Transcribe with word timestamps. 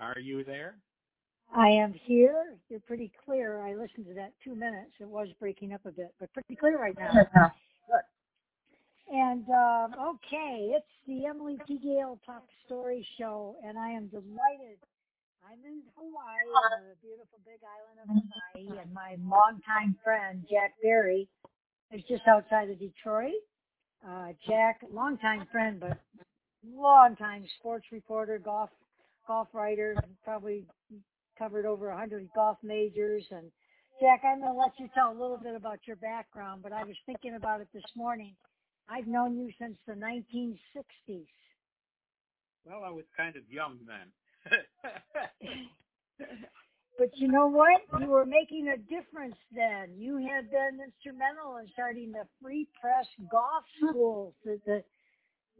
Are 0.00 0.18
you 0.18 0.44
there? 0.44 0.76
I 1.54 1.68
am 1.68 1.94
here. 2.04 2.56
You're 2.68 2.80
pretty 2.80 3.10
clear. 3.24 3.60
I 3.60 3.74
listened 3.74 4.06
to 4.06 4.14
that 4.14 4.32
two 4.44 4.54
minutes. 4.54 4.92
It 5.00 5.08
was 5.08 5.28
breaking 5.40 5.72
up 5.72 5.80
a 5.86 5.90
bit, 5.90 6.14
but 6.20 6.32
pretty 6.32 6.56
clear 6.56 6.78
right 6.78 6.96
now. 6.98 7.52
And 9.10 9.44
um, 9.48 9.94
okay, 10.16 10.72
it's 10.76 10.86
the 11.06 11.24
Emily 11.24 11.58
T. 11.66 11.78
Gail 11.82 12.20
Talk 12.26 12.44
Story 12.66 13.06
Show, 13.18 13.56
and 13.64 13.78
I 13.78 13.88
am 13.88 14.08
delighted. 14.08 14.76
I'm 15.42 15.58
in 15.64 15.80
Hawaii, 15.96 16.44
on 16.76 16.84
the 16.90 16.96
beautiful 17.00 17.38
big 17.46 17.60
island 17.64 18.04
of 18.04 18.08
Hawaii, 18.54 18.82
and 18.82 18.92
my 18.92 19.16
longtime 19.24 19.96
friend 20.04 20.44
Jack 20.50 20.74
Berry 20.82 21.26
is 21.90 22.02
just 22.06 22.22
outside 22.28 22.68
of 22.68 22.78
Detroit. 22.78 23.40
Uh, 24.06 24.32
Jack, 24.46 24.80
longtime 24.92 25.46
friend, 25.50 25.80
but 25.80 25.98
longtime 26.62 27.46
sports 27.58 27.86
reporter, 27.90 28.38
golf 28.38 28.68
golf 29.28 29.48
writer, 29.52 29.94
probably 30.24 30.66
covered 31.38 31.66
over 31.66 31.90
a 31.90 31.96
hundred 31.96 32.28
golf 32.34 32.58
majors. 32.62 33.24
And 33.30 33.52
Jack, 34.00 34.22
I'm 34.24 34.40
going 34.40 34.52
to 34.52 34.58
let 34.58 34.72
you 34.78 34.88
tell 34.94 35.12
a 35.12 35.18
little 35.20 35.38
bit 35.38 35.54
about 35.54 35.78
your 35.86 35.96
background, 35.96 36.62
but 36.62 36.72
I 36.72 36.82
was 36.82 36.96
thinking 37.06 37.34
about 37.36 37.60
it 37.60 37.68
this 37.72 37.84
morning. 37.94 38.34
I've 38.88 39.06
known 39.06 39.36
you 39.36 39.50
since 39.60 39.76
the 39.86 39.92
1960s. 39.92 41.26
Well, 42.64 42.82
I 42.84 42.90
was 42.90 43.04
kind 43.16 43.36
of 43.36 43.42
young 43.48 43.78
then. 43.86 44.08
but 46.98 47.08
you 47.14 47.28
know 47.28 47.46
what? 47.46 47.82
You 48.00 48.06
were 48.06 48.26
making 48.26 48.68
a 48.68 48.76
difference 48.76 49.36
then. 49.54 49.94
You 49.96 50.16
had 50.16 50.50
been 50.50 50.80
instrumental 50.84 51.58
in 51.58 51.68
starting 51.72 52.12
the 52.12 52.24
free 52.42 52.66
press 52.80 53.06
golf 53.30 53.64
schools. 53.78 54.34
The, 54.44 54.60
the, 54.66 54.82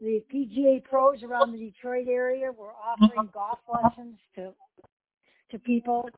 the 0.01 0.23
PGA 0.33 0.83
pros 0.83 1.23
around 1.23 1.51
the 1.51 1.57
Detroit 1.57 2.07
area 2.07 2.51
were 2.51 2.71
offering 2.73 3.29
golf 3.33 3.59
lessons 3.71 4.17
to 4.35 4.53
to 5.51 5.59
people. 5.59 6.09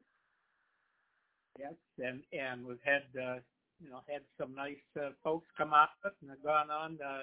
Yes, 1.59 1.73
and 1.99 2.21
and 2.33 2.65
we've 2.65 2.83
had 2.83 3.03
uh, 3.19 3.35
you 3.83 3.89
know 3.89 4.01
had 4.07 4.21
some 4.39 4.55
nice 4.55 4.75
uh, 4.99 5.09
folks 5.23 5.47
come 5.57 5.73
out 5.73 5.89
and 6.21 6.29
have 6.29 6.43
gone 6.43 6.69
on. 6.69 6.97
Uh, 7.03 7.19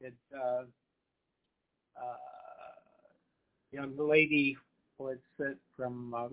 it 0.00 0.14
uh, 0.34 0.62
uh, 1.96 2.16
young 3.72 3.94
lady 3.98 4.56
was 4.98 5.18
uh, 5.40 5.50
from 5.76 6.14
uh, 6.14 6.28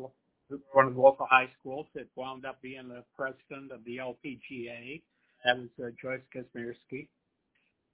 one 0.73 0.87
of 0.87 0.95
the 0.95 1.01
local 1.01 1.25
high 1.29 1.49
schools 1.59 1.87
that 1.95 2.07
wound 2.15 2.45
up 2.45 2.61
being 2.61 2.87
the 2.87 3.03
president 3.15 3.71
of 3.71 3.83
the 3.85 3.97
LPGA. 3.97 5.01
That 5.43 5.57
was 5.57 5.69
uh, 5.79 5.89
Joyce 6.01 6.21
Kazmierski, 6.35 7.07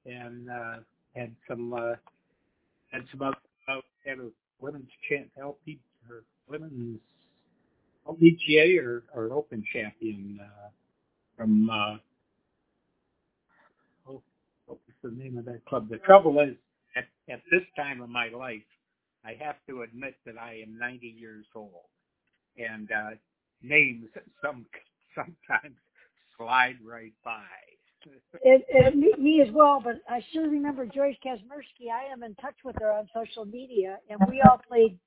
and 0.05 0.49
uh, 0.49 0.77
had 1.15 1.35
some 1.47 1.73
uh, 1.73 1.95
had 2.91 3.03
some 3.11 3.21
other 3.21 3.37
uh, 3.67 3.81
had 4.05 4.19
a 4.19 4.29
women's 4.59 4.89
champ 5.09 5.29
LP 5.39 5.79
or 6.09 6.23
women's 6.47 6.99
LPGA 8.07 8.79
or, 8.83 9.03
or 9.13 9.31
Open 9.33 9.63
champion 9.73 10.39
uh, 10.41 10.69
from 11.37 11.69
uh, 11.69 11.97
oh, 14.07 14.21
what 14.65 14.79
was 14.87 14.95
the 15.03 15.11
name 15.11 15.37
of 15.37 15.45
that 15.45 15.63
club? 15.65 15.89
The 15.89 15.97
trouble 15.97 16.39
is, 16.39 16.55
at, 16.95 17.05
at 17.29 17.41
this 17.51 17.63
time 17.75 18.01
of 18.01 18.09
my 18.09 18.29
life, 18.29 18.61
I 19.25 19.33
have 19.43 19.55
to 19.67 19.83
admit 19.83 20.15
that 20.25 20.37
I 20.37 20.61
am 20.65 20.77
90 20.79 21.07
years 21.07 21.45
old, 21.55 21.71
and 22.57 22.89
uh, 22.91 23.11
names 23.61 24.05
some 24.43 24.65
sometimes 25.15 25.75
slide 26.37 26.77
right 26.83 27.13
by. 27.23 27.43
It, 28.43 28.65
it, 28.69 28.95
me, 28.95 29.13
me 29.17 29.41
as 29.41 29.53
well, 29.53 29.81
but 29.83 30.01
I 30.09 30.21
sure 30.33 30.49
remember 30.49 30.85
Joyce 30.85 31.15
Kazmierski. 31.25 31.91
I 31.91 32.11
am 32.11 32.23
in 32.23 32.35
touch 32.35 32.55
with 32.63 32.75
her 32.79 32.91
on 32.91 33.07
social 33.13 33.45
media, 33.45 33.97
and 34.09 34.19
we 34.29 34.41
all 34.41 34.59
played 34.67 34.97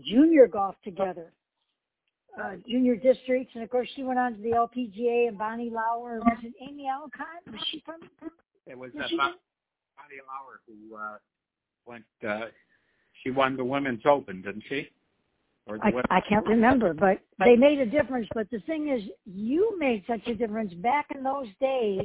junior 0.00 0.46
golf 0.46 0.74
together, 0.82 1.32
uh, 2.40 2.54
junior 2.68 2.96
districts, 2.96 3.52
and 3.54 3.62
of 3.62 3.70
course 3.70 3.88
she 3.94 4.02
went 4.02 4.18
on 4.18 4.34
to 4.34 4.42
the 4.42 4.50
LPGA 4.50 5.28
and 5.28 5.38
Bonnie 5.38 5.70
Lauer. 5.70 6.18
Was 6.20 6.38
it 6.42 6.54
Amy 6.60 6.88
Alcott? 6.88 7.42
Was 7.50 7.60
she 7.70 7.82
from? 7.84 8.00
It 8.66 8.76
was, 8.78 8.90
was 8.94 9.04
uh, 9.04 9.16
Bonnie 9.16 10.22
Lauer 10.26 10.60
who 10.66 10.96
uh, 10.96 11.18
went. 11.86 12.04
Uh, 12.26 12.46
she 13.22 13.30
won 13.30 13.56
the 13.56 13.64
Women's 13.64 14.02
Open, 14.04 14.42
didn't 14.42 14.64
she? 14.68 14.88
I, 15.68 15.92
I 16.10 16.20
can't 16.28 16.44
remember, 16.46 16.92
but 16.92 17.20
they 17.38 17.54
made 17.54 17.78
a 17.78 17.86
difference. 17.86 18.26
But 18.34 18.50
the 18.50 18.58
thing 18.60 18.88
is, 18.88 19.02
you 19.24 19.78
made 19.78 20.02
such 20.08 20.26
a 20.26 20.34
difference 20.34 20.74
back 20.74 21.06
in 21.14 21.22
those 21.22 21.46
days 21.60 22.00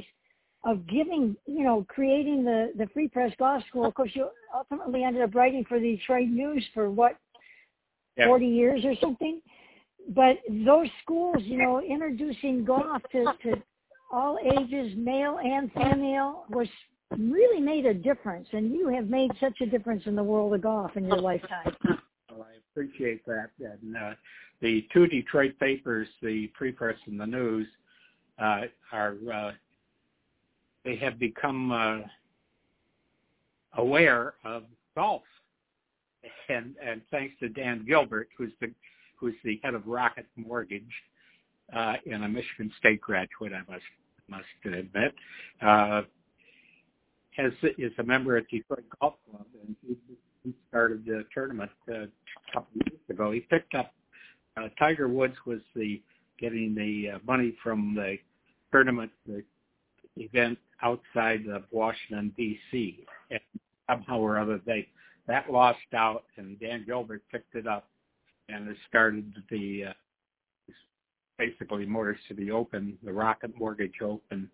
of 0.64 0.86
giving, 0.86 1.36
you 1.46 1.62
know, 1.62 1.86
creating 1.88 2.44
the 2.44 2.72
the 2.76 2.86
Free 2.92 3.08
Press 3.08 3.32
Golf 3.38 3.62
School. 3.68 3.86
Of 3.86 3.94
course, 3.94 4.10
you 4.14 4.28
ultimately 4.54 5.04
ended 5.04 5.22
up 5.22 5.34
writing 5.34 5.64
for 5.68 5.78
the 5.78 5.96
Detroit 5.96 6.28
News 6.28 6.64
for 6.74 6.90
what 6.90 7.16
yeah. 8.16 8.26
40 8.26 8.46
years 8.46 8.84
or 8.84 8.94
something. 9.00 9.40
But 10.14 10.38
those 10.64 10.88
schools, 11.02 11.36
you 11.40 11.58
know, 11.58 11.80
introducing 11.80 12.64
golf 12.64 13.02
to, 13.12 13.24
to 13.42 13.62
all 14.10 14.38
ages, 14.42 14.92
male 14.96 15.38
and 15.38 15.70
female, 15.72 16.44
was 16.50 16.68
really 17.16 17.60
made 17.60 17.86
a 17.86 17.94
difference. 17.94 18.48
And 18.52 18.72
you 18.72 18.88
have 18.88 19.08
made 19.08 19.30
such 19.38 19.60
a 19.60 19.66
difference 19.66 20.04
in 20.06 20.16
the 20.16 20.22
world 20.22 20.54
of 20.54 20.62
golf 20.62 20.96
in 20.96 21.04
your 21.04 21.18
lifetime. 21.18 21.76
Well, 22.30 22.46
I 22.48 22.56
appreciate 22.72 23.24
that. 23.26 23.50
And 23.60 23.96
uh, 23.96 24.12
the 24.60 24.86
two 24.92 25.06
Detroit 25.06 25.58
papers, 25.60 26.08
the 26.22 26.50
Free 26.58 26.72
Press 26.72 26.96
and 27.06 27.20
the 27.20 27.26
News, 27.26 27.66
uh, 28.38 28.62
are 28.92 29.16
uh, 29.32 29.50
they 30.88 30.96
have 30.96 31.18
become 31.18 31.70
uh, 31.70 31.98
aware 33.76 34.34
of 34.42 34.62
golf 34.96 35.20
and 36.48 36.74
and 36.82 37.02
thanks 37.10 37.34
to 37.40 37.50
Dan 37.50 37.84
Gilbert, 37.86 38.28
who's 38.38 38.52
the 38.62 38.72
who's 39.16 39.34
the 39.44 39.60
head 39.62 39.74
of 39.74 39.86
Rocket 39.86 40.24
Mortgage, 40.36 40.82
uh, 41.76 41.94
and 42.10 42.24
a 42.24 42.28
Michigan 42.28 42.72
State 42.78 43.02
graduate, 43.02 43.52
I 43.52 43.70
must 43.70 43.84
must 44.28 44.46
admit, 44.64 45.14
uh, 45.60 46.02
has 47.36 47.52
is 47.76 47.92
a 47.98 48.02
member 48.02 48.38
at 48.38 48.48
Detroit 48.48 48.84
Golf 48.98 49.14
Club, 49.30 49.44
and 49.62 49.76
he, 49.86 49.94
he 50.42 50.54
started 50.70 51.04
the 51.04 51.24
tournament 51.34 51.70
uh, 51.90 51.92
a 51.94 52.08
couple 52.50 52.80
of 52.80 52.86
years 52.90 53.02
ago. 53.10 53.30
He 53.30 53.40
picked 53.40 53.74
up 53.74 53.92
uh, 54.56 54.68
Tiger 54.78 55.06
Woods 55.06 55.36
was 55.44 55.60
the 55.76 56.00
getting 56.40 56.74
the 56.74 57.16
uh, 57.16 57.18
money 57.26 57.54
from 57.62 57.94
the 57.94 58.16
tournament, 58.72 59.10
the 59.26 59.44
event 60.16 60.58
outside 60.82 61.46
of 61.48 61.64
Washington 61.70 62.32
D.C. 62.36 63.04
And 63.30 63.40
somehow 63.88 64.18
or 64.18 64.38
other 64.38 64.60
they 64.66 64.88
that 65.26 65.50
lost 65.50 65.78
out, 65.94 66.24
and 66.36 66.58
Dan 66.58 66.84
Gilbert 66.86 67.22
picked 67.30 67.54
it 67.54 67.66
up, 67.66 67.88
and 68.48 68.68
it 68.68 68.76
started 68.88 69.32
the 69.50 69.84
uh, 69.90 69.92
basically 71.38 71.86
Motors 71.86 72.18
City 72.28 72.50
Open, 72.50 72.96
the 73.04 73.12
Rocket 73.12 73.56
Mortgage 73.56 74.00
Open, 74.02 74.50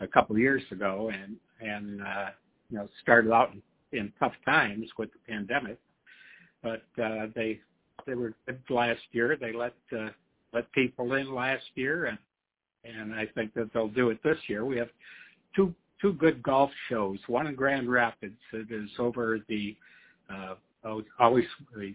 a 0.00 0.06
couple 0.06 0.36
of 0.36 0.40
years 0.40 0.62
ago, 0.70 1.10
and 1.12 1.36
and 1.60 2.02
uh, 2.02 2.30
you 2.70 2.78
know 2.78 2.88
started 3.02 3.32
out 3.32 3.52
in, 3.92 4.12
tough 4.18 4.32
times 4.44 4.88
with 4.96 5.10
the 5.12 5.32
pandemic, 5.32 5.78
but 6.62 6.84
uh, 7.02 7.26
they 7.34 7.60
they 8.06 8.14
were 8.14 8.34
good 8.46 8.60
last 8.70 9.02
year. 9.12 9.36
They 9.40 9.52
let 9.52 9.74
uh, 9.96 10.08
let 10.52 10.70
people 10.72 11.14
in 11.14 11.34
last 11.34 11.64
year, 11.74 12.06
and 12.06 12.18
and 12.84 13.14
I 13.14 13.26
think 13.34 13.54
that 13.54 13.70
they'll 13.72 13.88
do 13.88 14.10
it 14.10 14.22
this 14.22 14.38
year. 14.48 14.64
We 14.64 14.78
have 14.78 14.88
two 15.54 15.74
two 16.00 16.12
good 16.14 16.42
golf 16.42 16.70
shows. 16.88 17.18
One 17.26 17.46
in 17.46 17.54
Grand 17.54 17.90
Rapids 17.90 18.38
that 18.52 18.70
is 18.70 18.90
over 18.98 19.38
the 19.48 19.76
uh, 20.30 20.54
always 21.18 21.44
the 21.76 21.94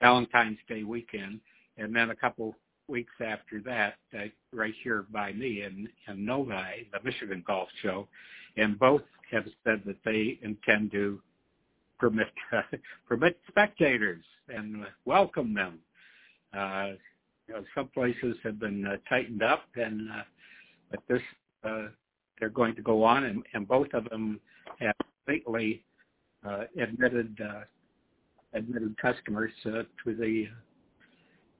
Valentine's 0.00 0.58
Day 0.68 0.82
weekend, 0.82 1.40
and 1.78 1.94
then 1.94 2.10
a 2.10 2.14
couple 2.14 2.54
weeks 2.88 3.12
after 3.24 3.60
that, 3.64 3.94
uh, 4.14 4.24
right 4.52 4.74
here 4.82 5.06
by 5.12 5.32
me 5.32 5.62
in, 5.62 5.88
in 6.08 6.24
Novi, 6.24 6.88
the 6.92 7.00
Michigan 7.02 7.42
Golf 7.46 7.68
Show, 7.80 8.08
and 8.56 8.78
both 8.78 9.02
have 9.30 9.46
said 9.64 9.82
that 9.86 9.96
they 10.04 10.38
intend 10.42 10.90
to 10.92 11.20
permit 11.98 12.28
permit 13.08 13.38
spectators 13.48 14.24
and 14.48 14.84
welcome 15.04 15.54
them. 15.54 15.78
Uh, 16.52 16.90
you 17.48 17.54
know, 17.54 17.64
some 17.74 17.88
places 17.88 18.36
have 18.42 18.58
been 18.58 18.86
uh, 18.86 18.96
tightened 19.08 19.42
up, 19.42 19.64
and 19.76 20.10
uh, 20.10 20.22
but 20.90 21.00
this 21.08 21.22
uh, 21.64 21.86
they're 22.38 22.48
going 22.48 22.74
to 22.76 22.82
go 22.82 23.04
on, 23.04 23.24
and, 23.24 23.42
and 23.54 23.66
both 23.66 23.88
of 23.94 24.08
them 24.10 24.40
have 24.80 24.94
lately 25.28 25.84
uh, 26.46 26.64
admitted 26.80 27.38
uh, 27.40 27.60
admitted 28.54 28.96
customers 29.00 29.52
uh, 29.66 29.82
to 30.04 30.14
the 30.14 30.46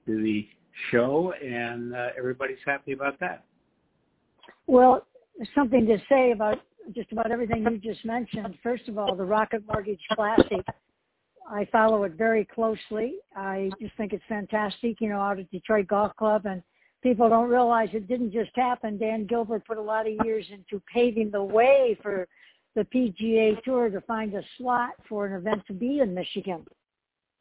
to 0.06 0.22
the 0.22 0.48
show, 0.90 1.32
and 1.42 1.94
uh, 1.94 2.08
everybody's 2.18 2.58
happy 2.64 2.92
about 2.92 3.18
that. 3.20 3.44
Well, 4.66 5.06
something 5.54 5.86
to 5.86 5.98
say 6.08 6.32
about 6.32 6.58
just 6.94 7.12
about 7.12 7.30
everything 7.30 7.62
you 7.62 7.78
just 7.78 8.04
mentioned. 8.04 8.58
First 8.62 8.88
of 8.88 8.98
all, 8.98 9.14
the 9.14 9.24
Rocket 9.24 9.62
Mortgage 9.66 10.00
Classic. 10.12 10.64
I 11.48 11.66
follow 11.70 12.04
it 12.04 12.12
very 12.12 12.44
closely. 12.44 13.16
I 13.36 13.70
just 13.80 13.96
think 13.96 14.12
it's 14.12 14.24
fantastic, 14.28 15.00
you 15.00 15.08
know, 15.08 15.20
out 15.20 15.38
at 15.38 15.50
Detroit 15.50 15.86
Golf 15.88 16.14
Club 16.16 16.46
and 16.46 16.62
people 17.02 17.28
don't 17.28 17.48
realize 17.48 17.88
it 17.92 18.08
didn't 18.08 18.32
just 18.32 18.50
happen. 18.54 18.98
Dan 18.98 19.26
Gilbert 19.26 19.66
put 19.66 19.78
a 19.78 19.82
lot 19.82 20.06
of 20.06 20.14
years 20.24 20.46
into 20.50 20.82
paving 20.92 21.30
the 21.30 21.42
way 21.42 21.98
for 22.02 22.28
the 22.74 22.84
PGA 22.84 23.62
Tour 23.62 23.90
to 23.90 24.00
find 24.02 24.34
a 24.34 24.42
slot 24.56 24.90
for 25.08 25.26
an 25.26 25.34
event 25.34 25.62
to 25.66 25.72
be 25.72 26.00
in 26.00 26.14
Michigan. 26.14 26.64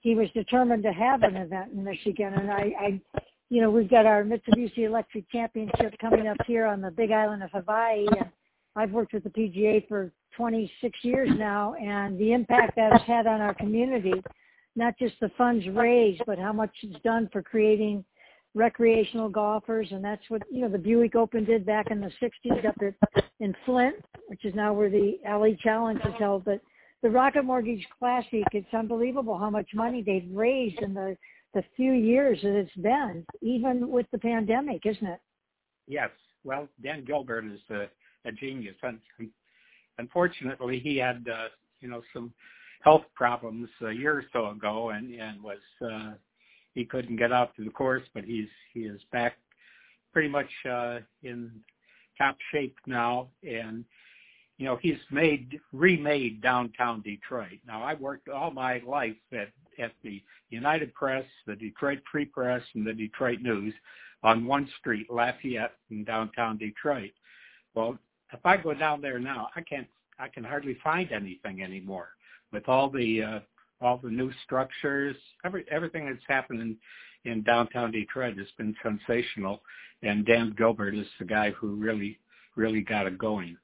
he 0.02 0.16
was 0.16 0.28
determined 0.34 0.84
to 0.84 0.92
have 0.92 1.24
an 1.24 1.36
event 1.38 1.72
in 1.74 1.84
Michigan. 1.84 2.34
And 2.34 2.52
I, 2.52 2.74
I 2.80 3.02
you 3.50 3.62
know, 3.62 3.70
we've 3.70 3.90
got 3.90 4.06
our 4.06 4.24
Mitsubishi 4.24 4.86
Electric 4.86 5.30
Championship 5.30 5.94
coming 6.00 6.28
up 6.28 6.38
here 6.48 6.66
on 6.66 6.82
the 6.82 6.90
Big 6.90 7.12
Island 7.12 7.44
of 7.44 7.52
Hawaii, 7.52 8.08
and 8.08 8.30
I've 8.78 8.92
worked 8.92 9.14
with 9.14 9.24
the 9.24 9.30
PGA 9.30 9.88
for 9.88 10.12
26 10.36 10.98
years 11.04 11.30
now, 11.38 11.74
and 11.76 12.18
the 12.18 12.32
impact 12.32 12.78
that 12.78 12.94
has 12.94 13.02
had 13.06 13.28
on 13.28 13.42
our 13.42 13.54
community, 13.54 14.14
not 14.78 14.98
just 14.98 15.16
the 15.20 15.30
funds 15.38 15.68
raised, 15.68 16.24
but 16.26 16.40
how 16.40 16.54
much 16.54 16.72
it's 16.82 17.02
done 17.04 17.30
for 17.32 17.44
creating 17.44 18.06
recreational 18.54 19.30
golfers, 19.30 19.88
and 19.92 20.04
that's 20.04 20.24
what 20.30 20.42
you 20.52 20.62
know 20.62 20.70
the 20.70 20.78
Buick 20.78 21.16
Open 21.16 21.46
did 21.46 21.66
back 21.66 21.92
in 21.92 22.02
the 22.02 22.12
'60s 22.22 22.66
up 22.66 22.76
at 22.82 23.24
in 23.40 23.56
Flint, 23.66 23.96
which 24.28 24.46
is 24.46 24.54
now 24.56 24.74
where 24.74 24.90
the 24.90 25.18
Ally 25.26 25.56
Challenge 25.62 26.00
is 26.02 26.14
held. 26.20 26.46
But 26.46 26.62
the 27.02 27.10
Rocket 27.10 27.44
Mortgage 27.44 27.86
Classic, 27.98 28.44
it's 28.52 28.74
unbelievable 28.74 29.38
how 29.38 29.50
much 29.50 29.70
money 29.74 30.04
they've 30.04 30.30
raised 30.32 30.80
in 30.82 30.94
the 30.94 31.18
the 31.54 31.64
few 31.76 31.92
years 31.92 32.40
that 32.44 32.56
it's 32.56 32.76
been, 32.76 33.26
even 33.42 33.90
with 33.90 34.06
the 34.12 34.18
pandemic, 34.18 34.86
isn't 34.86 35.06
it? 35.06 35.20
Yes. 35.88 36.10
Well, 36.46 36.70
Dan 36.82 37.04
Gilbert 37.04 37.46
is 37.46 37.60
a, 37.70 37.88
a 38.26 38.32
genius. 38.32 38.76
Unfortunately, 39.98 40.80
he 40.80 40.98
had 40.98 41.28
uh, 41.32 41.48
you 41.82 41.90
know 41.90 42.02
some 42.14 42.34
health 42.82 43.04
problems 43.16 43.70
a 43.86 43.92
year 43.92 44.18
or 44.18 44.26
so 44.34 44.50
ago, 44.52 44.90
and 44.92 45.14
and 45.14 45.42
was 45.42 45.58
uh, 45.84 46.14
he 46.74 46.86
couldn't 46.86 47.18
get 47.18 47.32
out 47.32 47.56
to 47.56 47.64
the 47.64 47.70
course, 47.70 48.04
but 48.14 48.24
he's 48.24 48.48
he 48.74 48.82
is 48.82 49.02
back 49.12 49.38
pretty 50.14 50.30
much 50.30 50.50
uh, 50.70 51.00
in 51.24 51.52
top 52.18 52.38
shape 52.52 52.76
now, 52.86 53.28
and 53.44 53.86
you 54.58 54.66
know 54.66 54.78
he's 54.82 54.98
made 55.12 55.60
remade 55.74 56.42
downtown 56.42 57.02
Detroit. 57.02 57.60
Now 57.68 57.84
I 57.84 57.94
worked 57.96 58.30
all 58.30 58.52
my 58.52 58.82
life 58.86 59.16
at 59.34 59.50
at 59.80 59.92
the 60.04 60.22
United 60.50 60.94
Press, 60.94 61.26
the 61.48 61.56
Detroit 61.56 62.00
Free 62.12 62.26
Press, 62.26 62.62
and 62.76 62.86
the 62.86 62.94
Detroit 62.94 63.40
News 63.42 63.74
on 64.24 64.46
one 64.46 64.70
street, 64.80 65.08
Lafayette, 65.10 65.76
in 65.90 66.04
downtown 66.04 66.58
Detroit. 66.58 67.12
Well, 67.74 67.98
if 68.34 68.46
I 68.46 68.58
go 68.58 68.74
down 68.74 69.02
there 69.02 69.20
now, 69.20 69.50
I 69.56 69.62
can't 69.62 69.88
I 70.20 70.28
can 70.28 70.44
hardly 70.44 70.78
find 70.84 71.12
anything 71.12 71.64
anymore 71.64 72.10
with 72.52 72.68
all 72.70 72.90
the 72.90 73.24
uh, 73.24 73.40
all 73.82 73.98
the 73.98 74.10
new 74.10 74.32
structures, 74.44 75.16
every 75.44 75.66
everything 75.72 76.06
that's 76.06 76.26
happened 76.28 76.62
in, 76.62 77.32
in 77.32 77.44
downtown 77.44 77.92
Detroit 77.92 78.38
has 78.38 78.48
been 78.58 78.76
sensational, 78.84 79.62
and 80.04 80.26
Dan 80.26 80.54
Gilbert 80.58 80.96
is 80.96 81.08
the 81.20 81.26
guy 81.26 81.52
who 81.52 81.76
really 81.76 82.20
really 82.56 82.82
got 82.82 83.08
it 83.08 83.18
going. 83.18 83.58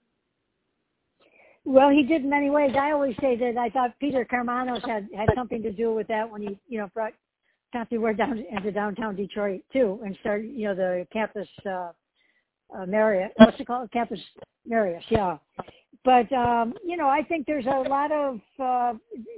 Well, 1.66 1.90
he 1.90 2.04
did 2.04 2.24
in 2.24 2.30
many 2.30 2.50
ways. 2.50 2.72
I 2.80 2.92
always 2.92 3.16
say 3.20 3.36
that 3.36 3.58
I 3.58 3.70
thought 3.70 3.92
Peter 4.00 4.26
Karmanos 4.26 4.88
had 4.88 5.08
had 5.16 5.28
something 5.36 5.62
to 5.64 5.72
do 5.72 5.94
with 5.94 6.08
that 6.08 6.30
when 6.30 6.42
he 6.42 6.60
you 6.68 6.80
know 6.80 6.90
brought 6.94 7.14
CompuWare 7.76 8.18
down 8.18 8.44
into 8.50 8.72
downtown 8.72 9.16
Detroit 9.16 9.62
too, 9.74 10.00
and 10.04 10.18
started 10.22 10.52
you 10.54 10.68
know 10.68 10.76
the 10.76 11.08
campus 11.12 11.48
uh, 11.66 11.92
uh, 12.76 12.86
Marriott. 12.86 13.34
What's 13.38 13.60
it 13.60 13.68
called? 13.68 13.92
Campus 13.92 14.20
Marriott. 14.66 15.04
Yeah. 15.10 15.38
But 16.04 16.32
um, 16.32 16.74
you 16.86 16.96
know, 16.96 17.08
I 17.08 17.22
think 17.24 17.46
there's 17.46 17.66
a 17.66 17.90
lot 17.90 18.12
of 18.12 18.40
uh, 18.60 18.94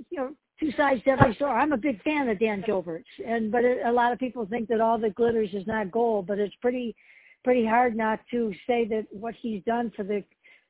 you 0.09 0.17
know 0.17 0.35
two 0.59 0.71
sides 0.77 1.03
to 1.03 1.11
every 1.11 1.33
story. 1.35 1.51
I'm 1.51 1.71
a 1.71 1.77
big 1.77 2.01
fan 2.03 2.29
of 2.29 2.39
Dan 2.39 2.63
Gilbert's, 2.65 3.07
and 3.25 3.51
but 3.51 3.63
it, 3.63 3.85
a 3.85 3.91
lot 3.91 4.11
of 4.11 4.19
people 4.19 4.45
think 4.45 4.67
that 4.69 4.81
all 4.81 4.97
that 4.99 5.15
glitters 5.15 5.49
is 5.53 5.65
not 5.67 5.91
gold. 5.91 6.27
But 6.27 6.39
it's 6.39 6.55
pretty 6.61 6.95
pretty 7.43 7.65
hard 7.65 7.95
not 7.95 8.19
to 8.31 8.53
say 8.67 8.85
that 8.89 9.07
what 9.11 9.35
he's 9.41 9.63
done 9.63 9.91
for 9.95 10.03
the 10.03 10.23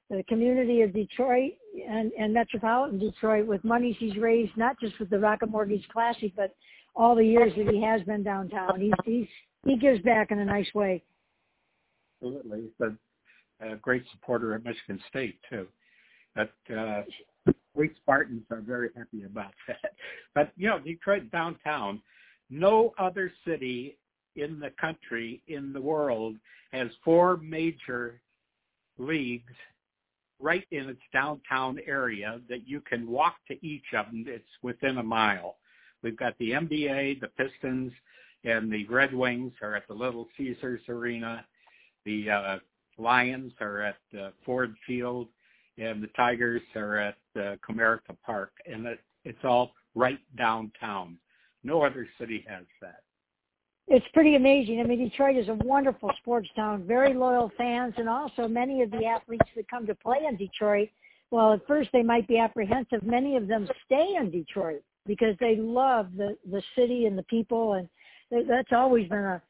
the 0.10 0.24
community 0.28 0.82
of 0.82 0.94
Detroit 0.94 1.54
and, 1.88 2.12
and 2.14 2.34
metropolitan 2.34 2.98
Detroit 2.98 3.46
with 3.46 3.64
monies 3.64 3.96
he's 4.00 4.18
raised, 4.18 4.56
not 4.58 4.80
just 4.80 5.00
with 5.00 5.10
the 5.10 5.20
Rocket 5.20 5.50
Mortgage 5.50 5.88
Classic, 5.90 6.32
but 6.36 6.56
all 6.96 7.16
the 7.16 7.26
years 7.26 7.54
that 7.56 7.68
he 7.68 7.82
has 7.84 8.02
been 8.04 8.24
downtown. 8.24 8.80
He's, 8.80 8.92
he's 9.06 9.28
he 9.66 9.78
gives 9.78 10.02
back 10.02 10.32
in 10.32 10.40
a 10.40 10.46
nice 10.46 10.74
way. 10.74 11.04
Absolutely, 12.22 12.62
he's 12.62 12.72
been 12.80 12.98
a 13.62 13.76
great 13.76 14.04
supporter 14.12 14.56
of 14.56 14.64
Michigan 14.64 15.00
State 15.10 15.40
too. 15.50 15.68
But 16.36 16.54
uh, 16.76 17.04
we 17.76 17.92
Spartans 17.98 18.44
are 18.52 18.62
very 18.62 18.90
happy 18.96 19.24
about 19.24 19.54
that. 19.68 19.94
But 20.36 20.52
you 20.58 20.68
know, 20.68 20.80
Detroit 20.80 21.32
downtown, 21.32 22.02
no 22.50 22.94
other 22.98 23.32
city 23.46 23.98
in 24.36 24.60
the 24.60 24.72
country, 24.80 25.42
in 25.48 25.74
the 25.74 25.82
world, 25.82 26.36
has 26.72 26.88
four 27.04 27.38
major 27.38 28.22
leagues 28.98 29.54
right 30.40 30.66
in 30.72 30.90
its 30.90 31.02
downtown 31.12 31.80
area 31.86 32.40
that 32.48 32.68
you 32.68 32.82
can 32.82 33.08
walk 33.08 33.36
to 33.48 33.66
each 33.66 33.94
of 33.94 34.06
them. 34.08 34.26
It's 34.28 34.46
within 34.64 34.98
a 34.98 35.04
mile. 35.04 35.58
We've 36.02 36.18
got 36.18 36.38
the 36.40 36.52
NBA, 36.52 37.20
the 37.20 37.28
Pistons, 37.38 37.92
and 38.46 38.72
the 38.72 38.86
Red 38.86 39.14
Wings 39.14 39.52
are 39.62 39.76
at 39.76 39.88
the 39.88 39.94
Little 39.94 40.28
Caesars 40.38 40.82
Arena. 40.88 41.46
The 42.06 42.30
uh, 42.30 42.58
Lions 42.98 43.52
are 43.60 43.82
at 43.82 43.98
uh, 44.18 44.30
Ford 44.46 44.76
Field 44.88 45.28
and 45.80 46.04
the 46.04 46.08
Tigers 46.16 46.62
are 46.76 46.98
at 46.98 47.18
uh, 47.36 47.56
Comerica 47.68 48.16
Park, 48.26 48.52
and 48.66 48.86
it, 48.86 49.00
it's 49.24 49.44
all 49.44 49.72
right 49.96 50.20
downtown. 50.38 51.18
No 51.64 51.84
other 51.84 52.08
city 52.20 52.46
has 52.48 52.66
that. 52.82 53.02
It's 53.88 54.06
pretty 54.14 54.36
amazing. 54.36 54.80
I 54.80 54.84
mean, 54.84 55.00
Detroit 55.00 55.36
is 55.36 55.48
a 55.50 55.56
wonderful 55.56 56.12
sports 56.22 56.48
town, 56.56 56.84
very 56.86 57.14
loyal 57.14 57.52
fans, 57.58 57.96
and 57.98 58.08
also 58.08 58.48
many 58.48 58.82
of 58.84 58.92
the 58.92 59.06
athletes 59.06 59.48
that 59.56 59.68
come 59.68 59.88
to 59.88 59.96
play 59.96 60.20
in 60.28 60.36
Detroit. 60.36 60.90
Well, 61.32 61.54
at 61.54 61.66
first 61.68 61.90
they 61.92 62.04
might 62.04 62.28
be 62.28 62.38
apprehensive. 62.38 63.04
Many 63.04 63.36
of 63.36 63.48
them 63.48 63.68
stay 63.86 64.16
in 64.20 64.30
Detroit 64.30 64.84
because 65.08 65.36
they 65.40 65.56
love 65.56 66.10
the 66.16 66.38
the 66.52 66.62
city 66.76 67.06
and 67.06 67.18
the 67.18 67.24
people, 67.24 67.74
and 67.74 67.90
that's 68.48 68.72
always 68.72 69.08
been 69.10 69.20
a 69.20 69.42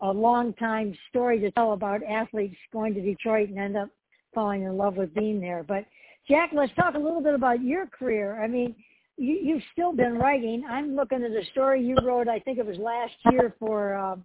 a 0.00 0.10
long 0.10 0.52
time 0.54 0.96
story 1.08 1.38
to 1.40 1.50
tell 1.52 1.72
about 1.72 2.02
athletes 2.02 2.56
going 2.72 2.94
to 2.94 3.00
Detroit 3.00 3.48
and 3.48 3.58
end 3.58 3.76
up 3.76 3.88
falling 4.34 4.62
in 4.62 4.76
love 4.76 4.96
with 4.96 5.14
being 5.14 5.40
there. 5.40 5.64
But 5.66 5.84
Jack, 6.28 6.50
let's 6.54 6.72
talk 6.74 6.94
a 6.94 6.98
little 6.98 7.20
bit 7.20 7.34
about 7.34 7.62
your 7.62 7.86
career. 7.86 8.42
I 8.42 8.48
mean, 8.48 8.74
you, 9.16 9.38
you've 9.42 9.62
still 9.72 9.92
been 9.92 10.14
writing. 10.14 10.64
I'm 10.68 10.96
looking 10.96 11.22
at 11.22 11.30
a 11.30 11.44
story 11.52 11.84
you 11.84 11.96
wrote. 12.04 12.28
I 12.28 12.40
think 12.40 12.58
it 12.58 12.66
was 12.66 12.78
last 12.78 13.12
year 13.30 13.54
for 13.58 13.94
uh, 13.94 14.16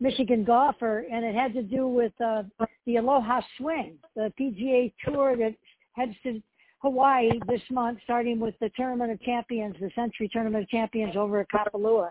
Michigan 0.00 0.44
Golfer, 0.44 1.06
and 1.10 1.24
it 1.24 1.34
had 1.34 1.54
to 1.54 1.62
do 1.62 1.86
with 1.86 2.12
uh, 2.20 2.42
the 2.86 2.96
Aloha 2.96 3.40
Swing, 3.58 3.94
the 4.14 4.32
PGA 4.38 4.92
Tour 5.04 5.36
that 5.36 5.54
heads 5.92 6.14
to 6.24 6.42
Hawaii 6.78 7.30
this 7.48 7.62
month, 7.70 7.98
starting 8.04 8.38
with 8.38 8.54
the 8.60 8.70
Tournament 8.76 9.10
of 9.10 9.20
Champions, 9.22 9.76
the 9.80 9.90
Sentry 9.94 10.28
Tournament 10.28 10.64
of 10.64 10.68
Champions 10.70 11.16
over 11.16 11.40
at 11.40 11.48
Kapalua. 11.50 12.10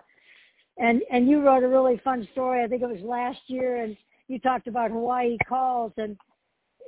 And 0.78 1.00
and 1.10 1.28
you 1.28 1.40
wrote 1.40 1.62
a 1.62 1.68
really 1.68 2.00
fun 2.04 2.28
story. 2.32 2.62
I 2.62 2.68
think 2.68 2.82
it 2.82 2.88
was 2.88 3.00
last 3.00 3.38
year, 3.46 3.82
and 3.82 3.96
you 4.28 4.38
talked 4.38 4.66
about 4.66 4.90
Hawaii 4.90 5.38
calls 5.48 5.92
and 5.96 6.16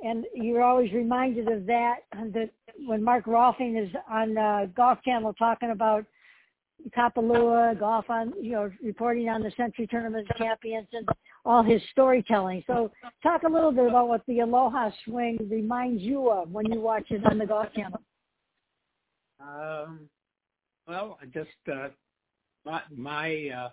and 0.03 0.25
you're 0.33 0.63
always 0.63 0.91
reminded 0.93 1.47
of 1.47 1.65
that. 1.65 1.97
That 2.33 2.49
when 2.85 3.03
Mark 3.03 3.25
Rolfing 3.25 3.81
is 3.81 3.89
on 4.09 4.37
uh, 4.37 4.67
Golf 4.75 4.99
Channel 5.03 5.33
talking 5.33 5.71
about 5.71 6.05
Kapalua 6.95 7.77
golf 7.77 8.09
on, 8.09 8.33
you 8.41 8.51
know, 8.53 8.71
reporting 8.83 9.29
on 9.29 9.41
the 9.41 9.51
Sentry 9.57 9.85
Tournament 9.87 10.27
Champions 10.37 10.87
and 10.93 11.07
all 11.45 11.63
his 11.63 11.81
storytelling. 11.91 12.63
So, 12.67 12.91
talk 13.21 13.43
a 13.43 13.49
little 13.49 13.71
bit 13.71 13.87
about 13.87 14.07
what 14.07 14.21
the 14.27 14.39
Aloha 14.39 14.89
Swing 15.05 15.37
reminds 15.49 16.01
you 16.01 16.29
of 16.29 16.51
when 16.51 16.71
you 16.71 16.79
watch 16.79 17.05
it 17.09 17.25
on 17.25 17.37
the 17.37 17.45
Golf 17.45 17.67
Channel. 17.75 18.01
Um, 19.41 20.09
well, 20.87 21.17
just 21.33 21.49
uh, 21.71 21.89
my, 22.65 22.81
my 22.95 23.49
uh, 23.49 23.69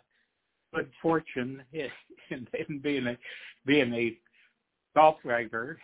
good 0.75 0.90
fortune 1.00 1.62
in, 1.73 1.88
in 2.68 2.78
being 2.80 3.06
a 3.06 3.16
being 3.64 3.92
a 3.92 4.16
golf 4.96 5.16
writer 5.24 5.78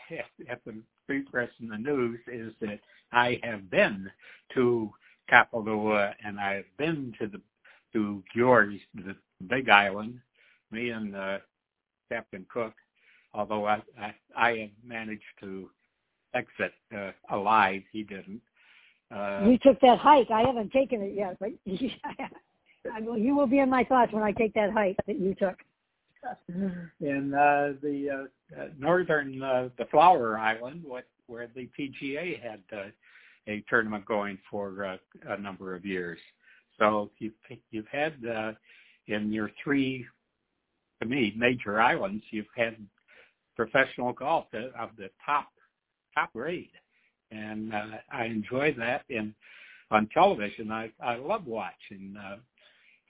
at 0.48 0.64
the 0.64 0.74
Free 1.06 1.22
Press 1.22 1.50
and 1.60 1.70
the 1.70 1.78
News 1.78 2.18
is 2.26 2.52
that 2.60 2.80
I 3.12 3.38
have 3.44 3.70
been 3.70 4.10
to 4.54 4.90
Kapalua 5.30 6.14
and 6.24 6.40
I've 6.40 6.64
been 6.78 7.14
to 7.20 7.28
the 7.28 7.40
to 7.92 8.22
George, 8.34 8.80
the 8.94 9.14
Big 9.48 9.68
Island. 9.68 10.18
Me 10.70 10.90
and 10.90 11.14
uh, 11.14 11.38
Captain 12.10 12.46
Cook, 12.50 12.72
although 13.34 13.66
I, 13.66 13.82
I 14.00 14.14
I 14.34 14.56
have 14.58 14.70
managed 14.84 15.22
to 15.40 15.68
exit 16.34 16.72
uh, 16.96 17.10
alive, 17.30 17.82
he 17.92 18.02
didn't. 18.02 18.40
Uh, 19.14 19.42
you 19.46 19.58
took 19.58 19.78
that 19.82 19.98
hike. 19.98 20.30
I 20.30 20.40
haven't 20.40 20.72
taken 20.72 21.02
it 21.02 21.12
yet, 21.14 21.36
but 21.38 21.50
I 22.94 23.00
will, 23.02 23.18
you 23.18 23.36
will 23.36 23.46
be 23.46 23.58
in 23.58 23.68
my 23.68 23.84
thoughts 23.84 24.12
when 24.12 24.22
I 24.22 24.32
take 24.32 24.54
that 24.54 24.72
hike 24.72 24.96
that 25.06 25.20
you 25.20 25.34
took. 25.34 25.56
in 27.00 27.34
uh, 27.34 27.74
the 27.82 28.28
uh, 28.56 28.64
northern 28.78 29.42
uh, 29.42 29.68
the 29.78 29.86
Flower 29.86 30.38
Island, 30.38 30.82
what 30.84 31.04
where 31.26 31.48
the 31.54 31.68
PGA 31.78 32.40
had 32.40 32.60
uh, 32.76 32.90
a 33.48 33.64
tournament 33.68 34.04
going 34.04 34.38
for 34.50 34.84
uh, 34.84 34.96
a 35.28 35.38
number 35.38 35.74
of 35.74 35.84
years. 35.84 36.18
So 36.78 37.10
you've 37.18 37.32
you've 37.70 37.88
had 37.88 38.14
uh, 38.24 38.52
in 39.08 39.32
your 39.32 39.50
three, 39.62 40.06
to 41.00 41.08
me, 41.08 41.34
major 41.36 41.80
islands, 41.80 42.22
you've 42.30 42.46
had 42.56 42.76
professional 43.56 44.12
golf 44.12 44.46
of 44.54 44.90
the 44.96 45.10
top 45.24 45.48
top 46.14 46.32
grade, 46.32 46.70
and 47.30 47.74
uh, 47.74 47.86
I 48.12 48.26
enjoy 48.26 48.74
that. 48.78 49.04
And 49.10 49.34
on 49.90 50.08
television, 50.14 50.70
I 50.70 50.90
I 51.02 51.16
love 51.16 51.46
watching 51.46 52.14
uh, 52.18 52.36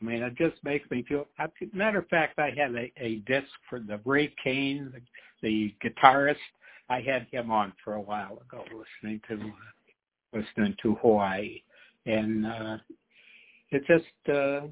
I 0.03 0.05
mean, 0.05 0.23
it 0.23 0.35
just 0.37 0.63
makes 0.65 0.91
me 0.91 1.05
feel. 1.09 1.27
Matter 1.73 1.99
of 1.99 2.09
fact, 2.09 2.39
I 2.39 2.51
had 2.57 2.75
a, 2.75 2.93
a 2.97 3.17
disc 3.27 3.47
for 3.69 3.79
the 3.79 4.01
Ray 4.05 4.35
Kane, 4.43 4.93
the, 4.93 5.01
the 5.43 5.75
guitarist. 5.89 6.37
I 6.89 7.01
had 7.01 7.27
him 7.31 7.51
on 7.51 7.73
for 7.85 7.95
a 7.95 8.01
while 8.01 8.43
ago, 8.47 8.65
listening 8.65 9.21
to 9.29 9.53
listening 10.37 10.75
to 10.83 10.95
Hawaii, 10.97 11.63
and 12.07 12.47
uh, 12.47 12.77
it's 13.71 13.87
just 13.87 14.05
uh, 14.29 14.67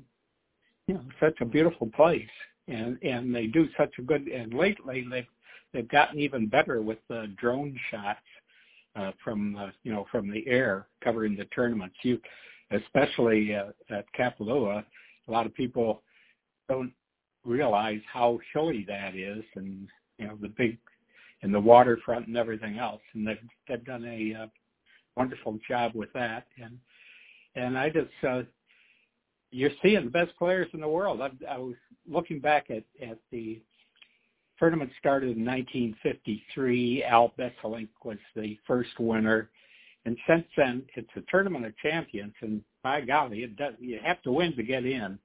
you 0.87 0.95
know 0.95 1.05
such 1.21 1.41
a 1.41 1.45
beautiful 1.45 1.89
place, 1.95 2.23
and 2.67 2.99
and 3.03 3.35
they 3.35 3.47
do 3.47 3.69
such 3.79 3.93
a 3.99 4.03
good. 4.03 4.27
And 4.27 4.53
lately, 4.53 5.07
they've 5.09 5.27
they've 5.73 5.89
gotten 5.89 6.19
even 6.19 6.49
better 6.49 6.83
with 6.83 6.99
the 7.09 7.33
drone 7.39 7.79
shots 7.91 8.19
uh, 8.97 9.13
from 9.23 9.57
uh, 9.57 9.71
you 9.85 9.93
know 9.93 10.07
from 10.11 10.31
the 10.31 10.45
air 10.49 10.89
covering 11.03 11.37
the 11.37 11.45
tournaments. 11.47 11.97
You, 12.03 12.21
especially 12.73 13.55
uh, 13.55 13.71
at 13.91 14.07
Kapalua, 14.19 14.85
a 15.31 15.33
lot 15.33 15.47
of 15.47 15.55
people 15.55 16.03
don't 16.69 16.93
realize 17.45 18.01
how 18.13 18.39
hilly 18.53 18.85
that 18.89 19.15
is, 19.15 19.45
and 19.57 19.89
you 20.19 20.27
know 20.27 20.37
the 20.41 20.49
big 20.49 20.77
and 21.43 21.55
the 21.55 21.61
waterfront 21.61 22.27
and 22.27 22.37
everything 22.37 22.79
else. 22.79 23.01
And 23.15 23.27
they've 23.27 23.39
they've 23.69 23.85
done 23.85 24.05
a 24.05 24.43
uh, 24.43 24.47
wonderful 25.17 25.59
job 25.67 25.93
with 25.95 26.13
that. 26.13 26.47
And 26.63 26.79
and 27.55 27.79
I 27.79 27.91
just 27.91 28.09
uh, 28.29 28.43
you're 29.51 29.71
seeing 29.83 30.05
the 30.05 30.11
best 30.11 30.37
players 30.37 30.69
in 30.75 30.81
the 30.81 30.89
world. 30.89 31.21
I, 31.21 31.31
I 31.49 31.59
was 31.59 31.77
looking 32.09 32.41
back 32.41 32.71
at 32.71 32.85
at 33.03 33.19
the 33.31 33.61
tournament 34.59 34.91
started 34.99 35.37
in 35.37 35.45
1953. 35.45 37.05
Al 37.05 37.33
Besselink 37.39 37.89
was 38.05 38.19
the 38.37 38.59
first 38.67 38.91
winner. 38.99 39.49
And 40.07 40.17
since 40.27 40.47
then, 40.57 40.85
it's 40.97 41.11
a 41.17 41.23
tournament 41.31 41.67
of 41.67 41.77
champions, 41.77 42.33
and 42.41 42.63
by 42.83 43.03
golly, 43.03 43.43
it 43.43 43.57
does, 43.57 43.75
you 43.79 43.99
have 44.03 44.23
to 44.23 44.33
win 44.33 44.57
to 44.57 44.63
get 44.63 44.87
in. 44.87 45.19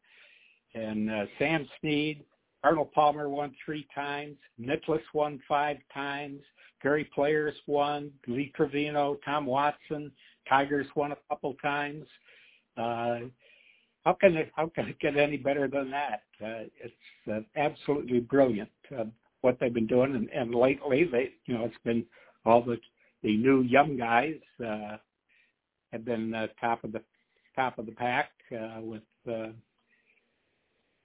And 0.74 1.10
uh, 1.10 1.26
Sam 1.40 1.68
Snead, 1.80 2.24
Arnold 2.64 2.92
Palmer 2.92 3.30
won 3.30 3.56
three 3.64 3.88
times. 3.96 4.36
Nicklaus 4.58 5.02
won 5.14 5.40
five 5.48 5.78
times. 5.94 6.42
Gary 6.84 7.10
Players 7.16 7.56
won. 7.68 8.12
Lee 8.28 8.52
Trevino, 8.56 9.18
Tom 9.24 9.46
Watson, 9.46 10.12
Tigers 10.50 10.88
won 10.96 11.14
a 11.14 11.18
couple 11.30 11.54
times. 11.62 12.06
Uh, 12.78 13.20
how 14.04 14.14
can 14.20 14.36
it 14.36 14.52
how 14.56 14.68
can 14.68 14.88
it 14.88 15.00
get 15.00 15.18
any 15.18 15.38
better 15.38 15.68
than 15.68 15.90
that? 15.92 16.24
Uh, 16.44 16.68
it's 16.84 16.94
uh, 17.32 17.40
absolutely 17.56 18.20
brilliant 18.20 18.70
uh, 18.98 19.06
what 19.42 19.58
they've 19.60 19.74
been 19.74 19.88
doing, 19.88 20.16
and, 20.16 20.30
and 20.30 20.54
lately 20.54 21.06
they 21.06 21.32
you 21.46 21.58
know 21.58 21.66
it's 21.66 21.76
been 21.84 22.06
all 22.46 22.62
the 22.62 22.78
the 23.26 23.36
new 23.38 23.62
young 23.62 23.98
guys 23.98 24.36
uh, 24.64 24.98
have 25.92 26.06
been 26.06 26.34
uh, 26.36 26.46
top 26.62 26.84
of 26.84 26.92
the 26.92 27.02
top 27.56 27.80
of 27.80 27.88
the 27.88 27.92
pack 27.92 28.30
uh, 28.54 28.80
with 28.80 29.02
uh, 29.28 29.48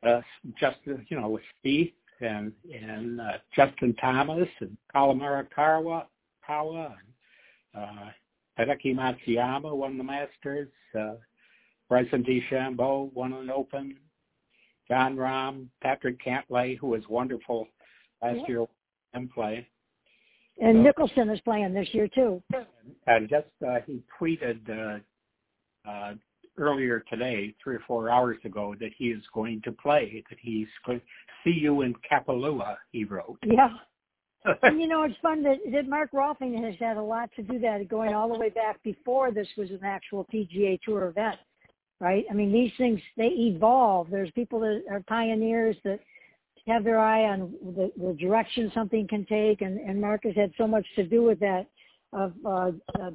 uh, 0.07 0.21
Justin, 0.59 1.07
you 1.09 1.19
know, 1.19 1.31
with 1.31 1.43
Steve 1.59 1.93
and 2.21 2.53
and 2.73 3.23
uh, 3.23 3.39
Justin 3.57 3.95
Thomas 3.95 4.49
and 4.61 4.77
Collin 4.93 5.19
Morikawa, 5.19 6.05
Kawa 6.47 6.95
and 7.75 7.83
uh, 7.83 8.11
Hideki 8.59 8.95
Matsuyama 8.95 9.75
won 9.75 9.97
the 9.97 10.05
Masters. 10.05 10.69
Uh, 10.99 11.15
Bryson 11.89 12.23
DeChambeau 12.23 13.13
won 13.15 13.33
an 13.33 13.51
Open. 13.51 13.97
Jon 14.89 15.17
Rahm, 15.17 15.69
Patrick 15.83 16.21
Cantlay, 16.23 16.77
who 16.77 16.89
was 16.89 17.03
wonderful 17.09 17.69
last 18.23 18.41
yeah. 18.41 18.49
year 18.49 18.67
in 19.15 19.29
play. 19.29 19.67
And 20.61 20.85
so, 20.85 20.93
Mickelson 20.93 21.33
is 21.33 21.41
playing 21.41 21.73
this 21.73 21.89
year 21.93 22.09
too. 22.09 22.43
And 23.07 23.29
just 23.29 23.47
uh, 23.67 23.79
he 23.87 24.03
tweeted 24.21 24.61
uh, 24.69 25.91
uh, 25.91 26.15
earlier 26.59 27.03
today, 27.09 27.55
three 27.63 27.77
or 27.77 27.83
four 27.87 28.11
hours 28.11 28.39
ago, 28.45 28.75
that 28.81 28.91
he 28.97 29.07
is 29.07 29.23
going 29.35 29.63
to 29.63 29.73
play. 29.73 30.23
That 30.29 30.39
he's 30.41 30.69
going 30.85 31.01
to 31.01 31.05
see 31.45 31.59
you 31.59 31.83
in 31.83 31.95
Kapalua. 32.11 32.77
He 32.93 33.05
wrote. 33.05 33.39
Yeah. 33.45 33.71
and 34.63 34.81
you 34.81 34.87
know, 34.87 35.03
it's 35.03 35.17
fun 35.21 35.43
that, 35.43 35.59
that 35.73 35.89
Mark 35.89 36.13
Rolfing 36.13 36.63
has 36.65 36.75
had 36.79 36.97
a 36.97 37.03
lot 37.03 37.31
to 37.37 37.43
do 37.43 37.59
that, 37.61 37.89
going 37.89 38.15
all 38.15 38.33
the 38.33 38.39
way 38.39 38.49
back 38.49 38.83
before 38.83 39.31
this 39.31 39.49
was 39.57 39.71
an 39.71 39.81
actual 39.85 40.27
PGA 40.33 40.81
Tour 40.83 41.09
event, 41.09 41.39
right? 42.01 42.25
I 42.31 42.35
mean, 42.35 42.53
these 42.53 42.73
things 42.79 43.01
they 43.17 43.29
evolve. 43.29 44.09
There's 44.11 44.31
people 44.33 44.61
that 44.61 44.85
are 44.91 45.03
pioneers 45.07 45.77
that 45.85 46.01
have 46.67 46.85
their 46.85 46.99
eye 46.99 47.25
on 47.25 47.53
the, 47.63 47.91
the 47.97 48.13
direction 48.15 48.71
something 48.75 49.07
can 49.09 49.25
take, 49.27 49.63
and, 49.63 49.79
and 49.79 50.01
Mark 50.01 50.25
has 50.25 50.35
had 50.37 50.53
so 50.59 50.67
much 50.67 50.87
to 50.97 51.05
do 51.05 51.23
with 51.23 51.41
that 51.41 51.67
of 52.13 52.33
uh, 52.45 52.73
uh, 53.01 53.11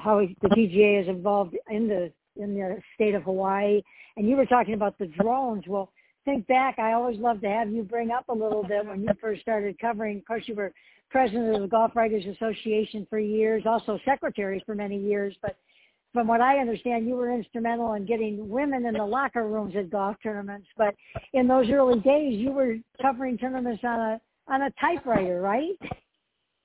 how 0.00 0.20
the 0.20 0.48
PGA 0.48 1.04
has 1.04 1.14
evolved 1.14 1.56
in 1.70 1.88
the 1.88 2.12
in 2.36 2.54
the 2.54 2.78
state 2.94 3.14
of 3.14 3.22
Hawaii. 3.24 3.82
And 4.16 4.28
you 4.28 4.36
were 4.36 4.46
talking 4.46 4.74
about 4.74 4.98
the 4.98 5.06
drones. 5.06 5.64
Well, 5.66 5.92
think 6.24 6.46
back. 6.46 6.78
I 6.78 6.92
always 6.92 7.18
love 7.18 7.40
to 7.42 7.48
have 7.48 7.70
you 7.70 7.82
bring 7.82 8.10
up 8.10 8.28
a 8.28 8.32
little 8.32 8.62
bit 8.62 8.86
when 8.86 9.02
you 9.02 9.10
first 9.20 9.42
started 9.42 9.78
covering. 9.78 10.18
Of 10.18 10.24
course, 10.24 10.44
you 10.46 10.54
were 10.54 10.72
president 11.10 11.54
of 11.54 11.62
the 11.62 11.68
Golf 11.68 11.94
Writers 11.94 12.24
Association 12.24 13.06
for 13.10 13.18
years, 13.18 13.64
also 13.66 13.98
secretary 14.04 14.62
for 14.64 14.74
many 14.74 14.98
years. 14.98 15.36
But 15.42 15.56
from 16.12 16.26
what 16.26 16.40
I 16.40 16.58
understand, 16.58 17.06
you 17.06 17.14
were 17.14 17.32
instrumental 17.32 17.94
in 17.94 18.04
getting 18.04 18.48
women 18.48 18.86
in 18.86 18.94
the 18.94 19.04
locker 19.04 19.48
rooms 19.48 19.74
at 19.76 19.90
golf 19.90 20.16
tournaments. 20.22 20.66
But 20.76 20.94
in 21.32 21.48
those 21.48 21.70
early 21.70 22.00
days, 22.00 22.38
you 22.38 22.52
were 22.52 22.76
covering 23.00 23.38
tournaments 23.38 23.82
on 23.84 24.00
a 24.00 24.20
on 24.48 24.62
a 24.62 24.70
typewriter, 24.80 25.40
right? 25.40 25.78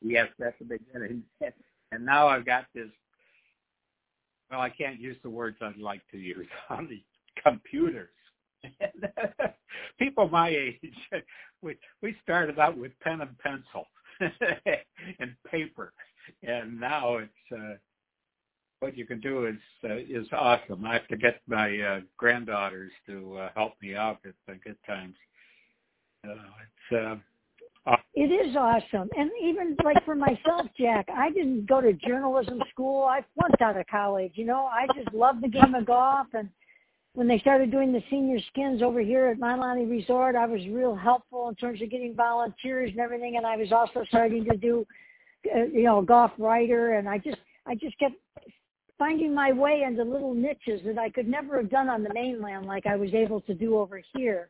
Yes, 0.02 0.28
that's 0.38 0.58
the 0.60 0.66
beginning. 0.66 1.24
And 1.92 2.06
now 2.06 2.28
I've 2.28 2.46
got 2.46 2.66
this. 2.76 2.90
Well, 4.52 4.62
I 4.62 4.70
can't 4.70 5.00
use 5.00 5.18
the 5.24 5.30
words 5.30 5.58
I'd 5.62 5.78
like 5.78 6.02
to 6.12 6.18
use 6.18 6.48
on 6.70 6.88
the 6.88 7.02
computers. 7.42 8.10
People 10.00 10.30
my 10.30 10.50
age, 10.50 10.80
we 11.62 11.78
we 12.02 12.16
started 12.24 12.60
out 12.60 12.78
with 12.78 12.92
pen 13.00 13.22
and 13.22 13.38
pencil 13.38 13.86
and 14.20 15.36
paper, 15.50 15.94
and 16.44 16.80
now 16.80 17.18
it's 17.18 17.32
uh, 17.54 17.76
what 18.80 18.98
you 18.98 19.06
can 19.06 19.20
do 19.20 19.48
is 19.48 19.56
uh, 19.84 19.96
is 19.96 20.28
awesome. 20.32 20.86
I 20.86 20.94
have 20.94 21.08
to 21.08 21.18
get 21.18 21.42
my 21.48 21.80
uh, 21.80 22.00
granddaughters 22.18 22.92
to 23.08 23.38
uh, 23.38 23.50
help 23.56 23.74
me 23.82 23.96
out 23.96 24.20
at 24.26 24.54
uh, 24.54 24.58
good 24.64 24.78
times. 24.86 25.16
Uh, 26.24 26.34
it's 26.34 27.20
uh, 27.88 27.96
it 28.14 28.32
is 28.32 28.56
awesome. 28.56 29.10
And 29.18 29.32
even 29.42 29.78
like 29.84 30.04
for 30.04 30.16
myself, 30.16 30.68
Jack, 30.78 31.08
I 31.14 31.30
didn't 31.30 31.68
go 31.68 31.80
to 31.80 31.94
journalism 31.94 32.62
school. 32.72 33.06
I 33.06 33.24
flunked 33.36 33.62
out 33.62 33.78
of 33.78 33.88
college. 33.88 34.34
You 34.36 34.46
know, 34.46 34.66
I 34.66 34.88
just 34.96 35.14
loved 35.14 35.44
the 35.44 35.48
game 35.48 35.74
of 35.74 35.86
golf. 35.86 36.28
And 36.34 36.50
when 37.14 37.28
they 37.28 37.40
started 37.40 37.72
doing 37.72 37.94
the 37.94 38.04
senior 38.10 38.40
skins 38.52 38.82
over 38.82 39.00
here 39.00 39.28
at 39.28 39.40
Mauna 39.40 39.62
Lani 39.62 39.86
Resort, 39.86 40.36
I 40.36 40.46
was 40.46 40.62
real 40.70 40.96
helpful 40.96 41.48
in 41.48 41.56
terms 41.56 41.82
of 41.82 41.90
getting 41.90 42.14
volunteers 42.14 42.92
and 42.92 43.00
everything. 43.00 43.38
And 43.38 43.46
I 43.46 43.56
was 43.56 43.72
also 43.72 44.04
starting 44.10 44.44
to 44.46 44.58
do, 44.58 44.86
uh, 45.56 45.64
you 45.64 45.84
know, 45.84 46.02
golf 46.02 46.32
writer. 46.38 46.96
And 46.96 47.08
I 47.08 47.20
just, 47.20 47.38
I 47.66 47.76
just 47.76 47.98
kept 48.00 48.16
finding 48.98 49.34
my 49.34 49.52
way 49.52 49.84
into 49.86 50.04
little 50.04 50.34
niches 50.34 50.82
that 50.86 50.98
I 50.98 51.10
could 51.10 51.28
never 51.28 51.58
have 51.58 51.70
done 51.70 51.90
on 51.90 52.04
the 52.04 52.14
mainland 52.14 52.66
like 52.66 52.86
I 52.86 52.96
was 52.96 53.14
able 53.14 53.42
to 53.42 53.54
do 53.54 53.78
over 53.78 54.02
here. 54.16 54.50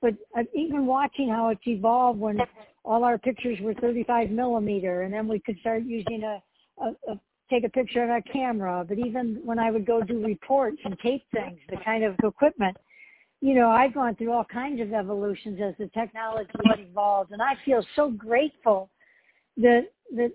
But 0.00 0.14
uh, 0.36 0.44
even 0.54 0.86
watching 0.86 1.28
how 1.28 1.48
it's 1.48 1.66
evolved 1.66 2.20
when 2.20 2.38
all 2.84 3.04
our 3.04 3.18
pictures 3.18 3.58
were 3.60 3.74
35 3.74 4.30
millimeter 4.30 5.02
and 5.02 5.12
then 5.12 5.28
we 5.28 5.40
could 5.40 5.58
start 5.60 5.82
using 5.84 6.22
a, 6.22 6.42
a, 6.82 7.12
a 7.12 7.20
take 7.50 7.64
a 7.64 7.68
picture 7.68 8.02
on 8.02 8.10
our 8.10 8.22
camera. 8.22 8.84
But 8.88 8.98
even 8.98 9.40
when 9.44 9.58
I 9.58 9.70
would 9.70 9.84
go 9.84 10.00
do 10.02 10.24
reports 10.24 10.78
and 10.84 10.96
tape 11.00 11.24
things, 11.34 11.58
the 11.68 11.76
kind 11.84 12.04
of 12.04 12.14
equipment, 12.22 12.76
you 13.40 13.54
know, 13.54 13.70
I've 13.70 13.92
gone 13.92 14.14
through 14.14 14.32
all 14.32 14.44
kinds 14.44 14.80
of 14.80 14.92
evolutions 14.92 15.58
as 15.62 15.74
the 15.78 15.88
technology 15.88 16.50
evolved. 16.64 17.32
And 17.32 17.42
I 17.42 17.54
feel 17.64 17.84
so 17.96 18.10
grateful 18.10 18.90
that, 19.56 19.88
that 20.14 20.32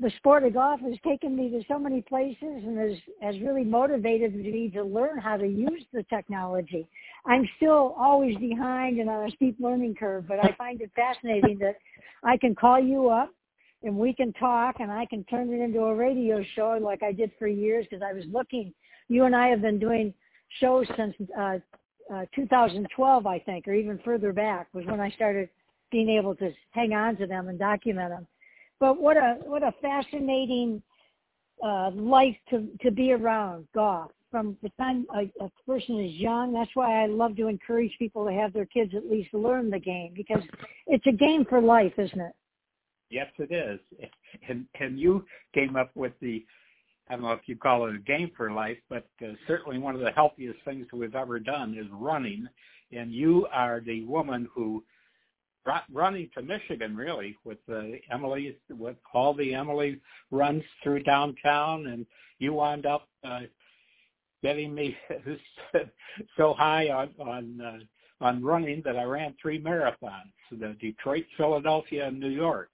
the 0.00 0.10
sport 0.18 0.44
of 0.44 0.54
golf 0.54 0.80
has 0.80 0.94
taken 1.04 1.34
me 1.34 1.50
to 1.50 1.62
so 1.66 1.78
many 1.78 2.02
places 2.02 2.36
and 2.40 2.78
has, 2.78 2.98
has 3.20 3.40
really 3.40 3.64
motivated 3.64 4.34
me 4.34 4.70
to 4.72 4.84
learn 4.84 5.18
how 5.18 5.36
to 5.36 5.46
use 5.46 5.84
the 5.92 6.04
technology. 6.04 6.86
I'm 7.26 7.48
still 7.56 7.96
always 7.98 8.36
behind 8.36 9.00
and 9.00 9.10
on 9.10 9.28
a 9.28 9.30
steep 9.32 9.56
learning 9.58 9.96
curve, 9.96 10.26
but 10.28 10.38
I 10.38 10.54
find 10.56 10.80
it 10.80 10.92
fascinating 10.94 11.58
that 11.58 11.76
I 12.22 12.36
can 12.36 12.54
call 12.54 12.78
you 12.78 13.08
up 13.08 13.34
and 13.82 13.96
we 13.96 14.12
can 14.12 14.32
talk 14.34 14.76
and 14.78 14.90
I 14.90 15.04
can 15.06 15.24
turn 15.24 15.52
it 15.52 15.60
into 15.60 15.80
a 15.80 15.94
radio 15.94 16.44
show 16.54 16.78
like 16.80 17.02
I 17.02 17.10
did 17.10 17.32
for 17.38 17.48
years 17.48 17.84
because 17.90 18.02
I 18.08 18.12
was 18.12 18.24
looking. 18.32 18.72
You 19.08 19.24
and 19.24 19.34
I 19.34 19.48
have 19.48 19.62
been 19.62 19.80
doing 19.80 20.14
shows 20.60 20.86
since 20.96 21.14
uh, 21.36 21.58
uh, 22.14 22.24
2012, 22.36 23.26
I 23.26 23.38
think, 23.40 23.66
or 23.66 23.74
even 23.74 23.98
further 24.04 24.32
back 24.32 24.68
was 24.72 24.86
when 24.86 25.00
I 25.00 25.10
started 25.10 25.48
being 25.90 26.08
able 26.08 26.36
to 26.36 26.52
hang 26.70 26.92
on 26.92 27.16
to 27.16 27.26
them 27.26 27.48
and 27.48 27.58
document 27.58 28.10
them 28.10 28.26
but 28.80 29.00
what 29.00 29.16
a 29.16 29.38
what 29.44 29.62
a 29.62 29.72
fascinating 29.80 30.82
uh, 31.64 31.90
life 31.90 32.36
to 32.50 32.68
to 32.82 32.90
be 32.90 33.12
around 33.12 33.66
golf 33.74 34.10
from 34.30 34.56
the 34.62 34.70
time 34.78 35.06
a, 35.14 35.44
a 35.44 35.50
person 35.66 35.98
is 36.00 36.12
young. 36.14 36.52
That's 36.52 36.70
why 36.74 37.02
I 37.02 37.06
love 37.06 37.36
to 37.36 37.48
encourage 37.48 37.92
people 37.98 38.26
to 38.26 38.32
have 38.32 38.52
their 38.52 38.66
kids 38.66 38.92
at 38.94 39.10
least 39.10 39.32
learn 39.32 39.70
the 39.70 39.78
game 39.78 40.12
because 40.14 40.42
it's 40.86 41.06
a 41.06 41.12
game 41.12 41.46
for 41.48 41.60
life, 41.60 41.94
isn't 41.96 42.20
it? 42.20 42.32
Yes, 43.10 43.28
it 43.38 43.52
is. 43.52 43.80
And 44.46 44.66
and 44.78 45.00
you 45.00 45.24
came 45.54 45.74
up 45.74 45.90
with 45.94 46.12
the 46.20 46.44
I 47.08 47.14
don't 47.14 47.22
know 47.22 47.32
if 47.32 47.40
you 47.46 47.56
call 47.56 47.88
it 47.88 47.94
a 47.94 47.98
game 47.98 48.30
for 48.36 48.52
life, 48.52 48.76
but 48.90 49.08
uh, 49.22 49.32
certainly 49.46 49.78
one 49.78 49.94
of 49.94 50.02
the 50.02 50.10
healthiest 50.10 50.58
things 50.66 50.86
we've 50.92 51.14
ever 51.14 51.40
done 51.40 51.74
is 51.78 51.86
running. 51.90 52.46
And 52.92 53.10
you 53.10 53.46
are 53.50 53.80
the 53.80 54.04
woman 54.04 54.46
who 54.54 54.84
running 55.92 56.30
to 56.36 56.42
Michigan, 56.42 56.96
really, 56.96 57.36
with 57.44 57.58
uh, 57.70 57.82
Emily, 58.10 58.56
with 58.70 58.96
all 59.12 59.34
the 59.34 59.54
Emily 59.54 60.00
runs 60.30 60.62
through 60.82 61.02
downtown, 61.02 61.86
and 61.88 62.06
you 62.38 62.52
wound 62.52 62.86
up 62.86 63.08
uh, 63.24 63.40
getting 64.42 64.74
me 64.74 64.96
so 66.36 66.54
high 66.54 66.88
on 66.90 67.10
on 67.18 67.60
uh, 67.60 68.24
on 68.24 68.42
running 68.42 68.82
that 68.84 68.96
I 68.96 69.04
ran 69.04 69.34
three 69.40 69.60
marathons: 69.60 70.32
the 70.50 70.76
Detroit, 70.80 71.24
Philadelphia, 71.36 72.06
and 72.08 72.18
New 72.18 72.30
York. 72.30 72.70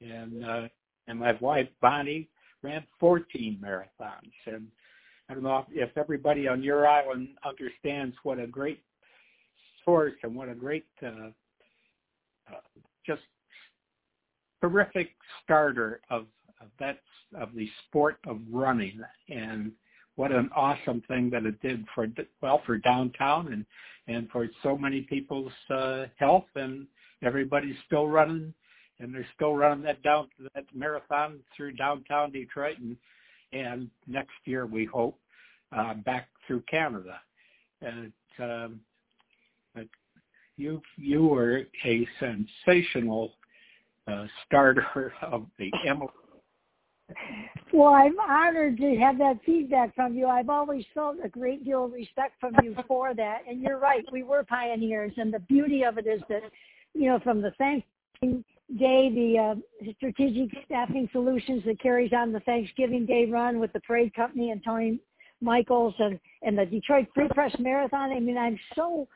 And 0.00 0.44
uh, 0.44 0.68
and 1.08 1.18
my 1.18 1.32
wife 1.40 1.68
Bonnie 1.80 2.28
ran 2.62 2.84
14 3.00 3.58
marathons. 3.62 4.32
And 4.46 4.66
I 5.28 5.34
don't 5.34 5.42
know 5.42 5.66
if 5.70 5.96
everybody 5.96 6.48
on 6.48 6.62
your 6.62 6.86
island 6.86 7.28
understands 7.44 8.14
what 8.22 8.38
a 8.38 8.46
great 8.46 8.82
source 9.84 10.14
and 10.22 10.34
what 10.34 10.48
a 10.48 10.54
great 10.54 10.86
uh, 11.04 11.30
just 13.06 13.22
terrific 14.60 15.10
starter 15.42 16.00
of, 16.10 16.26
of 16.60 16.68
that 16.80 16.98
of 17.34 17.54
the 17.54 17.68
sport 17.86 18.18
of 18.26 18.38
running. 18.50 19.00
And 19.28 19.72
what 20.14 20.32
an 20.32 20.48
awesome 20.54 21.02
thing 21.08 21.28
that 21.30 21.44
it 21.44 21.60
did 21.60 21.84
for 21.94 22.06
well 22.40 22.62
for 22.64 22.78
downtown 22.78 23.52
and 23.52 23.66
and 24.08 24.28
for 24.30 24.48
so 24.62 24.76
many 24.76 25.02
people's 25.02 25.52
uh, 25.70 26.04
health. 26.16 26.46
And 26.54 26.86
everybody's 27.22 27.76
still 27.86 28.06
running 28.06 28.54
and 28.98 29.14
they're 29.14 29.26
still 29.34 29.54
running 29.54 29.84
that 29.84 30.02
down 30.02 30.28
that 30.54 30.64
marathon 30.74 31.40
through 31.56 31.72
downtown 31.72 32.30
Detroit. 32.32 32.78
And 32.78 32.96
and 33.52 33.90
next 34.06 34.34
year 34.44 34.66
we 34.66 34.84
hope 34.84 35.18
uh, 35.76 35.94
back 35.94 36.28
through 36.46 36.62
Canada. 36.62 37.20
And 37.82 38.12
um, 38.38 38.80
you 40.56 40.80
you 40.96 41.26
were 41.26 41.62
a 41.84 42.08
sensational 42.18 43.32
uh, 44.08 44.26
starter 44.46 45.12
of 45.22 45.46
the 45.58 45.70
Emily. 45.86 46.08
Well, 47.72 47.92
I'm 47.94 48.18
honored 48.18 48.78
to 48.78 48.96
have 48.96 49.18
that 49.18 49.38
feedback 49.44 49.94
from 49.94 50.14
you. 50.14 50.26
I've 50.26 50.48
always 50.48 50.84
felt 50.94 51.16
a 51.22 51.28
great 51.28 51.64
deal 51.64 51.84
of 51.84 51.92
respect 51.92 52.34
from 52.40 52.54
you 52.62 52.74
for 52.88 53.14
that. 53.14 53.42
And 53.48 53.60
you're 53.60 53.78
right, 53.78 54.04
we 54.12 54.22
were 54.22 54.44
pioneers. 54.44 55.12
And 55.16 55.32
the 55.32 55.40
beauty 55.40 55.84
of 55.84 55.98
it 55.98 56.06
is 56.06 56.20
that, 56.28 56.42
you 56.94 57.08
know, 57.08 57.20
from 57.20 57.42
the 57.42 57.52
Thanksgiving 57.58 58.44
Day, 58.78 59.10
the 59.14 59.38
uh, 59.38 59.90
strategic 59.98 60.50
staffing 60.64 61.08
solutions 61.12 61.62
that 61.66 61.80
carries 61.80 62.12
on 62.12 62.32
the 62.32 62.40
Thanksgiving 62.40 63.06
Day 63.06 63.26
run 63.26 63.60
with 63.60 63.72
the 63.72 63.80
parade 63.80 64.12
company 64.14 64.50
and 64.50 64.62
Tony 64.64 64.98
Michaels 65.40 65.94
and, 65.98 66.18
and 66.42 66.58
the 66.58 66.66
Detroit 66.66 67.06
Free 67.14 67.28
Press 67.28 67.54
Marathon. 67.60 68.10
I 68.10 68.18
mean, 68.18 68.36
I'm 68.36 68.58
so 68.74 69.06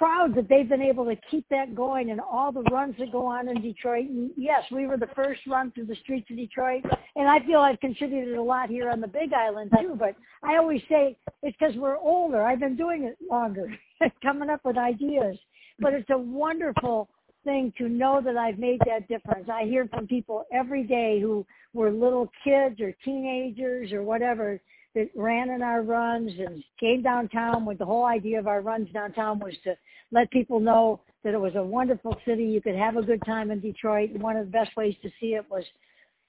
proud 0.00 0.34
that 0.34 0.48
they've 0.48 0.66
been 0.66 0.80
able 0.80 1.04
to 1.04 1.14
keep 1.30 1.44
that 1.50 1.74
going 1.74 2.10
and 2.10 2.22
all 2.22 2.50
the 2.50 2.62
runs 2.72 2.94
that 2.98 3.12
go 3.12 3.26
on 3.26 3.50
in 3.50 3.60
Detroit. 3.60 4.08
And 4.08 4.30
yes, 4.34 4.62
we 4.72 4.86
were 4.86 4.96
the 4.96 5.10
first 5.14 5.42
run 5.46 5.70
through 5.72 5.84
the 5.84 5.96
streets 5.96 6.26
of 6.30 6.38
Detroit, 6.38 6.84
and 7.16 7.28
I 7.28 7.38
feel 7.44 7.60
I've 7.60 7.78
contributed 7.80 8.34
a 8.34 8.42
lot 8.42 8.70
here 8.70 8.88
on 8.88 9.02
the 9.02 9.06
Big 9.06 9.34
Island 9.34 9.70
too. 9.78 9.96
But 9.98 10.16
I 10.42 10.56
always 10.56 10.80
say 10.88 11.18
it's 11.42 11.54
because 11.60 11.76
we're 11.76 11.98
older. 11.98 12.42
I've 12.42 12.60
been 12.60 12.76
doing 12.76 13.04
it 13.04 13.18
longer, 13.30 13.70
coming 14.22 14.48
up 14.48 14.64
with 14.64 14.78
ideas. 14.78 15.36
But 15.78 15.92
it's 15.92 16.08
a 16.08 16.16
wonderful 16.16 17.10
thing 17.44 17.70
to 17.76 17.86
know 17.86 18.22
that 18.24 18.38
I've 18.38 18.58
made 18.58 18.80
that 18.86 19.06
difference. 19.06 19.50
I 19.52 19.64
hear 19.64 19.86
from 19.88 20.06
people 20.06 20.46
every 20.50 20.84
day 20.84 21.20
who 21.20 21.44
were 21.74 21.90
little 21.90 22.30
kids 22.42 22.80
or 22.80 22.94
teenagers 23.04 23.92
or 23.92 24.02
whatever 24.02 24.62
that 24.94 25.08
ran 25.14 25.50
in 25.50 25.62
our 25.62 25.82
runs 25.82 26.32
and 26.38 26.62
came 26.78 27.02
downtown 27.02 27.64
with 27.64 27.78
the 27.78 27.84
whole 27.84 28.04
idea 28.04 28.38
of 28.38 28.46
our 28.46 28.60
runs 28.60 28.90
downtown 28.92 29.38
was 29.38 29.54
to 29.64 29.76
let 30.10 30.30
people 30.30 30.60
know 30.60 31.00
that 31.22 31.34
it 31.34 31.40
was 31.40 31.54
a 31.54 31.62
wonderful 31.62 32.16
city. 32.26 32.44
You 32.44 32.60
could 32.60 32.74
have 32.74 32.96
a 32.96 33.02
good 33.02 33.22
time 33.24 33.50
in 33.50 33.60
Detroit. 33.60 34.10
One 34.12 34.36
of 34.36 34.46
the 34.46 34.52
best 34.52 34.76
ways 34.76 34.94
to 35.02 35.10
see 35.20 35.34
it 35.34 35.44
was 35.50 35.64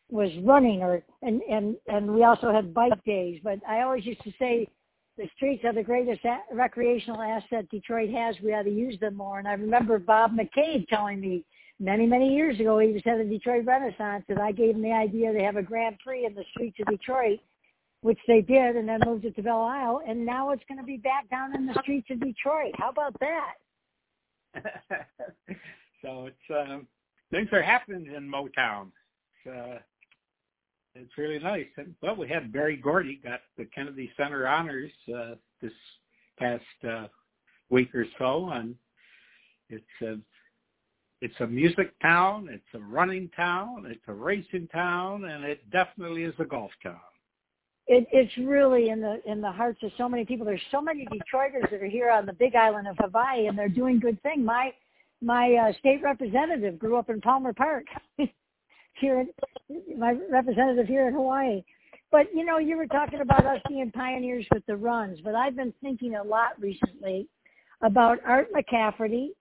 was 0.10 0.30
running 0.44 0.82
or 0.84 1.02
and 1.22 1.42
and 1.44 1.76
and 1.88 2.14
we 2.14 2.24
also 2.24 2.52
had 2.52 2.74
bike 2.74 3.04
days. 3.06 3.40
But 3.44 3.60
I 3.68 3.82
always 3.82 4.06
used 4.06 4.24
to 4.24 4.34
say 4.38 4.68
the 5.18 5.28
streets 5.36 5.64
are 5.66 5.74
the 5.74 5.84
greatest 5.84 6.24
a- 6.26 6.42
recreational 6.54 7.22
asset 7.22 7.70
Detroit 7.70 8.10
has. 8.10 8.36
We 8.44 8.54
ought 8.54 8.64
to 8.64 8.70
use 8.70 9.00
them 9.00 9.16
more. 9.16 9.40
And 9.40 9.48
I 9.48 9.54
remember 9.54 10.00
Bob 10.00 10.32
McCabe 10.36 10.88
telling 10.88 11.20
me 11.20 11.46
many, 11.80 12.06
many 12.06 12.34
years 12.34 12.60
ago, 12.60 12.80
he 12.80 12.92
was 12.92 13.02
at 13.06 13.18
the 13.18 13.24
Detroit 13.24 13.66
Renaissance, 13.66 14.24
and 14.30 14.40
I 14.40 14.52
gave 14.52 14.76
him 14.76 14.82
the 14.82 14.92
idea 14.92 15.34
to 15.34 15.40
have 15.40 15.58
a 15.58 15.64
Grand 15.64 15.98
Prix 16.00 16.26
in 16.26 16.36
the 16.36 16.46
streets 16.52 16.78
of 16.80 16.88
Detroit, 16.88 17.40
which 18.02 18.20
they 18.28 18.42
did, 18.42 18.76
and 18.76 18.88
then 18.88 19.00
moved 19.06 19.26
it 19.26 19.36
to 19.36 19.44
Belle 19.44 19.62
Isle. 19.62 20.02
And 20.08 20.26
now 20.26 20.52
it's 20.52 20.64
going 20.68 20.80
to 20.80 20.86
be 20.86 20.98
back 20.98 21.30
down 21.30 21.56
in 21.56 21.66
the 21.68 21.80
streets 21.82 22.08
of 22.10 22.20
Detroit. 22.20 22.74
How 22.78 22.90
about 22.90 23.16
that? 23.20 23.54
so 26.02 26.26
it's 26.26 26.36
um, 26.50 26.88
things 27.32 27.50
are 27.52 27.62
happening 27.62 28.14
in 28.14 28.30
Motown. 28.30 28.88
It's, 29.46 29.56
uh, 29.56 29.80
it's 30.96 31.18
really 31.18 31.40
nice. 31.40 31.68
And, 31.78 31.96
well, 32.02 32.16
we 32.16 32.28
had 32.28 32.52
Berry 32.52 32.76
Gordy 32.76 33.22
got 33.24 33.42
the 33.58 33.66
Kennedy 33.66 34.12
Center 34.18 34.48
honors 34.48 34.92
uh, 35.16 35.36
this 35.62 35.72
past 36.38 36.64
uh, 36.88 37.08
week 37.70 37.94
or 37.96 38.06
so, 38.20 38.50
and 38.50 38.76
it's 39.70 39.86
a 40.02 40.18
it's 41.22 41.40
a 41.40 41.48
music 41.48 41.94
town, 42.02 42.50
it's 42.52 42.64
a 42.74 42.80
running 42.80 43.30
town, 43.36 43.86
it's 43.88 44.02
a 44.08 44.14
racing 44.14 44.68
town, 44.70 45.26
and 45.26 45.44
it 45.44 45.70
definitely 45.70 46.24
is 46.24 46.34
a 46.40 46.46
golf 46.46 46.72
town. 46.82 47.00
It, 47.94 48.08
it's 48.14 48.32
really 48.38 48.88
in 48.88 49.02
the 49.02 49.22
in 49.30 49.42
the 49.42 49.52
hearts 49.52 49.84
of 49.84 49.92
so 49.98 50.08
many 50.08 50.24
people. 50.24 50.46
There's 50.46 50.62
so 50.72 50.80
many 50.80 51.06
Detroiters 51.08 51.70
that 51.70 51.84
are 51.84 51.90
here 51.90 52.10
on 52.10 52.26
the 52.26 52.32
Big 52.32 52.56
Island 52.56 52.88
of 52.88 52.96
Hawaii, 52.98 53.48
and 53.48 53.60
they're 53.60 53.68
doing 53.68 54.00
good 54.00 54.22
thing. 54.24 54.46
My 54.46 54.72
my 55.22 55.54
uh, 55.56 55.78
state 55.80 56.02
representative 56.02 56.80
grew 56.80 56.96
up 56.96 57.10
in 57.10 57.20
Palmer 57.20 57.52
Park. 57.52 57.84
here, 58.94 59.20
in, 59.20 60.00
my 60.00 60.16
representative 60.32 60.88
here 60.88 61.10
in 61.10 61.14
Hawaii. 61.14 61.62
But 62.14 62.28
you 62.34 62.46
know, 62.46 62.60
you 62.60 62.78
were 62.78 62.88
talking 62.88 63.20
about 63.20 63.46
us 63.46 63.60
being 63.68 63.92
pioneers 63.92 64.46
with 64.54 64.66
the 64.68 64.78
runs, 64.78 65.20
but 65.22 65.36
I've 65.36 65.58
been 65.58 65.74
thinking 65.82 66.16
a 66.16 66.24
lot 66.24 66.52
recently 66.62 67.28
about 67.82 68.20
Art 68.26 68.48
McCafferty 68.54 69.32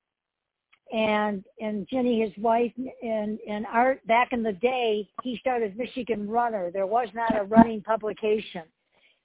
and 0.93 1.45
and 1.61 1.87
Jenny, 1.89 2.21
his 2.21 2.37
wife, 2.43 2.73
and 3.03 3.39
and 3.49 3.67
Art. 3.67 4.07
Back 4.07 4.29
in 4.33 4.43
the 4.43 4.53
day, 4.53 5.09
he 5.23 5.37
started 5.39 5.77
Michigan 5.77 6.29
Runner. 6.29 6.71
There 6.71 6.87
was 6.87 7.09
not 7.15 7.39
a 7.39 7.45
running 7.45 7.83
publication, 7.83 8.63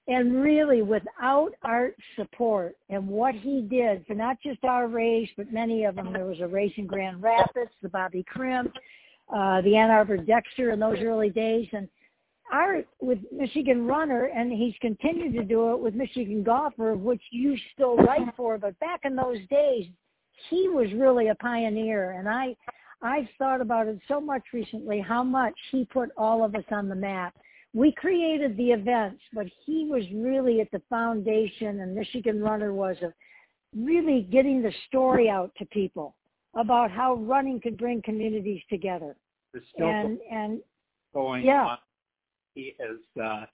and 0.08 0.42
really, 0.42 0.82
without 0.82 1.52
Art's 1.64 2.02
support 2.16 2.76
and 2.90 3.08
what 3.08 3.34
he 3.36 3.62
did 3.62 4.06
for 4.06 4.14
not 4.14 4.38
just 4.42 4.64
our 4.64 4.88
race, 4.88 5.30
but 5.36 5.52
many 5.52 5.86
of 5.86 5.96
them, 5.96 6.14
there 6.14 6.26
was 6.26 6.40
a 6.42 6.48
race 6.48 6.74
in 6.78 6.86
Grand 6.86 7.22
Rapids, 7.22 7.72
the 7.82 7.90
Bobby 7.90 8.24
Crim, 8.28 8.72
uh, 9.36 9.62
the 9.62 9.76
Ann 9.76 9.90
Arbor 9.90 10.18
Dexter 10.18 10.72
in 10.72 10.80
those 10.80 11.00
early 11.02 11.32
days, 11.32 11.68
and 11.72 11.90
Art 12.54 12.88
with 13.02 13.20
Michigan 13.32 13.88
Runner, 13.88 14.26
and 14.26 14.52
he's 14.52 14.76
continued 14.80 15.34
to 15.34 15.44
do 15.44 15.74
it 15.74 15.80
with 15.80 15.96
Michigan 15.96 16.44
Golfer, 16.44 16.96
which 16.96 17.22
you 17.32 17.58
still 17.74 17.98
write 17.98 18.36
for. 18.38 18.60
But 18.60 18.78
back 18.80 19.02
in 19.04 19.16
those 19.16 19.40
days, 19.50 19.88
he 20.50 20.68
was 20.70 20.88
really 20.94 21.30
a 21.30 21.36
pioneer, 21.36 22.12
and 22.12 22.28
I 22.30 22.56
I've 23.02 23.28
thought 23.38 23.62
about 23.62 23.88
it 23.88 24.00
so 24.08 24.20
much 24.20 24.44
recently 24.54 25.00
how 25.00 25.24
much 25.24 25.54
he 25.72 25.86
put 25.86 26.10
all 26.18 26.44
of 26.44 26.56
us 26.56 26.64
on 26.72 26.90
the 26.90 26.96
map. 26.96 27.36
We 27.74 27.92
created 27.92 28.56
the 28.56 28.72
events, 28.72 29.22
but 29.34 29.48
he 29.66 29.86
was 29.90 30.04
really 30.14 30.62
at 30.62 30.72
the 30.72 30.82
foundation, 30.90 31.82
and 31.82 31.94
Michigan 31.94 32.42
Runner 32.42 32.74
was 32.74 32.96
of 33.02 33.12
really 33.76 34.28
getting 34.32 34.62
the 34.62 34.72
story 34.88 35.30
out 35.30 35.52
to 35.58 35.66
people 35.66 36.16
about 36.56 36.90
how 36.90 37.16
running 37.16 37.60
could 37.60 37.78
bring 37.78 38.02
communities 38.02 38.62
together. 38.70 39.16
And 39.78 40.20
and 40.32 40.62
going 41.14 41.46
yeah. 41.46 41.66
on. 41.66 41.78
He 42.54 42.74
is 42.80 43.22
uh, 43.22 43.46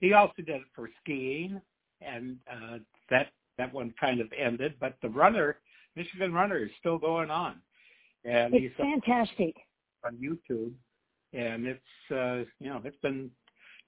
he 0.00 0.12
also 0.12 0.34
did 0.36 0.48
it 0.48 0.62
for 0.74 0.90
skiing, 1.02 1.60
and 2.02 2.36
uh, 2.50 2.78
that 3.10 3.28
that 3.58 3.72
one 3.72 3.94
kind 3.98 4.20
of 4.20 4.28
ended. 4.38 4.74
But 4.78 4.96
the 5.02 5.08
runner, 5.08 5.58
Michigan 5.96 6.32
Runner, 6.32 6.58
is 6.58 6.70
still 6.78 6.98
going 6.98 7.30
on, 7.30 7.56
and 8.24 8.54
it's 8.54 8.62
he's 8.62 8.72
fantastic 8.76 9.54
on 10.04 10.16
YouTube, 10.16 10.72
and 11.32 11.66
it's 11.66 12.10
uh, 12.10 12.48
you 12.60 12.68
know 12.68 12.80
it's 12.84 12.96
been 13.02 13.30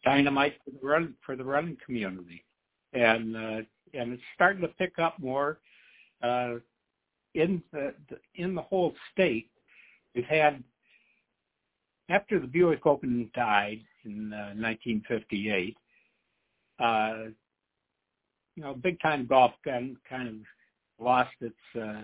dynamite 0.05 0.55
for 0.65 0.71
the 0.71 0.87
run 0.87 1.15
for 1.25 1.37
the 1.37 1.45
running 1.45 1.77
community, 1.85 2.45
and 2.93 3.37
uh, 3.37 3.61
and 3.95 4.13
it's 4.13 4.23
starting 4.35 4.63
to 4.63 4.69
pick 4.69 4.99
up 4.99 5.19
more. 5.21 5.59
Uh, 6.23 6.55
in 7.35 7.63
the, 7.73 7.95
in 8.35 8.55
the 8.55 8.63
whole 8.63 8.95
state, 9.13 9.51
we've 10.15 10.25
had 10.25 10.63
after 12.09 12.41
the 12.41 12.47
Buick 12.47 12.87
Open 12.87 13.31
died 13.35 13.81
in 14.05 14.33
uh, 14.33 14.55
1958. 14.57 15.77
Uh, 16.81 17.31
you 18.57 18.63
know, 18.63 18.75
big 18.75 19.01
time 19.01 19.27
golf 19.27 19.53
kind 19.65 19.97
kind 20.09 20.29
of 20.29 20.35
lost 20.99 21.35
its 21.41 21.55
uh, 21.81 22.03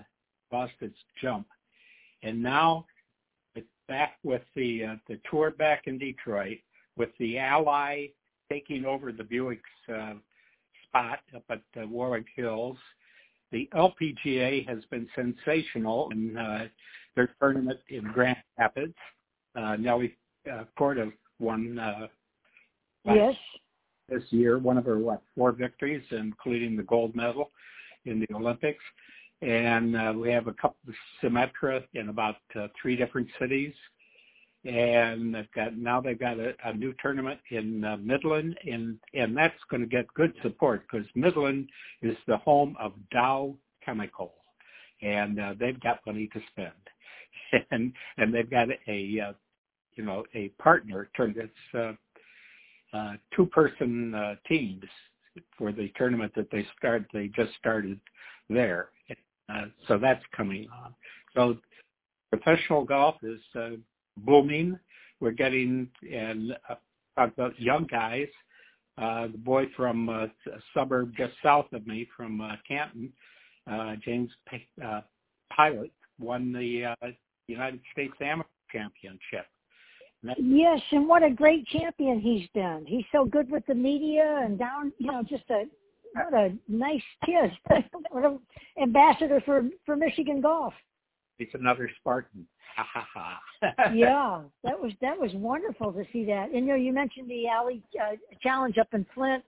lost 0.52 0.74
its 0.80 0.96
jump, 1.20 1.46
and 2.22 2.42
now 2.42 2.86
it's 3.54 3.66
back 3.88 4.18
with 4.22 4.42
the 4.54 4.84
uh, 4.84 4.96
the 5.08 5.20
tour 5.30 5.50
back 5.50 5.86
in 5.86 5.98
Detroit 5.98 6.58
with 6.96 7.10
the 7.18 7.38
Ally 7.38 8.06
taking 8.50 8.84
over 8.84 9.12
the 9.12 9.24
Buick's 9.24 9.62
uh, 9.92 10.14
spot 10.86 11.20
up 11.34 11.44
at 11.50 11.62
uh, 11.80 11.86
Warwick 11.86 12.26
Hills. 12.36 12.76
The 13.52 13.68
LPGA 13.74 14.68
has 14.68 14.84
been 14.90 15.08
sensational 15.14 16.10
in 16.10 16.36
uh, 16.36 16.68
their 17.14 17.30
tournament 17.40 17.78
in 17.88 18.04
Grand 18.04 18.36
Rapids. 18.58 18.94
Uh, 19.56 19.76
Nelly 19.76 20.16
uh, 20.50 20.64
Korda 20.78 21.12
won 21.38 21.78
uh, 21.78 22.06
yes 23.06 23.34
this 24.08 24.22
year, 24.30 24.58
one 24.58 24.76
of 24.76 24.84
her 24.84 24.98
what 24.98 25.22
four 25.36 25.52
victories, 25.52 26.02
including 26.10 26.76
the 26.76 26.82
gold 26.82 27.14
medal 27.14 27.50
in 28.04 28.20
the 28.20 28.34
Olympics. 28.34 28.82
And 29.42 29.96
uh, 29.96 30.12
we 30.16 30.30
have 30.30 30.46
a 30.46 30.52
couple 30.54 30.78
of 30.88 30.94
Symetra 31.22 31.82
in 31.94 32.08
about 32.08 32.36
uh, 32.56 32.68
three 32.80 32.96
different 32.96 33.28
cities. 33.38 33.72
And 34.64 35.34
they've 35.34 35.50
got 35.54 35.76
now 35.76 36.00
they've 36.00 36.18
got 36.18 36.38
a, 36.38 36.54
a 36.64 36.72
new 36.72 36.94
tournament 37.02 37.38
in 37.50 37.84
uh, 37.84 37.98
Midland, 37.98 38.56
and 38.64 38.98
and 39.12 39.36
that's 39.36 39.52
going 39.70 39.82
to 39.82 39.86
get 39.86 40.06
good 40.14 40.32
support 40.42 40.86
because 40.90 41.06
Midland 41.14 41.68
is 42.00 42.16
the 42.26 42.38
home 42.38 42.74
of 42.80 42.94
Dow 43.12 43.54
Chemical, 43.84 44.32
and 45.02 45.38
uh, 45.38 45.54
they've 45.60 45.78
got 45.80 46.00
money 46.06 46.30
to 46.32 46.40
spend, 46.50 47.66
and 47.72 47.92
and 48.16 48.32
they've 48.32 48.48
got 48.48 48.68
a 48.88 49.20
uh, 49.20 49.32
you 49.96 50.04
know 50.04 50.24
a 50.34 50.48
partner 50.60 51.10
turned 51.14 51.36
it's 51.36 51.52
uh, 51.74 51.92
uh, 52.96 53.14
two 53.36 53.46
person 53.46 54.14
uh, 54.14 54.34
teams 54.48 54.84
for 55.56 55.72
the 55.72 55.92
tournament 55.96 56.32
that 56.36 56.50
they 56.50 56.66
start 56.76 57.04
they 57.12 57.28
just 57.28 57.52
started 57.58 58.00
there, 58.48 58.88
uh, 59.48 59.66
so 59.88 59.98
that's 59.98 60.22
coming 60.36 60.68
on. 60.72 60.94
So 61.34 61.56
professional 62.30 62.84
golf 62.84 63.16
is 63.22 63.40
uh, 63.54 63.70
booming. 64.18 64.78
We're 65.20 65.32
getting 65.32 65.88
and 66.12 66.56
uh, 66.68 66.74
about 67.16 67.58
young 67.60 67.86
guys. 67.86 68.28
Uh, 68.96 69.26
the 69.26 69.38
boy 69.38 69.64
from 69.76 70.08
uh, 70.08 70.24
a 70.24 70.30
suburb 70.72 71.12
just 71.16 71.32
south 71.42 71.66
of 71.72 71.86
me, 71.86 72.06
from 72.16 72.40
uh, 72.40 72.52
Canton, 72.66 73.12
uh, 73.70 73.94
James 74.04 74.30
P- 74.48 74.68
uh, 74.84 75.00
Piot, 75.52 75.90
won 76.20 76.52
the 76.52 76.94
uh, 77.02 77.08
United 77.48 77.80
States 77.92 78.14
Amateur 78.20 78.46
Championship. 78.70 79.46
Yes, 80.38 80.80
and 80.92 81.08
what 81.08 81.22
a 81.22 81.30
great 81.30 81.66
champion 81.66 82.20
he's 82.20 82.48
been. 82.54 82.84
He's 82.86 83.04
so 83.12 83.24
good 83.24 83.50
with 83.50 83.64
the 83.66 83.74
media 83.74 84.40
and 84.44 84.58
down, 84.58 84.92
you 84.98 85.10
know, 85.10 85.22
just 85.22 85.44
a 85.50 85.64
what 86.14 86.32
a 86.32 86.54
nice 86.68 87.02
kid. 87.24 87.50
what 88.10 88.24
an 88.24 88.38
ambassador 88.80 89.42
for 89.44 89.68
for 89.84 89.96
Michigan 89.96 90.40
golf. 90.40 90.74
He's 91.38 91.48
another 91.54 91.90
Spartan. 92.00 92.46
yeah, 93.94 94.42
that 94.62 94.80
was 94.80 94.92
that 95.00 95.18
was 95.18 95.30
wonderful 95.34 95.92
to 95.92 96.04
see 96.12 96.24
that. 96.26 96.50
And 96.50 96.66
you 96.66 96.72
know, 96.72 96.74
you 96.74 96.92
mentioned 96.92 97.28
the 97.28 97.48
Ally 97.48 97.76
uh, 98.00 98.16
Challenge 98.42 98.78
up 98.78 98.88
in 98.92 99.06
Flint 99.14 99.44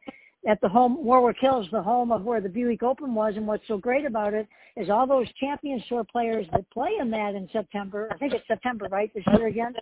at 0.48 0.60
the 0.60 0.68
home 0.68 1.04
Warwick 1.04 1.38
Hills, 1.40 1.66
the 1.72 1.82
home 1.82 2.12
of 2.12 2.22
where 2.22 2.40
the 2.40 2.48
Buick 2.48 2.82
Open 2.82 3.14
was. 3.14 3.34
And 3.36 3.46
what's 3.46 3.66
so 3.66 3.78
great 3.78 4.04
about 4.04 4.32
it 4.32 4.46
is 4.76 4.90
all 4.90 5.06
those 5.06 5.26
Champions 5.40 5.82
Tour 5.88 6.04
players 6.04 6.46
that 6.52 6.68
play 6.70 6.90
in 7.00 7.10
that 7.10 7.34
in 7.34 7.48
September. 7.52 8.08
I 8.12 8.16
think 8.16 8.32
it's 8.32 8.46
September, 8.46 8.86
right? 8.90 9.12
This 9.14 9.24
year 9.36 9.48
again. 9.48 9.74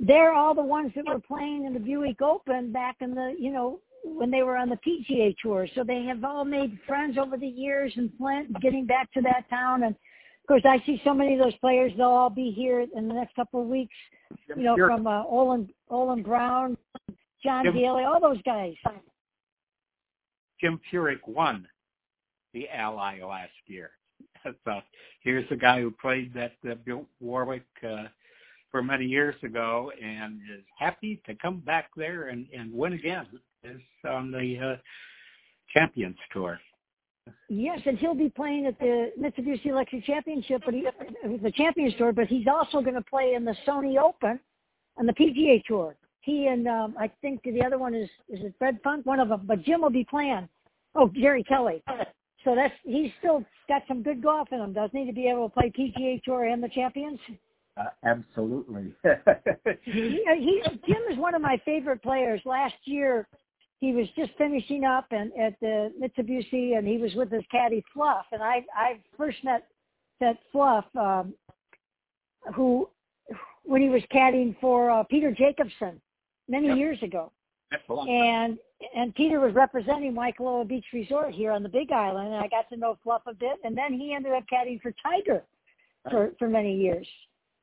They're 0.00 0.32
all 0.32 0.54
the 0.54 0.62
ones 0.62 0.92
that 0.96 1.06
were 1.06 1.20
playing 1.20 1.66
in 1.66 1.74
the 1.74 1.80
Buick 1.80 2.22
Open 2.22 2.72
back 2.72 2.96
in 3.00 3.14
the 3.14 3.34
you 3.38 3.52
know 3.52 3.80
when 4.04 4.30
they 4.30 4.42
were 4.42 4.56
on 4.56 4.70
the 4.70 4.78
PGA 4.78 5.36
Tour. 5.42 5.68
So 5.74 5.84
they 5.84 6.04
have 6.04 6.24
all 6.24 6.44
made 6.44 6.78
friends 6.86 7.18
over 7.18 7.36
the 7.36 7.46
years 7.46 7.92
in 7.96 8.10
Flint, 8.16 8.60
getting 8.60 8.86
back 8.86 9.12
to 9.12 9.20
that 9.22 9.48
town 9.50 9.84
and 9.84 9.94
of 10.42 10.46
course, 10.48 10.62
I 10.64 10.84
see 10.84 11.00
so 11.04 11.14
many 11.14 11.34
of 11.34 11.38
those 11.38 11.54
players. 11.58 11.92
They'll 11.96 12.08
all 12.08 12.30
be 12.30 12.50
here 12.50 12.80
in 12.80 13.06
the 13.06 13.14
next 13.14 13.36
couple 13.36 13.62
of 13.62 13.68
weeks. 13.68 13.94
You 14.56 14.64
know, 14.64 14.76
from 14.76 15.06
uh, 15.06 15.22
Olin 15.24 15.68
Olin 15.88 16.24
Browne, 16.24 16.76
John 17.44 17.64
Jim, 17.64 17.74
Daly, 17.74 18.02
all 18.02 18.20
those 18.20 18.42
guys. 18.42 18.74
Jim 20.60 20.80
Furyk 20.92 21.20
won 21.26 21.68
the 22.52 22.68
Ally 22.68 23.20
last 23.22 23.52
year. 23.66 23.90
So 24.64 24.80
here's 25.22 25.46
the 25.50 25.56
guy 25.56 25.82
who 25.82 25.90
played 25.90 26.32
that 26.32 26.54
uh, 26.68 26.74
Warwick 27.20 27.66
uh, 27.86 28.04
for 28.70 28.82
many 28.82 29.04
years 29.04 29.34
ago 29.42 29.92
and 30.02 30.40
is 30.52 30.64
happy 30.78 31.20
to 31.26 31.34
come 31.34 31.58
back 31.60 31.90
there 31.96 32.28
and, 32.28 32.46
and 32.56 32.72
win 32.72 32.92
again. 32.94 33.26
Is 33.62 33.80
on 34.08 34.30
the 34.30 34.58
uh, 34.58 34.76
Champions 35.76 36.16
Tour. 36.32 36.58
Yes, 37.48 37.80
and 37.84 37.98
he'll 37.98 38.14
be 38.14 38.30
playing 38.30 38.66
at 38.66 38.78
the 38.78 39.12
Mitsubishi 39.20 39.66
Electric 39.66 40.04
Championship, 40.04 40.62
but 40.64 40.74
he, 40.74 40.86
the 41.42 41.52
Champions 41.52 41.94
Tour. 41.98 42.12
But 42.12 42.26
he's 42.26 42.46
also 42.46 42.80
going 42.80 42.94
to 42.94 43.02
play 43.02 43.34
in 43.34 43.44
the 43.44 43.54
Sony 43.66 44.02
Open 44.02 44.40
and 44.96 45.08
the 45.08 45.12
PGA 45.12 45.62
Tour. 45.64 45.96
He 46.22 46.46
and 46.46 46.66
um, 46.66 46.94
I 46.98 47.10
think 47.20 47.42
the 47.42 47.62
other 47.64 47.78
one 47.78 47.94
is 47.94 48.08
is 48.28 48.40
it 48.44 48.54
Fred 48.58 48.78
Funk, 48.82 49.06
one 49.06 49.20
of 49.20 49.28
them. 49.28 49.42
But 49.44 49.62
Jim 49.62 49.82
will 49.82 49.90
be 49.90 50.06
playing. 50.08 50.48
Oh, 50.94 51.10
Jerry 51.14 51.44
Kelly. 51.44 51.82
So 52.44 52.54
that's 52.54 52.74
he's 52.84 53.10
still 53.18 53.44
got 53.68 53.82
some 53.86 54.02
good 54.02 54.22
golf 54.22 54.48
in 54.52 54.60
him, 54.60 54.72
doesn't 54.72 54.98
he, 54.98 55.06
to 55.06 55.12
be 55.12 55.28
able 55.28 55.48
to 55.48 55.54
play 55.54 55.72
PGA 55.76 56.22
Tour 56.22 56.46
and 56.46 56.62
the 56.62 56.68
Champions? 56.68 57.18
Uh, 57.80 57.84
absolutely. 58.04 58.92
he, 59.84 60.22
he, 60.38 60.62
Jim 60.86 61.02
is 61.10 61.18
one 61.18 61.34
of 61.34 61.40
my 61.40 61.60
favorite 61.64 62.02
players. 62.02 62.40
Last 62.44 62.74
year, 62.84 63.26
he 63.80 63.92
was 63.92 64.06
just 64.16 64.32
finishing 64.36 64.84
up 64.84 65.06
and 65.10 65.32
at 65.40 65.58
the 65.60 65.92
Mitsubishi, 66.00 66.76
and 66.76 66.86
he 66.86 66.98
was 66.98 67.14
with 67.14 67.30
his 67.30 67.44
caddy 67.50 67.82
Fluff. 67.94 68.26
And 68.32 68.42
I 68.42 68.64
I 68.74 68.98
first 69.16 69.38
met 69.42 69.66
that 70.20 70.36
Fluff, 70.52 70.84
um, 70.98 71.32
who 72.54 72.88
when 73.64 73.80
he 73.80 73.88
was 73.88 74.02
caddying 74.12 74.54
for 74.60 74.90
uh, 74.90 75.02
Peter 75.04 75.30
Jacobsen 75.30 76.00
many 76.48 76.68
yep. 76.68 76.76
years 76.76 77.02
ago. 77.02 77.32
And 78.08 78.58
and 78.94 79.14
Peter 79.14 79.40
was 79.40 79.54
representing 79.54 80.12
Waikoloa 80.12 80.68
Beach 80.68 80.86
Resort 80.92 81.32
here 81.32 81.52
on 81.52 81.62
the 81.62 81.68
Big 81.68 81.92
Island, 81.92 82.34
and 82.34 82.36
I 82.36 82.48
got 82.48 82.68
to 82.70 82.76
know 82.76 82.98
Fluff 83.02 83.22
a 83.26 83.34
bit. 83.34 83.58
And 83.64 83.76
then 83.76 83.94
he 83.94 84.12
ended 84.12 84.32
up 84.32 84.44
caddying 84.52 84.82
for 84.82 84.92
Tiger 85.02 85.42
for 86.10 86.32
for 86.38 86.48
many 86.48 86.76
years. 86.76 87.06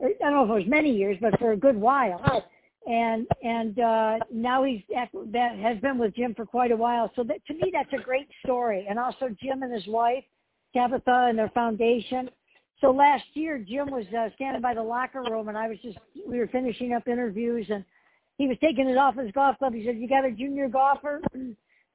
I 0.01 0.13
don't 0.19 0.33
know 0.33 0.43
if 0.43 0.49
it 0.49 0.65
was 0.65 0.67
many 0.67 0.95
years, 0.95 1.17
but 1.19 1.37
for 1.39 1.51
a 1.53 1.57
good 1.57 1.75
while 1.75 2.43
and 2.87 3.27
and 3.43 3.79
uh, 3.79 4.17
now 4.31 4.63
he's 4.63 4.81
that 4.89 5.57
has 5.57 5.77
been 5.79 5.97
with 5.97 6.15
Jim 6.15 6.33
for 6.33 6.45
quite 6.45 6.71
a 6.71 6.75
while. 6.75 7.11
So 7.15 7.23
that, 7.23 7.45
to 7.47 7.53
me, 7.53 7.71
that's 7.73 7.91
a 7.93 8.03
great 8.03 8.29
story. 8.45 8.87
And 8.89 8.97
also 8.97 9.29
Jim 9.41 9.61
and 9.61 9.73
his 9.73 9.85
wife 9.87 10.23
Tabitha 10.73 11.27
and 11.29 11.37
their 11.37 11.49
foundation. 11.49 12.29
So 12.79 12.91
last 12.91 13.25
year, 13.33 13.57
Jim 13.57 13.89
was 13.89 14.05
uh, 14.17 14.29
standing 14.35 14.61
by 14.61 14.73
the 14.73 14.83
locker 14.83 15.23
room, 15.23 15.49
and 15.49 15.57
I 15.57 15.67
was 15.67 15.77
just 15.83 15.97
we 16.27 16.37
were 16.37 16.47
finishing 16.47 16.93
up 16.93 17.07
interviews, 17.07 17.65
and 17.69 17.83
he 18.37 18.47
was 18.47 18.57
taking 18.61 18.87
it 18.87 18.97
off 18.97 19.15
his 19.15 19.31
golf 19.31 19.57
club. 19.57 19.73
He 19.73 19.85
said, 19.85 19.97
"You 19.97 20.07
got 20.07 20.25
a 20.25 20.31
junior 20.31 20.69
golfer." 20.69 21.21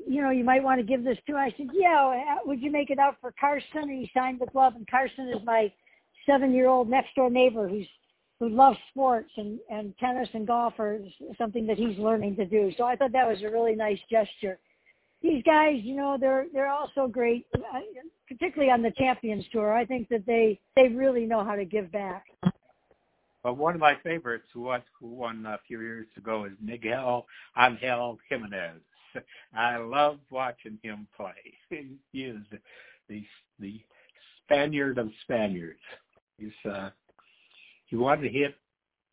You 0.05 0.21
know, 0.21 0.31
you 0.31 0.43
might 0.43 0.65
want 0.65 0.81
to 0.81 0.87
give 0.87 1.05
this 1.05 1.19
to. 1.29 1.37
I 1.37 1.55
said, 1.57 1.69
"Yeah, 1.73 2.37
would 2.45 2.61
you 2.61 2.71
make 2.71 2.91
it 2.91 2.99
out 2.99 3.17
for 3.21 3.33
Carson?" 3.39 3.83
And 3.83 3.91
he 3.91 4.11
signed 4.13 4.41
the 4.41 4.47
glove. 4.47 4.75
And 4.75 4.87
Carson 4.89 5.29
is 5.29 5.43
my 5.45 5.73
seven-year-old 6.27 6.89
next 6.89 7.15
door 7.15 7.31
neighbor 7.31 7.69
who's 7.69 7.87
who 8.43 8.49
loves 8.49 8.79
sports 8.91 9.31
and, 9.37 9.61
and 9.71 9.97
tennis 9.99 10.29
and 10.35 10.49
golf 10.49 10.75
are 10.81 10.99
something 11.39 11.65
that 11.65 11.77
he's 11.77 11.97
learning 11.97 12.35
to 12.35 12.45
do. 12.45 12.73
So 12.77 12.83
I 12.83 12.97
thought 12.97 13.13
that 13.13 13.29
was 13.29 13.41
a 13.43 13.49
really 13.49 13.77
nice 13.77 14.01
gesture. 14.11 14.59
These 15.23 15.45
guys, 15.45 15.77
you 15.85 15.95
know, 15.95 16.17
they're 16.19 16.47
they're 16.53 16.69
also 16.69 17.07
great, 17.07 17.47
uh, 17.55 17.79
particularly 18.27 18.73
on 18.73 18.83
the 18.83 18.91
Champions 18.99 19.45
Tour. 19.53 19.73
I 19.73 19.85
think 19.85 20.09
that 20.09 20.27
they 20.27 20.59
they 20.75 20.89
really 20.89 21.25
know 21.25 21.45
how 21.45 21.55
to 21.55 21.65
give 21.65 21.93
back. 21.93 22.25
But 23.45 23.57
one 23.57 23.75
of 23.75 23.81
my 23.81 23.97
favorites 24.03 24.47
who 24.53 24.63
was 24.63 24.83
who 24.99 25.07
won 25.07 25.47
a 25.47 25.61
few 25.69 25.81
years 25.81 26.09
ago 26.17 26.45
is 26.45 26.53
Miguel 26.61 27.27
Angel 27.57 28.19
Jimenez. 28.29 28.81
I 29.55 29.77
love 29.77 30.19
watching 30.31 30.79
him 30.83 31.07
play. 31.17 31.33
He 32.13 32.23
is 32.23 32.39
the 33.09 33.23
the 33.61 33.81
Spaniard 34.45 34.99
of 34.99 35.11
Spaniards. 35.23 35.79
He's 36.39 36.71
uh, 36.71 36.91
he 37.87 37.97
wanted 37.97 38.23
to 38.23 38.39
hit 38.39 38.55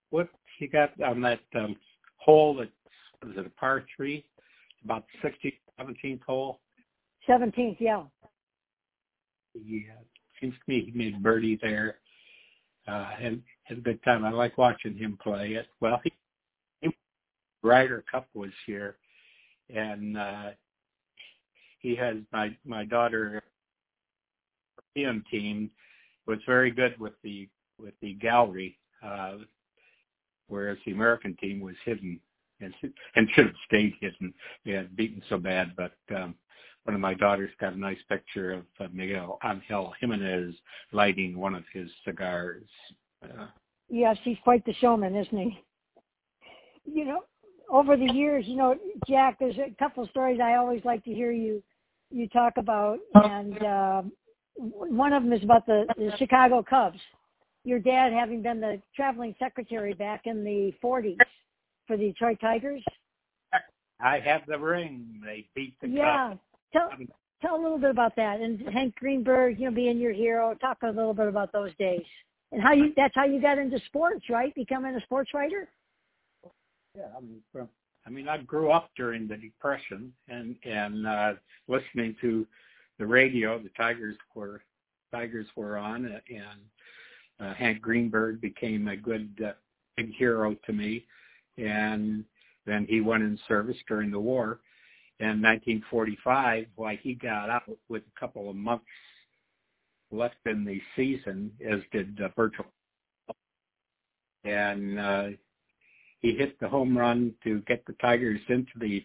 what 0.09 0.29
he 0.57 0.67
got 0.67 0.91
on 1.01 1.21
that 1.21 1.41
um, 1.55 1.75
hole 2.17 2.55
that 2.55 2.69
was 3.25 3.35
it 3.37 3.45
a 3.45 3.49
par 3.49 3.83
three, 3.95 4.25
about 4.83 5.03
the 5.21 5.29
16th, 5.29 5.53
17th 5.79 6.21
hole. 6.23 6.59
17th, 7.27 7.77
yeah. 7.79 8.03
Yeah, 9.53 9.93
seems 10.39 10.53
to 10.53 10.59
me 10.67 10.89
he 10.91 10.97
made 10.97 11.21
birdie 11.21 11.59
there, 11.61 11.97
uh, 12.87 13.09
and 13.21 13.41
had 13.63 13.79
a 13.79 13.81
good 13.81 14.01
time. 14.03 14.23
I 14.23 14.29
like 14.29 14.57
watching 14.57 14.95
him 14.95 15.17
play 15.21 15.53
it. 15.53 15.67
Well, 15.81 15.99
he, 16.03 16.13
he 16.81 16.89
Ryder 17.61 18.05
Cup 18.09 18.27
was 18.33 18.51
here, 18.65 18.97
and 19.73 20.17
uh, 20.17 20.49
he 21.79 21.95
has 21.95 22.17
my 22.31 22.55
my 22.65 22.85
daughter 22.85 23.43
European 24.95 25.23
team 25.29 25.71
was 26.29 26.39
very 26.45 26.69
good 26.69 26.97
with 26.99 27.13
the 27.23 27.49
with 27.79 27.95
the 28.01 28.13
gallery, 28.13 28.77
uh, 29.03 29.37
whereas 30.47 30.77
the 30.85 30.91
American 30.91 31.35
team 31.37 31.59
was 31.59 31.75
hidden 31.83 32.19
and, 32.61 32.73
and 33.15 33.29
should 33.33 33.47
have 33.47 33.55
stayed 33.65 33.93
hidden. 33.99 34.33
They 34.65 34.73
had 34.73 34.95
beaten 34.95 35.23
so 35.29 35.37
bad, 35.37 35.73
but 35.75 35.93
um, 36.15 36.35
one 36.83 36.93
of 36.93 37.01
my 37.01 37.13
daughters 37.13 37.49
got 37.59 37.73
a 37.73 37.79
nice 37.79 37.97
picture 38.09 38.51
of 38.51 38.65
uh, 38.79 38.87
Miguel 38.93 39.39
Angel 39.43 39.93
Jimenez 39.99 40.53
lighting 40.91 41.37
one 41.37 41.55
of 41.55 41.63
his 41.73 41.89
cigars. 42.05 42.67
Uh, 43.23 43.47
yes, 43.89 44.17
he's 44.23 44.37
quite 44.43 44.63
the 44.65 44.73
showman, 44.75 45.15
isn't 45.15 45.37
he? 45.37 45.63
You 46.85 47.05
know, 47.05 47.23
over 47.71 47.95
the 47.97 48.11
years, 48.13 48.45
you 48.47 48.55
know, 48.55 48.75
Jack, 49.07 49.37
there's 49.39 49.57
a 49.57 49.73
couple 49.79 50.03
of 50.03 50.09
stories 50.09 50.39
I 50.43 50.55
always 50.55 50.83
like 50.85 51.03
to 51.05 51.13
hear 51.13 51.31
you 51.31 51.63
you 52.11 52.27
talk 52.27 52.53
about, 52.57 52.97
and 53.13 53.63
uh, 53.63 54.01
one 54.59 55.13
of 55.13 55.23
them 55.23 55.33
is 55.33 55.43
about 55.43 55.65
the, 55.65 55.85
the 55.97 56.11
Chicago 56.17 56.63
Cubs. 56.67 56.99
Your 57.63 57.79
dad 57.79 58.11
having 58.13 58.41
been 58.41 58.59
the 58.59 58.81
traveling 58.95 59.35
secretary 59.39 59.93
back 59.93 60.21
in 60.25 60.43
the 60.43 60.73
40s 60.83 61.17
for 61.87 61.97
the 61.97 62.07
Detroit 62.07 62.39
Tigers. 62.41 62.83
I 64.01 64.19
have 64.19 64.41
the 64.47 64.57
ring. 64.57 65.21
They 65.23 65.47
beat 65.55 65.75
the 65.81 65.89
yeah. 65.89 66.29
Cubs. 66.29 66.39
Tell 66.73 66.89
tell 67.41 67.55
a 67.55 67.61
little 67.61 67.77
bit 67.77 67.89
about 67.89 68.15
that 68.17 68.41
and 68.41 68.61
Hank 68.69 68.95
Greenberg, 68.95 69.59
you 69.59 69.69
know, 69.69 69.75
being 69.75 69.97
your 69.97 70.13
hero. 70.13 70.53
Talk 70.55 70.77
a 70.83 70.87
little 70.87 71.13
bit 71.13 71.27
about 71.27 71.51
those 71.51 71.71
days 71.79 72.05
and 72.51 72.61
how 72.61 72.73
you 72.73 72.93
that's 72.95 73.15
how 73.15 73.25
you 73.25 73.41
got 73.41 73.57
into 73.57 73.79
sports, 73.85 74.25
right? 74.29 74.53
Becoming 74.55 74.95
a 74.95 75.01
sports 75.01 75.31
writer. 75.33 75.67
Yeah, 76.97 77.03
I 77.15 77.21
mean, 77.21 77.41
from, 77.51 77.69
I 78.05 78.09
mean, 78.09 78.27
I 78.27 78.37
grew 78.37 78.71
up 78.71 78.89
during 78.95 79.27
the 79.27 79.37
Depression 79.37 80.13
and 80.27 80.55
and 80.63 81.07
uh, 81.07 81.33
listening 81.67 82.15
to 82.21 82.45
the 82.99 83.07
radio. 83.07 83.57
The 83.57 83.69
Tigers 83.69 84.15
were 84.35 84.61
Tigers 85.11 85.47
were 85.55 85.77
on, 85.77 86.05
uh, 86.05 86.19
and 86.29 86.61
uh, 87.39 87.55
Hank 87.55 87.81
Greenberg 87.81 88.41
became 88.41 88.87
a 88.87 88.95
good 88.95 89.29
uh, 89.43 89.53
big 89.97 90.13
hero 90.13 90.55
to 90.65 90.73
me, 90.73 91.05
and 91.57 92.23
then 92.67 92.85
he 92.87 93.01
went 93.01 93.23
in 93.23 93.39
service 93.47 93.77
during 93.87 94.11
the 94.11 94.19
war. 94.19 94.59
In 95.19 95.41
1945, 95.41 96.67
why 96.75 96.97
he 97.01 97.13
got 97.13 97.49
out 97.49 97.63
with 97.89 98.03
a 98.03 98.19
couple 98.19 98.49
of 98.49 98.55
months 98.55 98.85
left 100.11 100.37
in 100.45 100.63
the 100.63 100.79
season, 100.95 101.51
as 101.67 101.79
did 101.91 102.19
uh, 102.21 102.29
Virgil. 102.35 102.65
And 104.45 104.99
uh, 104.99 105.27
he 106.19 106.35
hit 106.35 106.57
the 106.59 106.69
home 106.69 106.97
run 106.97 107.33
to 107.43 107.61
get 107.61 107.85
the 107.85 107.93
Tigers 107.93 108.39
into 108.47 108.71
the 108.79 109.03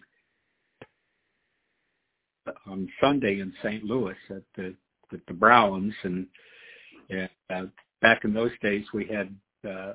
on 2.67 2.89
Sunday 3.01 3.39
in 3.39 3.53
St. 3.63 3.83
Louis 3.83 4.15
at 4.29 4.43
the 4.55 4.75
with 5.11 5.25
the 5.27 5.33
Browns 5.33 5.93
and 6.03 6.27
yeah, 7.09 7.27
uh, 7.53 7.65
back 8.01 8.23
in 8.23 8.33
those 8.33 8.51
days 8.61 8.83
we 8.93 9.05
had 9.05 9.35
uh 9.69 9.93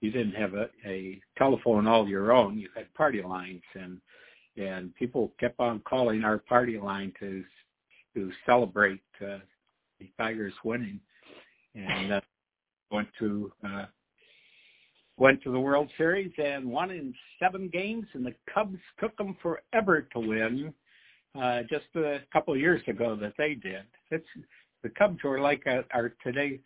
you 0.00 0.10
didn't 0.10 0.34
have 0.34 0.54
a, 0.54 0.68
a 0.86 1.20
telephone 1.38 1.86
all 1.86 2.08
your 2.08 2.32
own 2.32 2.58
you 2.58 2.68
had 2.74 2.92
party 2.94 3.22
lines 3.22 3.62
and 3.74 4.00
and 4.56 4.94
people 4.94 5.32
kept 5.38 5.58
on 5.60 5.80
calling 5.80 6.24
our 6.24 6.38
party 6.38 6.78
line 6.78 7.12
to 7.20 7.44
to 8.14 8.30
celebrate 8.46 9.02
uh, 9.20 9.38
the 9.98 10.10
Tigers 10.18 10.54
winning 10.64 11.00
and 11.74 12.14
uh, 12.14 12.20
went 12.90 13.08
to 13.18 13.52
uh 13.66 13.86
went 15.16 15.42
to 15.42 15.52
the 15.52 15.60
World 15.60 15.90
Series 15.96 16.32
and 16.38 16.64
won 16.64 16.90
in 16.90 17.14
seven 17.38 17.68
games, 17.72 18.06
and 18.14 18.24
the 18.26 18.34
Cubs 18.52 18.78
took 18.98 19.16
them 19.16 19.36
forever 19.42 20.08
to 20.12 20.20
win. 20.20 20.74
Uh, 21.40 21.62
just 21.68 21.86
a 21.96 22.18
couple 22.32 22.54
of 22.54 22.60
years 22.60 22.80
ago 22.86 23.16
that 23.20 23.32
they 23.36 23.54
did. 23.54 23.82
It's 24.10 24.26
the 24.84 24.90
Cubs 24.90 25.22
were 25.24 25.40
like 25.40 25.64
our 25.92 26.14
today's 26.22 26.60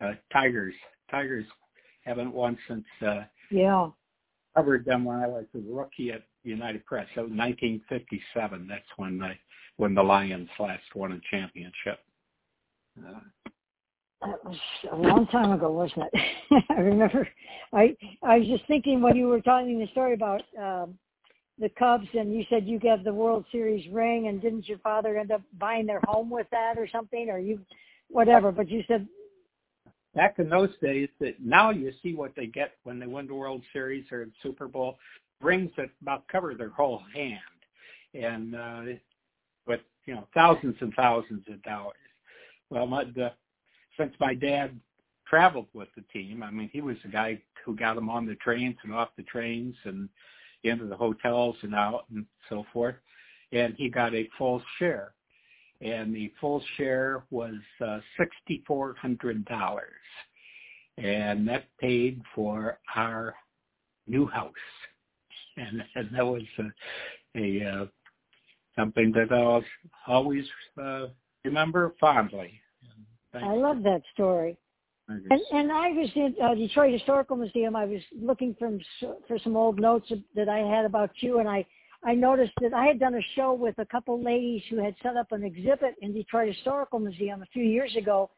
uh, 0.00 0.12
Tigers. 0.32 0.74
Tigers 1.10 1.44
haven't 2.04 2.32
won 2.32 2.58
since 2.66 2.84
uh, 3.06 3.22
yeah 3.50 3.88
covered 4.56 4.84
them 4.84 5.04
when 5.04 5.18
I 5.18 5.28
was 5.28 5.44
a 5.54 5.58
rookie 5.72 6.10
at 6.10 6.22
United 6.42 6.84
Press. 6.84 7.06
So 7.14 7.22
1957. 7.22 8.66
That's 8.68 8.82
when 8.96 9.22
I 9.22 9.38
when 9.76 9.94
the 9.94 10.02
Lions 10.02 10.48
last 10.58 10.82
won 10.96 11.12
a 11.12 11.20
championship. 11.30 12.00
Uh, 12.98 13.20
that 14.20 14.44
was 14.44 14.56
a 14.90 14.96
long 14.96 15.28
time 15.28 15.52
ago, 15.52 15.70
wasn't 15.70 16.06
it? 16.12 16.64
I 16.70 16.80
remember. 16.80 17.28
I 17.72 17.96
I 18.24 18.38
was 18.38 18.48
just 18.48 18.66
thinking 18.66 19.00
when 19.00 19.14
you 19.14 19.28
were 19.28 19.40
telling 19.40 19.68
me 19.68 19.84
the 19.84 19.90
story 19.92 20.14
about 20.14 20.42
um, 20.60 20.98
the 21.60 21.68
Cubs, 21.70 22.06
and 22.14 22.32
you 22.32 22.44
said 22.48 22.66
you 22.66 22.78
got 22.78 23.04
the 23.04 23.12
World 23.12 23.44
Series 23.50 23.90
ring, 23.92 24.28
and 24.28 24.40
didn't 24.40 24.68
your 24.68 24.78
father 24.78 25.18
end 25.18 25.30
up 25.30 25.42
buying 25.58 25.86
their 25.86 26.00
home 26.06 26.30
with 26.30 26.46
that 26.50 26.74
or 26.76 26.88
something, 26.88 27.28
or 27.30 27.38
you, 27.38 27.60
whatever? 28.08 28.52
But 28.52 28.68
you 28.68 28.82
said 28.86 29.06
back 30.14 30.38
in 30.38 30.48
those 30.48 30.70
days 30.82 31.08
that 31.20 31.34
now 31.40 31.70
you 31.70 31.92
see 32.02 32.14
what 32.14 32.32
they 32.34 32.46
get 32.46 32.72
when 32.84 32.98
they 32.98 33.06
win 33.06 33.26
the 33.26 33.34
World 33.34 33.62
Series 33.72 34.04
or 34.10 34.24
the 34.24 34.32
Super 34.42 34.66
Bowl 34.66 34.98
rings 35.40 35.70
that 35.76 35.90
about 36.02 36.26
cover 36.28 36.54
their 36.54 36.70
whole 36.70 37.02
hand, 37.14 37.38
and 38.14 38.54
uh, 38.54 38.82
with 39.66 39.80
you 40.06 40.14
know 40.14 40.26
thousands 40.34 40.76
and 40.80 40.92
thousands 40.94 41.44
of 41.48 41.62
dollars. 41.62 41.94
Well, 42.70 42.86
my, 42.86 43.04
the 43.04 43.32
since 43.98 44.12
my 44.20 44.34
dad 44.34 44.78
traveled 45.28 45.68
with 45.72 45.88
the 45.96 46.02
team, 46.12 46.42
I 46.42 46.50
mean, 46.50 46.70
he 46.72 46.80
was 46.80 46.96
the 47.04 47.10
guy 47.10 47.40
who 47.64 47.76
got 47.76 47.94
them 47.94 48.08
on 48.08 48.26
the 48.26 48.34
trains 48.36 48.76
and 48.82 48.94
off 48.94 49.10
the 49.16 49.24
trains 49.24 49.74
and 49.84 50.08
into 50.64 50.86
the 50.86 50.96
hotels 50.96 51.56
and 51.62 51.74
out 51.74 52.04
and 52.10 52.26
so 52.48 52.64
forth. 52.72 52.96
And 53.52 53.74
he 53.76 53.88
got 53.88 54.14
a 54.14 54.28
full 54.36 54.62
share. 54.78 55.12
And 55.80 56.14
the 56.14 56.32
full 56.40 56.62
share 56.76 57.22
was 57.30 57.54
uh, 57.80 58.00
$6,400. 58.48 59.80
And 60.98 61.46
that 61.48 61.64
paid 61.80 62.20
for 62.34 62.78
our 62.96 63.34
new 64.06 64.26
house. 64.26 64.52
And, 65.56 65.82
and 65.94 66.08
that 66.14 66.26
was 66.26 66.42
a, 66.58 67.38
a 67.38 67.70
uh, 67.70 67.86
something 68.76 69.12
that 69.12 69.32
I'll 69.32 69.64
always 70.06 70.44
uh, 70.80 71.06
remember 71.44 71.94
fondly. 72.00 72.60
I 73.34 73.52
love 73.54 73.82
that 73.82 74.02
story. 74.14 74.56
And, 75.08 75.40
and 75.52 75.72
I 75.72 75.88
was 75.90 76.10
in 76.14 76.34
uh, 76.42 76.54
Detroit 76.54 76.92
Historical 76.92 77.36
Museum. 77.36 77.74
I 77.74 77.86
was 77.86 78.02
looking 78.20 78.54
from 78.58 78.78
for 79.26 79.38
some 79.42 79.56
old 79.56 79.80
notes 79.80 80.12
that 80.34 80.48
I 80.48 80.58
had 80.58 80.84
about 80.84 81.10
you, 81.20 81.38
and 81.38 81.48
I 81.48 81.64
I 82.04 82.14
noticed 82.14 82.52
that 82.60 82.74
I 82.74 82.84
had 82.84 83.00
done 83.00 83.14
a 83.14 83.22
show 83.34 83.54
with 83.54 83.78
a 83.78 83.86
couple 83.86 84.22
ladies 84.22 84.62
who 84.70 84.76
had 84.76 84.94
set 85.02 85.16
up 85.16 85.32
an 85.32 85.42
exhibit 85.42 85.96
in 86.02 86.12
Detroit 86.12 86.54
Historical 86.54 86.98
Museum 86.98 87.42
a 87.42 87.46
few 87.46 87.64
years 87.64 87.96
ago, 87.96 88.30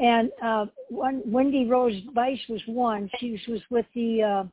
and 0.00 0.30
uh, 0.42 0.66
one 0.88 1.22
Wendy 1.26 1.66
Rose 1.66 2.00
Weiss 2.14 2.38
was 2.48 2.62
one. 2.66 3.10
She 3.18 3.38
was 3.48 3.60
with 3.70 3.86
the 3.94 4.22
uh, 4.22 4.44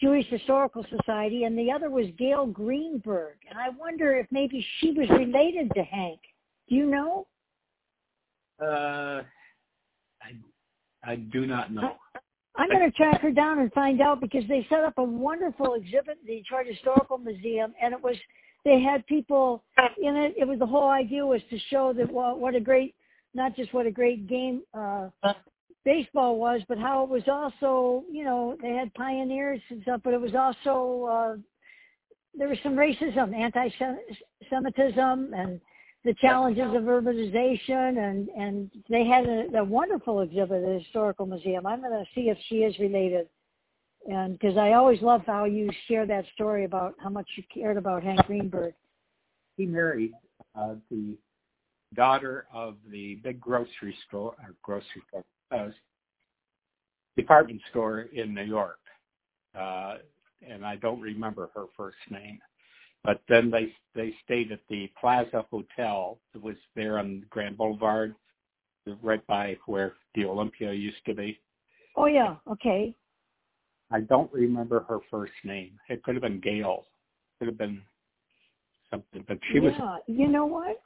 Jewish 0.00 0.26
Historical 0.28 0.84
Society, 0.98 1.44
and 1.44 1.56
the 1.56 1.70
other 1.70 1.90
was 1.90 2.06
Gail 2.18 2.46
Greenberg. 2.46 3.36
And 3.48 3.58
I 3.58 3.68
wonder 3.70 4.18
if 4.18 4.26
maybe 4.30 4.64
she 4.80 4.90
was 4.92 5.08
related 5.10 5.70
to 5.74 5.82
Hank. 5.82 6.20
Do 6.68 6.74
you 6.74 6.86
know? 6.86 7.26
Uh, 8.60 9.22
I 9.22 9.22
I 11.06 11.16
do 11.16 11.46
not 11.46 11.72
know. 11.72 11.96
I'm 12.56 12.68
going 12.68 12.88
to 12.88 12.96
track 12.96 13.20
her 13.20 13.32
down 13.32 13.58
and 13.58 13.72
find 13.72 14.00
out 14.00 14.20
because 14.20 14.44
they 14.48 14.64
set 14.68 14.84
up 14.84 14.94
a 14.98 15.02
wonderful 15.02 15.74
exhibit 15.74 16.18
in 16.22 16.26
the 16.26 16.36
Detroit 16.36 16.66
Historical 16.66 17.18
Museum, 17.18 17.74
and 17.82 17.92
it 17.92 18.02
was 18.02 18.16
they 18.64 18.80
had 18.80 19.04
people 19.06 19.64
in 20.00 20.16
it. 20.16 20.34
It 20.38 20.46
was 20.46 20.58
the 20.58 20.66
whole 20.66 20.88
idea 20.88 21.26
was 21.26 21.42
to 21.50 21.58
show 21.70 21.92
that 21.94 22.10
well, 22.10 22.38
what 22.38 22.54
a 22.54 22.60
great, 22.60 22.94
not 23.34 23.56
just 23.56 23.74
what 23.74 23.86
a 23.86 23.90
great 23.90 24.28
game 24.28 24.62
uh, 24.72 25.08
baseball 25.84 26.38
was, 26.38 26.62
but 26.68 26.78
how 26.78 27.02
it 27.02 27.10
was 27.10 27.24
also, 27.28 28.04
you 28.10 28.24
know, 28.24 28.56
they 28.62 28.70
had 28.70 28.94
pioneers 28.94 29.60
and 29.68 29.82
stuff, 29.82 30.00
but 30.02 30.14
it 30.14 30.20
was 30.20 30.34
also 30.34 31.06
uh, 31.06 31.36
there 32.36 32.48
was 32.48 32.58
some 32.62 32.74
racism, 32.74 33.34
anti-Semitism, 33.34 35.34
and 35.34 35.60
the 36.04 36.14
challenges 36.20 36.66
of 36.66 36.82
urbanization, 36.82 37.98
and 37.98 38.28
and 38.28 38.70
they 38.90 39.06
had 39.06 39.26
a, 39.26 39.58
a 39.58 39.64
wonderful 39.64 40.20
exhibit 40.20 40.62
at 40.62 40.66
the 40.66 40.78
historical 40.80 41.26
museum. 41.26 41.66
I'm 41.66 41.80
going 41.80 41.92
to 41.92 42.04
see 42.14 42.28
if 42.28 42.36
she 42.48 42.56
is 42.56 42.78
related, 42.78 43.26
and 44.06 44.38
because 44.38 44.58
I 44.58 44.72
always 44.72 45.00
love 45.00 45.22
how 45.26 45.46
you 45.46 45.70
share 45.88 46.06
that 46.06 46.24
story 46.34 46.64
about 46.64 46.94
how 47.02 47.08
much 47.08 47.26
you 47.36 47.42
cared 47.52 47.78
about 47.78 48.02
Hank 48.02 48.24
Greenberg. 48.26 48.74
He 49.56 49.64
married 49.66 50.12
uh, 50.54 50.74
the 50.90 51.16
daughter 51.94 52.46
of 52.52 52.76
the 52.90 53.16
big 53.22 53.40
grocery 53.40 53.96
store, 54.06 54.34
or 54.38 54.54
grocery 54.62 55.02
store, 55.08 55.24
uh, 55.52 55.70
department 57.16 57.62
store 57.70 58.00
in 58.12 58.34
New 58.34 58.42
York, 58.44 58.80
uh, 59.58 59.94
and 60.46 60.66
I 60.66 60.76
don't 60.76 61.00
remember 61.00 61.50
her 61.54 61.64
first 61.76 61.96
name. 62.10 62.40
But 63.04 63.20
then 63.28 63.50
they 63.50 63.72
they 63.94 64.14
stayed 64.24 64.50
at 64.50 64.60
the 64.68 64.90
Plaza 64.98 65.44
Hotel. 65.50 66.18
It 66.34 66.42
was 66.42 66.56
there 66.74 66.98
on 66.98 67.24
Grand 67.30 67.56
Boulevard, 67.56 68.14
right 69.02 69.24
by 69.26 69.56
where 69.66 69.94
the 70.14 70.24
Olympia 70.24 70.72
used 70.72 71.04
to 71.06 71.14
be. 71.14 71.38
Oh 71.96 72.06
yeah, 72.06 72.36
okay. 72.50 72.94
I 73.90 74.00
don't 74.00 74.32
remember 74.32 74.84
her 74.88 74.98
first 75.10 75.32
name. 75.44 75.78
It 75.88 76.02
could 76.02 76.14
have 76.14 76.22
been 76.22 76.40
Gail. 76.40 76.86
It 76.86 77.38
could 77.38 77.48
have 77.48 77.58
been 77.58 77.82
something, 78.90 79.24
but 79.28 79.38
she 79.52 79.58
yeah, 79.58 79.60
was. 79.60 80.00
Yeah, 80.06 80.24
you 80.24 80.28
know 80.28 80.46
what? 80.46 80.80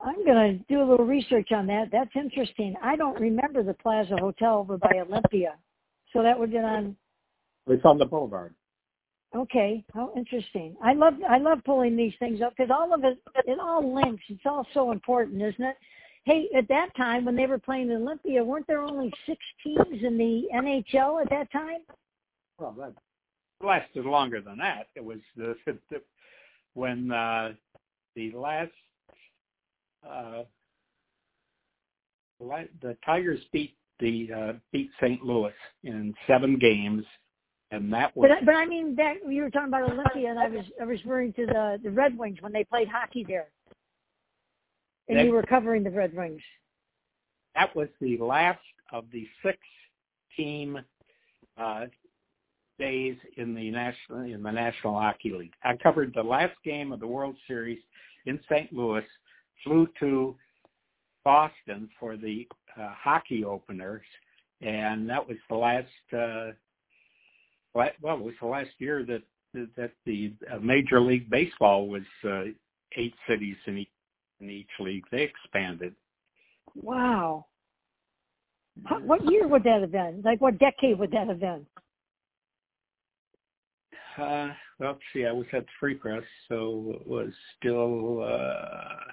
I'm 0.00 0.24
going 0.24 0.58
to 0.58 0.64
do 0.72 0.80
a 0.80 0.86
little 0.88 1.04
research 1.04 1.50
on 1.52 1.66
that. 1.66 1.88
That's 1.90 2.10
interesting. 2.14 2.74
I 2.82 2.96
don't 2.96 3.20
remember 3.20 3.62
the 3.62 3.74
Plaza 3.74 4.16
Hotel 4.16 4.58
over 4.58 4.78
by 4.78 5.02
Olympia. 5.06 5.56
So 6.12 6.22
that 6.22 6.38
would 6.38 6.52
have 6.52 6.62
been 6.62 6.64
on. 6.64 6.96
It's 7.66 7.84
on 7.84 7.98
the 7.98 8.06
boulevard. 8.06 8.54
Okay, 9.36 9.84
how 9.92 10.10
interesting. 10.16 10.74
I 10.82 10.94
love 10.94 11.14
I 11.28 11.38
love 11.38 11.58
pulling 11.64 11.96
these 11.96 12.14
things 12.18 12.40
up 12.40 12.54
because 12.56 12.70
all 12.70 12.94
of 12.94 13.04
it 13.04 13.18
it 13.46 13.58
all 13.60 13.94
links. 13.94 14.24
It's 14.28 14.46
all 14.46 14.66
so 14.72 14.90
important, 14.90 15.42
isn't 15.42 15.64
it? 15.64 15.76
Hey, 16.24 16.48
at 16.56 16.68
that 16.68 16.88
time 16.96 17.24
when 17.24 17.36
they 17.36 17.46
were 17.46 17.58
playing 17.58 17.90
in 17.90 18.02
Olympia, 18.02 18.42
weren't 18.42 18.66
there 18.66 18.82
only 18.82 19.12
six 19.26 19.38
teams 19.62 20.02
in 20.02 20.18
the 20.18 20.48
NHL 20.54 21.22
at 21.22 21.30
that 21.30 21.50
time? 21.52 21.80
Well, 22.58 22.74
that 22.78 22.94
lasted 23.64 24.04
longer 24.04 24.40
than 24.40 24.58
that. 24.58 24.88
It 24.94 25.04
was 25.04 25.18
the, 25.36 25.54
the 25.90 26.02
when 26.74 27.10
uh, 27.10 27.52
the 28.14 28.30
last 28.32 28.72
uh, 30.08 30.42
the 32.40 32.96
Tigers 33.04 33.40
beat 33.52 33.76
the 34.00 34.28
uh, 34.34 34.52
beat 34.72 34.90
St. 35.00 35.22
Louis 35.22 35.52
in 35.84 36.14
seven 36.26 36.58
games, 36.58 37.04
and 37.70 37.92
that 37.92 38.16
was. 38.16 38.30
But 38.30 38.46
but 38.46 38.54
I 38.54 38.66
mean 38.66 38.94
that 38.96 39.14
you 39.28 39.42
were 39.42 39.50
talking 39.50 39.68
about 39.68 39.90
Olympia, 39.90 40.30
and 40.30 40.38
I 40.38 40.48
was 40.48 40.64
I 40.80 40.84
was 40.84 40.98
referring 41.04 41.32
to 41.34 41.46
the 41.46 41.80
the 41.82 41.90
Red 41.90 42.16
Wings 42.18 42.38
when 42.40 42.52
they 42.52 42.64
played 42.64 42.88
hockey 42.88 43.24
there, 43.26 43.48
and 45.08 45.18
that, 45.18 45.26
you 45.26 45.32
were 45.32 45.42
covering 45.42 45.82
the 45.82 45.90
Red 45.90 46.14
Wings. 46.14 46.42
That 47.54 47.74
was 47.74 47.88
the 48.00 48.16
last 48.18 48.60
of 48.92 49.04
the 49.12 49.26
six 49.44 49.58
team 50.36 50.78
uh, 51.58 51.86
days 52.78 53.16
in 53.36 53.54
the 53.54 53.70
national 53.70 54.20
in 54.22 54.42
the 54.42 54.52
National 54.52 54.98
Hockey 54.98 55.32
League. 55.32 55.52
I 55.62 55.76
covered 55.76 56.12
the 56.14 56.22
last 56.22 56.54
game 56.64 56.92
of 56.92 57.00
the 57.00 57.06
World 57.06 57.36
Series 57.46 57.80
in 58.26 58.40
St. 58.50 58.72
Louis. 58.72 59.04
Flew 59.64 59.88
to 59.98 60.36
Boston 61.24 61.88
for 61.98 62.16
the 62.16 62.46
uh, 62.80 62.90
hockey 62.96 63.44
openers, 63.44 64.04
and 64.62 65.08
that 65.10 65.26
was 65.26 65.36
the 65.50 65.56
last. 65.56 65.86
Uh, 66.16 66.52
well, 68.02 68.16
it 68.16 68.22
was 68.22 68.34
the 68.40 68.46
last 68.46 68.70
year 68.78 69.04
that 69.04 69.22
that 69.76 69.92
the 70.04 70.34
uh, 70.52 70.58
Major 70.58 71.00
League 71.00 71.30
Baseball 71.30 71.88
was 71.88 72.02
uh, 72.24 72.44
eight 72.96 73.14
cities 73.28 73.56
in 73.66 73.78
each, 73.78 73.90
in 74.40 74.50
each 74.50 74.68
league. 74.78 75.04
They 75.10 75.22
expanded. 75.22 75.94
Wow. 76.74 77.46
How, 78.84 79.00
what 79.00 79.24
year 79.30 79.48
would 79.48 79.64
that 79.64 79.80
have 79.80 79.92
been? 79.92 80.22
Like 80.24 80.40
what 80.40 80.58
decade 80.58 80.98
would 80.98 81.10
that 81.12 81.28
have 81.28 81.40
been? 81.40 81.66
Uh, 84.16 84.52
well, 84.78 84.98
see, 85.12 85.24
I 85.24 85.32
was 85.32 85.46
at 85.52 85.64
the 85.64 85.72
Free 85.78 85.94
Press, 85.94 86.22
so 86.48 86.96
it 87.00 87.06
was 87.06 87.30
still 87.58 88.22
uh, 88.22 89.12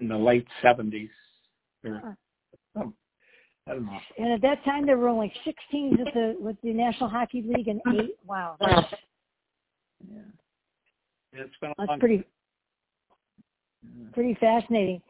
in 0.00 0.08
the 0.08 0.16
late 0.16 0.46
seventies. 0.62 1.10
Or, 1.84 2.16
oh, 2.76 2.92
I 3.66 3.72
don't 3.72 3.86
know. 3.86 3.98
And 4.18 4.32
at 4.32 4.42
that 4.42 4.64
time, 4.64 4.86
there 4.86 4.96
were 4.96 5.08
only 5.08 5.32
six 5.44 5.62
teams 5.70 5.98
with 5.98 6.14
the 6.14 6.36
with 6.38 6.56
the 6.62 6.72
National 6.72 7.08
Hockey 7.08 7.42
League, 7.42 7.68
and 7.68 7.80
eight. 7.94 8.16
Wow, 8.24 8.56
that's 8.60 8.94
yeah. 10.08 10.20
It's 11.32 11.54
been 11.60 11.72
that's 11.76 11.88
long 11.88 11.98
pretty 11.98 12.24
pretty 14.12 14.36
fascinating. 14.40 15.02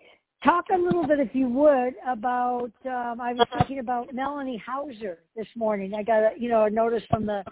Talk 0.45 0.67
a 0.73 0.79
little 0.79 1.07
bit, 1.07 1.19
if 1.19 1.35
you 1.35 1.49
would, 1.49 1.95
about. 2.07 2.73
Um, 2.85 3.21
I 3.21 3.33
was 3.33 3.47
talking 3.53 3.79
about 3.79 4.13
Melanie 4.15 4.63
Hauser 4.65 5.19
this 5.35 5.49
morning. 5.55 5.93
I 5.95 6.03
got 6.03 6.19
a 6.19 6.31
you 6.39 6.49
know 6.49 6.65
a 6.65 6.71
notice 6.71 7.03
from 7.11 7.27
the 7.27 7.45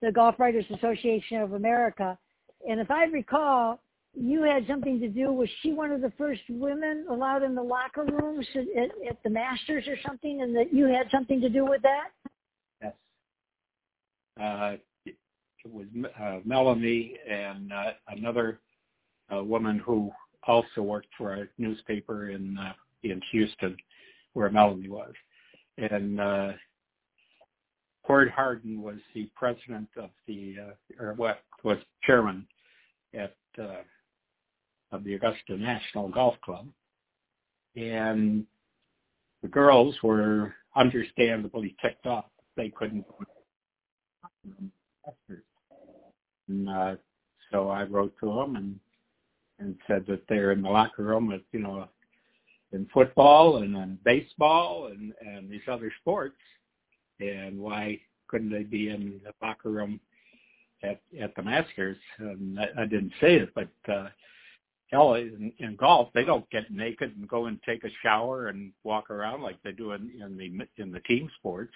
the 0.00 0.10
Golf 0.10 0.36
Writers 0.38 0.64
Association 0.74 1.42
of 1.42 1.52
America, 1.52 2.16
and 2.68 2.80
if 2.80 2.90
I 2.90 3.04
recall, 3.04 3.80
you 4.16 4.42
had 4.42 4.66
something 4.66 4.98
to 5.00 5.08
do. 5.08 5.32
Was 5.32 5.48
she 5.62 5.72
one 5.72 5.90
of 5.90 6.00
the 6.00 6.12
first 6.16 6.40
women 6.48 7.06
allowed 7.10 7.42
in 7.42 7.54
the 7.54 7.62
locker 7.62 8.04
rooms 8.04 8.46
at, 8.54 8.90
at, 9.08 9.22
the 9.22 9.30
Masters 9.30 9.84
or 9.86 9.96
something, 10.06 10.42
and 10.42 10.56
that 10.56 10.72
you 10.72 10.86
had 10.86 11.08
something 11.10 11.40
to 11.40 11.48
do 11.48 11.64
with 11.64 11.82
that? 11.82 12.08
Yes. 12.82 12.92
Uh, 14.40 14.76
it, 15.04 15.16
was 15.70 15.86
uh, 16.20 16.38
Melanie 16.44 17.14
and 17.28 17.72
uh, 17.72 17.92
another 18.08 18.60
uh, 19.34 19.42
woman 19.42 19.78
who 19.84 20.10
also 20.46 20.80
worked 20.80 21.08
for 21.18 21.34
a 21.34 21.48
newspaper 21.58 22.30
in 22.30 22.56
uh, 22.56 22.72
in 23.02 23.20
Houston, 23.32 23.76
where 24.32 24.50
Melanie 24.50 24.88
was, 24.88 25.12
and 25.76 26.20
uh, 26.20 26.52
Hord 28.02 28.30
Hardin 28.30 28.80
was 28.80 28.98
the 29.14 29.28
president 29.34 29.88
of 29.96 30.10
the 30.26 30.54
uh, 30.60 31.04
or 31.04 31.14
what 31.14 31.42
was 31.64 31.78
chairman 32.04 32.46
at 33.12 33.34
uh, 33.60 33.82
of 34.92 35.04
the 35.04 35.14
Augusta 35.14 35.56
National 35.56 36.08
Golf 36.08 36.34
Club, 36.42 36.66
and 37.76 38.44
the 39.42 39.48
girls 39.48 39.94
were 40.02 40.54
understandably 40.74 41.74
ticked 41.82 42.06
off 42.06 42.26
they 42.56 42.70
couldn't. 42.70 43.04
And 46.48 46.68
uh, 46.68 46.94
so 47.50 47.68
I 47.68 47.84
wrote 47.84 48.14
to 48.20 48.26
them 48.26 48.56
and 48.56 48.80
and 49.58 49.74
said 49.86 50.04
that 50.06 50.22
they're 50.28 50.52
in 50.52 50.60
the 50.62 50.68
locker 50.68 51.02
room 51.02 51.28
with 51.28 51.42
you 51.52 51.60
know 51.60 51.88
in 52.72 52.86
football 52.92 53.58
and 53.58 53.76
in 53.76 53.98
baseball 54.04 54.88
and 54.88 55.12
and 55.20 55.50
these 55.50 55.62
other 55.68 55.92
sports 56.00 56.36
and 57.20 57.58
why 57.58 57.98
couldn't 58.28 58.50
they 58.50 58.64
be 58.64 58.88
in 58.90 59.20
the 59.24 59.32
locker 59.44 59.70
room 59.70 60.00
at 60.82 61.00
at 61.20 61.34
the 61.34 61.42
Masters? 61.42 61.96
And 62.18 62.58
I, 62.60 62.82
I 62.82 62.84
didn't 62.86 63.12
say 63.20 63.36
it, 63.36 63.54
but 63.54 63.68
uh, 63.92 64.08
hell, 64.90 65.14
in, 65.14 65.52
in 65.58 65.76
golf, 65.76 66.08
they 66.14 66.24
don't 66.24 66.48
get 66.50 66.70
naked 66.70 67.14
and 67.16 67.28
go 67.28 67.46
and 67.46 67.60
take 67.64 67.84
a 67.84 67.90
shower 68.02 68.48
and 68.48 68.72
walk 68.84 69.10
around 69.10 69.42
like 69.42 69.62
they 69.62 69.72
do 69.72 69.92
in, 69.92 70.10
in 70.20 70.36
the 70.36 70.82
in 70.82 70.92
the 70.92 71.00
team 71.00 71.28
sports. 71.38 71.72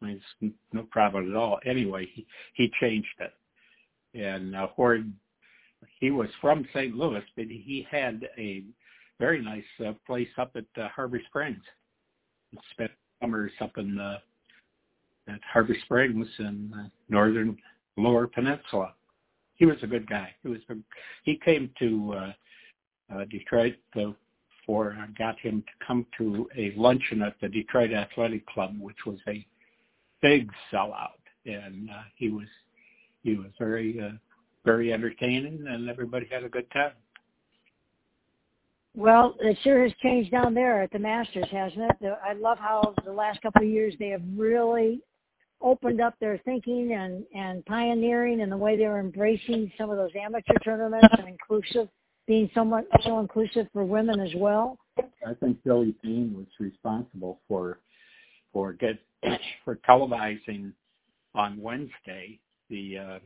I 0.00 0.06
mean, 0.06 0.20
it's 0.40 0.54
no 0.72 0.82
problem 0.90 1.30
at 1.30 1.36
all. 1.36 1.58
Anyway, 1.64 2.08
he 2.12 2.26
he 2.54 2.70
changed 2.80 3.08
it, 3.20 3.32
and 4.20 4.54
uh, 4.54 4.68
Hord, 4.68 5.12
he 6.00 6.10
was 6.10 6.28
from 6.40 6.66
St. 6.72 6.94
Louis, 6.94 7.22
but 7.36 7.46
he 7.46 7.86
had 7.90 8.28
a 8.38 8.64
very 9.18 9.42
nice 9.42 9.86
uh, 9.86 9.92
place 10.06 10.28
up 10.38 10.56
at 10.56 10.82
uh, 10.82 10.88
Harbor 10.88 11.20
Springs. 11.28 11.62
Spent 12.72 12.90
summers 13.20 13.52
up 13.60 13.78
in 13.78 13.98
uh, 13.98 14.18
at 15.28 15.40
Harbor 15.52 15.76
Springs 15.84 16.26
in 16.38 16.70
the 16.72 16.90
northern 17.08 17.56
Lower 17.96 18.26
Peninsula. 18.26 18.94
He 19.54 19.66
was 19.66 19.76
a 19.82 19.86
good 19.86 20.08
guy. 20.08 20.34
He 20.42 20.48
was 20.48 20.60
a, 20.70 20.74
he 21.24 21.38
came 21.44 21.70
to 21.78 22.14
uh, 22.14 22.32
uh, 23.14 23.24
Detroit 23.30 23.74
uh, 23.96 24.12
for 24.66 24.96
uh, 25.00 25.06
got 25.18 25.38
him 25.40 25.62
to 25.62 25.86
come 25.86 26.06
to 26.18 26.48
a 26.56 26.72
luncheon 26.76 27.22
at 27.22 27.34
the 27.40 27.48
Detroit 27.48 27.92
Athletic 27.92 28.46
Club, 28.46 28.76
which 28.80 28.96
was 29.06 29.18
a 29.28 29.46
big 30.20 30.50
sellout, 30.72 31.20
and 31.46 31.90
uh, 31.90 32.02
he 32.16 32.30
was 32.30 32.46
he 33.22 33.34
was 33.36 33.48
very 33.58 34.00
uh, 34.00 34.16
very 34.64 34.92
entertaining, 34.92 35.64
and 35.66 35.88
everybody 35.88 36.26
had 36.30 36.44
a 36.44 36.48
good 36.48 36.70
time. 36.70 36.92
Well, 38.94 39.36
it 39.40 39.56
sure 39.62 39.82
has 39.82 39.92
changed 40.02 40.30
down 40.30 40.52
there 40.52 40.82
at 40.82 40.92
the 40.92 40.98
Masters, 40.98 41.46
hasn't 41.50 41.90
it? 42.02 42.12
I 42.22 42.34
love 42.34 42.58
how 42.58 42.94
the 43.04 43.12
last 43.12 43.40
couple 43.40 43.62
of 43.62 43.68
years 43.68 43.94
they 43.98 44.08
have 44.08 44.22
really 44.36 45.00
opened 45.62 46.00
up 46.00 46.14
their 46.20 46.38
thinking 46.44 46.92
and 46.92 47.24
and 47.34 47.64
pioneering 47.66 48.42
and 48.42 48.52
the 48.52 48.56
way 48.56 48.76
they 48.76 48.86
were 48.86 49.00
embracing 49.00 49.72
some 49.78 49.90
of 49.90 49.96
those 49.96 50.10
amateur 50.20 50.54
tournaments 50.64 51.08
and 51.18 51.28
inclusive, 51.28 51.88
being 52.26 52.50
somewhat 52.54 52.86
so 53.04 53.18
inclusive 53.20 53.66
for 53.72 53.84
women 53.84 54.20
as 54.20 54.30
well. 54.36 54.78
I 54.98 55.34
think 55.40 55.62
Billy 55.64 55.94
Payne 56.02 56.34
was 56.36 56.46
responsible 56.58 57.40
for 57.48 57.78
for 58.52 58.72
get 58.74 58.98
for 59.64 59.76
televising 59.88 60.72
on 61.34 61.60
Wednesday 61.60 62.38
the 62.68 62.98
uh, 62.98 63.18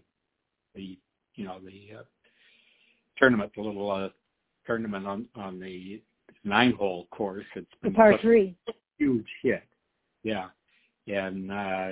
the 0.74 0.98
you 1.34 1.44
know 1.44 1.58
the 1.64 1.98
uh, 1.98 2.02
tournament, 3.18 3.52
the 3.56 3.62
little 3.62 3.90
uh, 3.90 4.08
tournament 4.66 5.06
on 5.06 5.26
on 5.34 5.58
the 5.60 6.00
nine 6.44 6.72
hole 6.72 7.06
course. 7.10 7.44
It's 7.54 7.66
been 7.82 7.92
the 7.92 7.96
par 7.96 8.18
three. 8.20 8.56
Huge 8.98 9.26
hit, 9.42 9.62
yeah, 10.22 10.48
and 11.06 11.52
uh, 11.52 11.88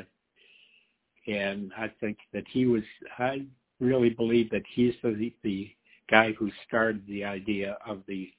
and 1.27 1.73
I 1.77 1.91
think 2.01 2.19
that 2.33 2.45
he 2.49 2.67
was. 2.67 2.83
I 3.19 3.45
really 3.81 4.11
believe 4.11 4.51
that 4.51 4.63
he's 4.75 4.95
the 5.03 5.33
the 5.43 5.71
guy 6.11 6.33
who 6.33 6.51
started 6.67 7.03
the 7.07 7.25
idea 7.25 7.77
of 7.87 8.03
the 8.07 8.31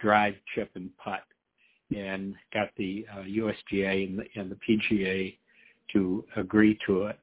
drive, 0.00 0.34
chip, 0.54 0.70
and 0.74 0.90
putt, 0.98 1.22
and 1.94 2.34
got 2.52 2.68
the 2.76 3.06
uh, 3.12 3.22
USGA 3.22 4.08
and 4.08 4.18
the, 4.18 4.24
and 4.40 4.50
the 4.50 4.58
PGA 4.68 5.36
to 5.92 6.24
agree 6.36 6.78
to 6.86 7.04
it, 7.04 7.18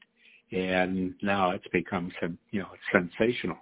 and 0.51 1.13
now 1.21 1.51
it's 1.51 1.67
become 1.71 2.11
some 2.21 2.37
you 2.51 2.61
know 2.61 2.69
sensational. 2.91 3.57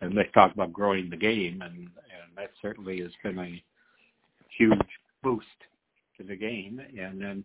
And 0.00 0.14
let's 0.14 0.32
talk 0.32 0.52
about 0.52 0.72
growing 0.72 1.08
the 1.08 1.16
game, 1.16 1.62
and, 1.62 1.76
and 1.76 2.36
that 2.36 2.50
certainly 2.60 3.00
has 3.00 3.12
been 3.22 3.38
a 3.38 3.62
huge 4.58 4.78
boost 5.22 5.46
to 6.18 6.24
the 6.24 6.36
game. 6.36 6.80
And 6.98 7.20
then 7.20 7.44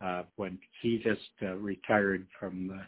uh, 0.00 0.22
when 0.36 0.58
he 0.80 0.98
just 0.98 1.20
uh, 1.42 1.54
retired 1.56 2.26
from 2.38 2.68
the 2.68 2.80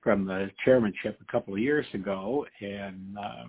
from 0.00 0.24
the 0.24 0.48
chairmanship 0.64 1.18
a 1.20 1.32
couple 1.32 1.52
of 1.54 1.60
years 1.60 1.86
ago, 1.92 2.46
and 2.60 3.18
uh, 3.18 3.44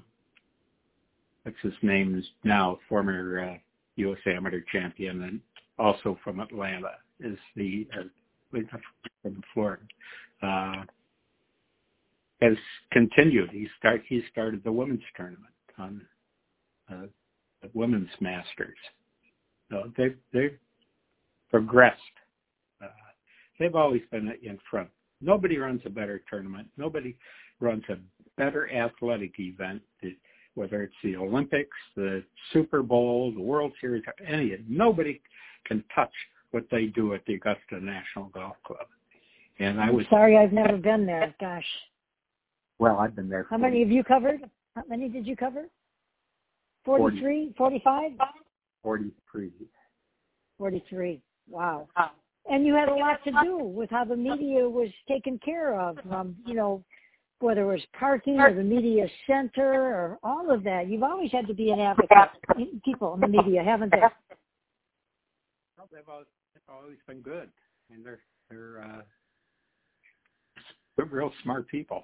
what's 1.44 1.58
his 1.62 1.74
name 1.82 2.18
is 2.18 2.26
now 2.44 2.80
former 2.88 3.52
uh, 3.52 3.58
U.S. 3.96 4.20
amateur 4.26 4.62
champion 4.72 5.24
and 5.24 5.42
also 5.78 6.18
from 6.24 6.40
Atlanta 6.40 6.92
is 7.20 7.38
the 7.56 7.88
uh, 7.98 8.58
from 9.22 9.42
Florida. 9.54 9.84
Uh, 10.42 10.84
has 12.42 12.56
continued. 12.92 13.50
He 13.52 13.68
start 13.78 14.02
he 14.08 14.24
started 14.32 14.64
the 14.64 14.72
women's 14.72 15.04
tournament 15.16 15.54
on 15.78 16.02
uh, 16.90 17.08
the 17.62 17.70
women's 17.74 18.10
masters. 18.22 18.78
So 19.70 19.92
they 19.98 20.16
they 20.34 20.56
progressed 21.50 21.98
they've 23.60 23.76
always 23.76 24.02
been 24.10 24.32
in 24.42 24.58
front 24.72 24.90
nobody 25.22 25.58
runs 25.58 25.82
a 25.86 25.90
better 25.90 26.22
tournament. 26.30 26.68
Nobody 26.78 27.16
runs 27.60 27.84
a 27.90 27.98
better 28.38 28.72
athletic 28.72 29.34
event. 29.40 29.82
Whether 30.60 30.84
it's 30.84 30.95
the 31.05 31.16
Olympics, 31.16 31.78
the 31.95 32.22
Super 32.51 32.84
Bowl, 32.84 33.32
the 33.32 33.41
World 33.41 33.72
Series, 33.80 34.03
any 34.28 34.57
nobody 34.68 35.22
can 35.66 35.82
touch 35.95 36.12
what 36.51 36.66
they 36.70 36.88
do 36.88 37.14
at 37.14 37.26
the 37.28 37.36
Augusta 37.36 37.80
National 37.82 38.26
Golf 38.34 38.57
Club. 38.68 38.86
And 39.60 39.80
I 39.80 39.89
was 39.89 40.05
sorry 40.10 40.38
I've 40.38 40.51
never 40.51 40.76
been 40.76 41.05
there. 41.05 41.34
Gosh. 41.39 41.64
Well, 42.78 42.97
I've 42.97 43.16
been 43.16 43.30
there. 43.30 43.47
How 43.49 43.57
many 43.57 43.80
have 43.80 43.89
you 43.89 44.03
covered? 44.03 44.41
How 44.76 44.84
many 44.89 45.07
did 45.07 45.26
you 45.26 45.38
cover? 45.38 45.70
43, 46.84 47.53
45? 47.57 48.12
43. 48.84 49.51
43. 50.57 51.22
Wow. 51.49 51.88
And 52.51 52.66
you 52.66 52.74
had 52.74 52.89
a 52.89 52.95
lot 52.95 53.24
to 53.24 53.32
do 53.45 53.60
with 53.60 53.89
how 53.89 54.03
the 54.03 54.18
media 54.18 54.68
was 54.68 54.89
taken 55.07 55.39
care 55.39 55.80
of. 55.80 55.99
Um, 56.12 56.36
you 56.45 56.55
know, 56.55 56.84
whether 57.40 57.62
it 57.62 57.74
was 57.74 57.86
parking 57.98 58.40
or 58.40 58.54
the 58.54 58.64
media 58.64 59.08
center 59.28 59.72
or 59.72 60.20
all 60.24 60.52
of 60.52 60.64
that. 60.64 60.88
You've 60.88 61.04
always 61.04 61.32
had 61.32 61.48
to 61.48 61.54
be 61.54 61.72
an 61.72 61.80
advocate. 61.80 62.30
People 62.84 63.14
in 63.16 63.22
the 63.22 63.28
media, 63.28 63.64
haven't 63.64 63.92
they? 63.92 64.00
Well, 65.78 65.88
they've 65.92 66.10
always 66.70 66.98
been 67.08 67.22
good. 67.22 67.50
I 67.90 67.94
mean, 67.94 68.04
they're 68.04 68.20
they're 68.50 68.84
uh, 68.84 69.02
they're 70.96 71.06
real 71.06 71.32
smart 71.44 71.68
people. 71.68 72.04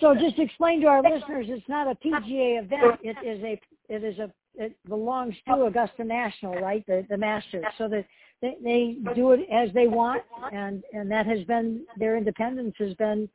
so 0.00 0.14
just 0.20 0.38
explain 0.38 0.80
to 0.80 0.86
our 0.88 1.02
listeners, 1.02 1.46
it's 1.48 1.68
not 1.68 1.86
a 1.86 1.94
PGA 1.94 2.62
event. 2.62 3.00
It 3.02 3.16
is 3.24 3.42
a 3.44 3.60
it 3.88 4.04
is 4.04 4.18
a 4.18 4.30
it 4.56 4.76
belongs 4.88 5.34
to 5.46 5.64
Augusta 5.64 6.04
National, 6.04 6.54
right? 6.54 6.84
The 6.86 7.06
the 7.08 7.16
Masters. 7.16 7.64
So 7.78 7.88
that 7.88 8.04
they, 8.42 8.56
they 8.62 8.96
do 9.14 9.32
it 9.32 9.40
as 9.52 9.68
they 9.74 9.86
want, 9.86 10.22
and 10.52 10.82
and 10.92 11.10
that 11.10 11.26
has 11.26 11.44
been 11.44 11.84
their 11.98 12.16
independence 12.16 12.74
has 12.78 12.94
been 12.94 13.28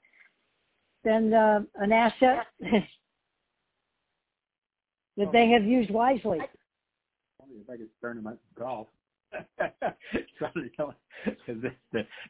been 1.03 1.34
uh, 1.34 1.62
an 1.76 1.91
asset 1.91 2.47
that 5.18 5.32
they 5.32 5.49
have 5.49 5.64
used 5.64 5.91
wisely. 5.91 6.39
Only 7.41 7.58
the 7.60 7.72
biggest 7.72 7.91
tournament 8.01 8.39
in 8.58 8.64
golf. 8.64 8.88
so, 10.39 10.47
you 10.56 10.70
know, 10.80 10.93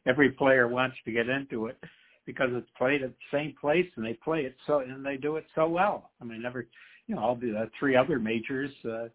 every 0.06 0.30
player 0.30 0.68
wants 0.68 0.96
to 1.04 1.12
get 1.12 1.28
into 1.28 1.66
it 1.66 1.78
because 2.26 2.48
it's 2.52 2.68
played 2.76 3.02
at 3.02 3.10
the 3.10 3.36
same 3.36 3.54
place 3.60 3.86
and 3.96 4.04
they 4.04 4.14
play 4.14 4.40
it 4.40 4.56
so 4.66 4.80
and 4.80 5.06
they 5.06 5.16
do 5.16 5.36
it 5.36 5.46
so 5.54 5.68
well. 5.68 6.10
I 6.20 6.24
mean, 6.24 6.44
every 6.44 6.66
you 7.06 7.14
know, 7.14 7.22
all 7.22 7.36
the 7.36 7.56
uh, 7.56 7.66
three 7.78 7.96
other 7.96 8.18
majors 8.18 8.70
uh, 8.84 9.06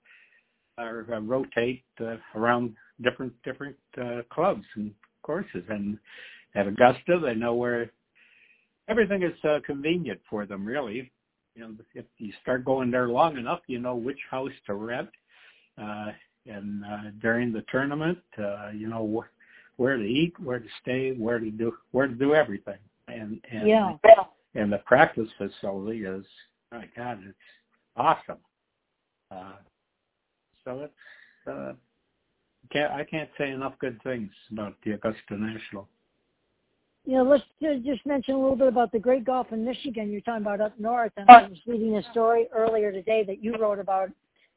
are 0.78 1.06
uh, 1.14 1.20
rotate 1.20 1.84
uh, 2.00 2.16
around 2.36 2.74
different 3.04 3.34
different 3.44 3.76
uh, 4.02 4.22
clubs 4.30 4.66
and 4.76 4.94
courses, 5.24 5.64
and 5.70 5.98
at 6.56 6.68
Augusta 6.68 7.20
they 7.20 7.36
know 7.36 7.54
where 7.54 7.92
everything 8.88 9.24
is 9.24 9.34
uh, 9.44 9.60
convenient 9.66 10.20
for 10.30 10.46
them. 10.46 10.66
Really, 10.66 11.12
you 11.56 11.62
know, 11.62 11.74
if 11.94 12.06
you 12.18 12.32
start 12.42 12.66
going 12.66 12.92
there 12.92 13.10
long 13.10 13.38
enough, 13.38 13.60
you 13.68 13.80
know 13.80 13.96
which 13.96 14.20
house 14.30 14.52
to 14.68 14.76
rent. 14.76 15.10
Uh, 15.82 16.08
and 16.48 16.84
uh, 16.84 17.12
during 17.22 17.54
the 17.54 17.64
tournament, 17.72 18.18
uh, 18.40 18.70
you 18.74 18.88
know 18.88 19.22
wh- 19.22 19.80
where 19.80 19.98
to 19.98 20.04
eat, 20.04 20.34
where 20.40 20.60
to 20.60 20.68
stay, 20.82 21.12
where 21.14 21.40
to 21.40 21.52
do 21.52 21.74
where 21.92 22.08
to 22.08 22.16
do 22.16 22.34
everything, 22.34 22.80
and 23.08 23.40
and 23.52 23.68
yeah. 23.68 23.94
and 24.56 24.72
the 24.72 24.80
practice 24.80 25.30
facility 25.38 26.04
is 26.04 26.26
my 26.72 26.88
God, 26.96 27.20
it's 27.28 27.38
awesome. 27.96 28.38
Uh, 29.30 29.54
so 30.64 30.82
it's 30.82 31.48
uh, 31.48 31.74
can't 32.72 32.92
I 32.92 33.04
can't 33.04 33.30
say 33.38 33.52
enough 33.52 33.74
good 33.80 34.02
things 34.04 34.30
about 34.52 34.76
the 34.84 34.92
Augusta 34.92 35.38
National. 35.38 35.88
You 37.06 37.16
know, 37.16 37.24
let's 37.24 37.44
just 37.84 38.06
mention 38.06 38.36
a 38.36 38.40
little 38.40 38.56
bit 38.56 38.68
about 38.68 38.92
the 38.92 39.00
great 39.00 39.26
golf 39.26 39.48
in 39.52 39.66
Michigan. 39.66 40.12
You're 40.12 40.22
talking 40.22 40.44
about 40.44 40.62
up 40.62 40.80
north, 40.80 41.12
and 41.18 41.28
I 41.30 41.48
was 41.48 41.58
reading 41.66 41.98
a 41.98 42.04
story 42.12 42.48
earlier 42.54 42.92
today 42.92 43.24
that 43.26 43.44
you 43.44 43.56
wrote 43.58 43.80
about 43.80 44.10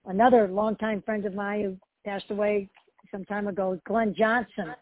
another 0.05 0.47
longtime 0.49 1.01
friend 1.03 1.25
of 1.25 1.35
mine 1.35 1.62
who 1.62 1.77
passed 2.05 2.31
away 2.31 2.69
some 3.11 3.25
time 3.25 3.47
ago, 3.47 3.81
Glenn 3.87 4.15
Johnson. 4.15 4.75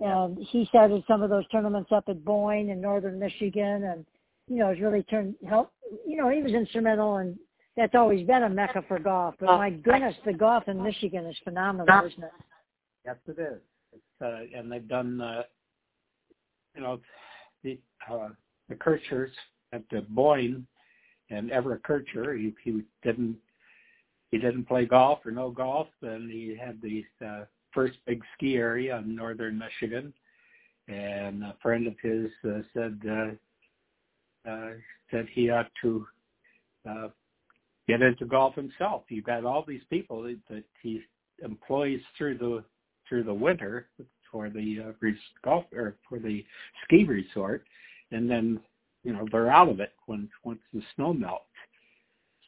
And 0.00 0.12
um, 0.12 0.36
he 0.50 0.66
started 0.66 1.04
some 1.06 1.22
of 1.22 1.30
those 1.30 1.46
tournaments 1.48 1.90
up 1.92 2.04
at 2.08 2.24
Boyne 2.24 2.70
in 2.70 2.80
northern 2.80 3.20
Michigan, 3.20 3.84
and 3.84 4.04
you 4.48 4.56
know, 4.56 4.70
has 4.70 4.80
really 4.80 5.04
turned 5.04 5.36
help. 5.48 5.72
You 6.04 6.16
know, 6.16 6.28
he 6.28 6.42
was 6.42 6.52
instrumental, 6.52 7.18
and 7.18 7.38
that's 7.76 7.94
always 7.94 8.26
been 8.26 8.44
a 8.44 8.48
mecca 8.48 8.84
for 8.86 8.98
golf. 8.98 9.34
But 9.40 9.46
my 9.46 9.70
goodness, 9.70 10.14
the 10.24 10.32
golf 10.32 10.64
in 10.68 10.82
Michigan 10.82 11.26
is 11.26 11.36
phenomenal, 11.44 12.06
isn't 12.06 12.22
it? 12.22 12.30
Yes, 13.04 13.16
it 13.26 13.38
is. 13.38 13.60
It's, 13.92 14.22
uh, 14.22 14.58
and 14.58 14.70
they've 14.70 14.86
done, 14.88 15.20
uh, 15.20 15.42
you 16.74 16.82
know, 16.82 17.00
the 17.62 17.78
uh, 18.10 18.28
the 18.68 18.74
Kirchers 18.74 19.32
at 19.72 19.82
the 19.90 20.02
Boyne 20.08 20.66
and 21.30 21.50
Everett 21.50 21.82
Kircher. 21.82 22.34
He, 22.34 22.54
he 22.62 22.82
didn't 23.02 23.36
he 24.30 24.38
didn't 24.38 24.64
play 24.64 24.86
golf 24.86 25.20
or 25.24 25.30
no 25.30 25.50
golf, 25.50 25.88
and 26.02 26.30
he 26.30 26.56
had 26.56 26.80
the 26.80 27.04
uh, 27.24 27.44
first 27.72 27.98
big 28.06 28.22
ski 28.36 28.56
area 28.56 28.96
in 28.98 29.14
northern 29.14 29.58
Michigan. 29.58 30.12
And 30.86 31.42
a 31.42 31.56
friend 31.62 31.86
of 31.86 31.94
his 32.02 32.30
uh, 32.44 32.60
said 32.72 33.00
uh, 33.08 34.50
uh, 34.50 34.70
said 35.10 35.26
he 35.32 35.50
ought 35.50 35.70
to 35.82 36.06
uh, 36.88 37.08
get 37.88 38.02
into 38.02 38.24
golf 38.24 38.54
himself. 38.54 39.02
You've 39.08 39.24
got 39.24 39.44
all 39.44 39.64
these 39.66 39.82
people 39.90 40.22
that, 40.22 40.64
he 40.82 41.02
employs 41.42 42.00
through 42.16 42.38
the 42.38 42.64
through 43.08 43.24
the 43.24 43.34
winter 43.34 43.88
for 44.30 44.48
the 44.48 44.78
uh, 44.88 45.08
golf 45.44 45.64
or 45.74 45.96
for 46.08 46.18
the 46.18 46.44
ski 46.84 47.04
resort, 47.04 47.64
and 48.12 48.30
then 48.30 48.60
you 49.02 49.12
know 49.12 49.26
they're 49.30 49.50
out 49.50 49.68
of 49.68 49.80
it 49.80 49.92
when 50.06 50.28
once 50.44 50.60
the 50.72 50.82
snow 50.94 51.12
melts. 51.12 51.44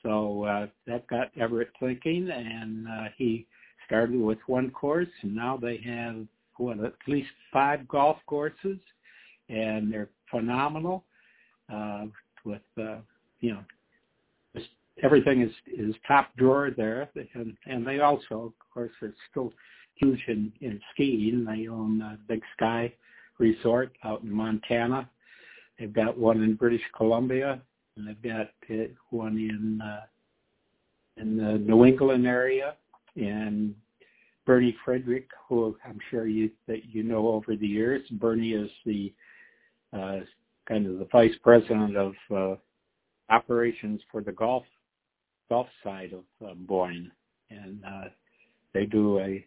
So 0.02 0.44
uh, 0.44 0.66
that 0.86 1.06
got 1.08 1.30
Everett 1.38 1.70
thinking, 1.80 2.30
and 2.30 2.86
uh, 2.88 3.08
he 3.16 3.46
started 3.86 4.20
with 4.20 4.38
one 4.46 4.70
course, 4.70 5.08
and 5.22 5.34
now 5.34 5.56
they 5.56 5.78
have 5.84 6.26
what 6.58 6.78
at 6.82 6.94
least 7.06 7.28
five 7.52 7.86
golf 7.88 8.16
courses, 8.26 8.78
and 9.48 9.92
they're 9.92 10.10
phenomenal. 10.30 11.04
Uh, 11.72 12.06
with 12.44 12.62
uh, 12.80 12.98
you 13.40 13.52
know, 13.52 13.64
everything 15.02 15.42
is 15.42 15.52
is 15.66 15.94
top 16.06 16.30
drawer 16.36 16.70
there, 16.76 17.08
and 17.34 17.56
and 17.66 17.86
they 17.86 18.00
also, 18.00 18.46
of 18.46 18.52
course, 18.72 18.92
are 19.02 19.14
still 19.30 19.52
huge 19.96 20.22
in 20.28 20.52
in 20.60 20.80
skiing. 20.92 21.44
They 21.44 21.68
own 21.68 22.02
uh, 22.02 22.16
Big 22.28 22.42
Sky 22.56 22.92
Resort 23.38 23.92
out 24.04 24.22
in 24.22 24.32
Montana. 24.32 25.08
They've 25.78 25.92
got 25.92 26.16
one 26.16 26.42
in 26.42 26.54
British 26.54 26.82
Columbia, 26.96 27.60
and 27.96 28.08
they've 28.08 28.22
got 28.22 28.48
uh, 28.70 28.88
one 29.10 29.36
in 29.36 29.80
uh, 29.80 30.06
in 31.18 31.36
the 31.36 31.58
New 31.58 31.84
England 31.84 32.26
area, 32.26 32.76
and 33.16 33.74
Bernie 34.46 34.76
Frederick, 34.84 35.28
who 35.48 35.76
I'm 35.84 35.98
sure 36.10 36.26
you 36.26 36.50
that 36.66 36.86
you 36.86 37.02
know 37.02 37.28
over 37.28 37.56
the 37.56 37.66
years. 37.66 38.06
Bernie 38.12 38.52
is 38.52 38.70
the 38.84 39.12
uh, 39.92 40.20
kind 40.66 40.86
of 40.86 40.98
the 40.98 41.08
vice 41.12 41.34
president 41.42 41.96
of 41.96 42.14
uh, 42.34 42.54
operations 43.28 44.00
for 44.10 44.22
the 44.22 44.32
golf 44.32 44.64
golf 45.48 45.68
side 45.82 46.12
of 46.12 46.48
uh, 46.48 46.54
Boyne, 46.54 47.10
and 47.50 47.82
uh, 47.86 48.08
they 48.72 48.86
do 48.86 49.18
a 49.20 49.44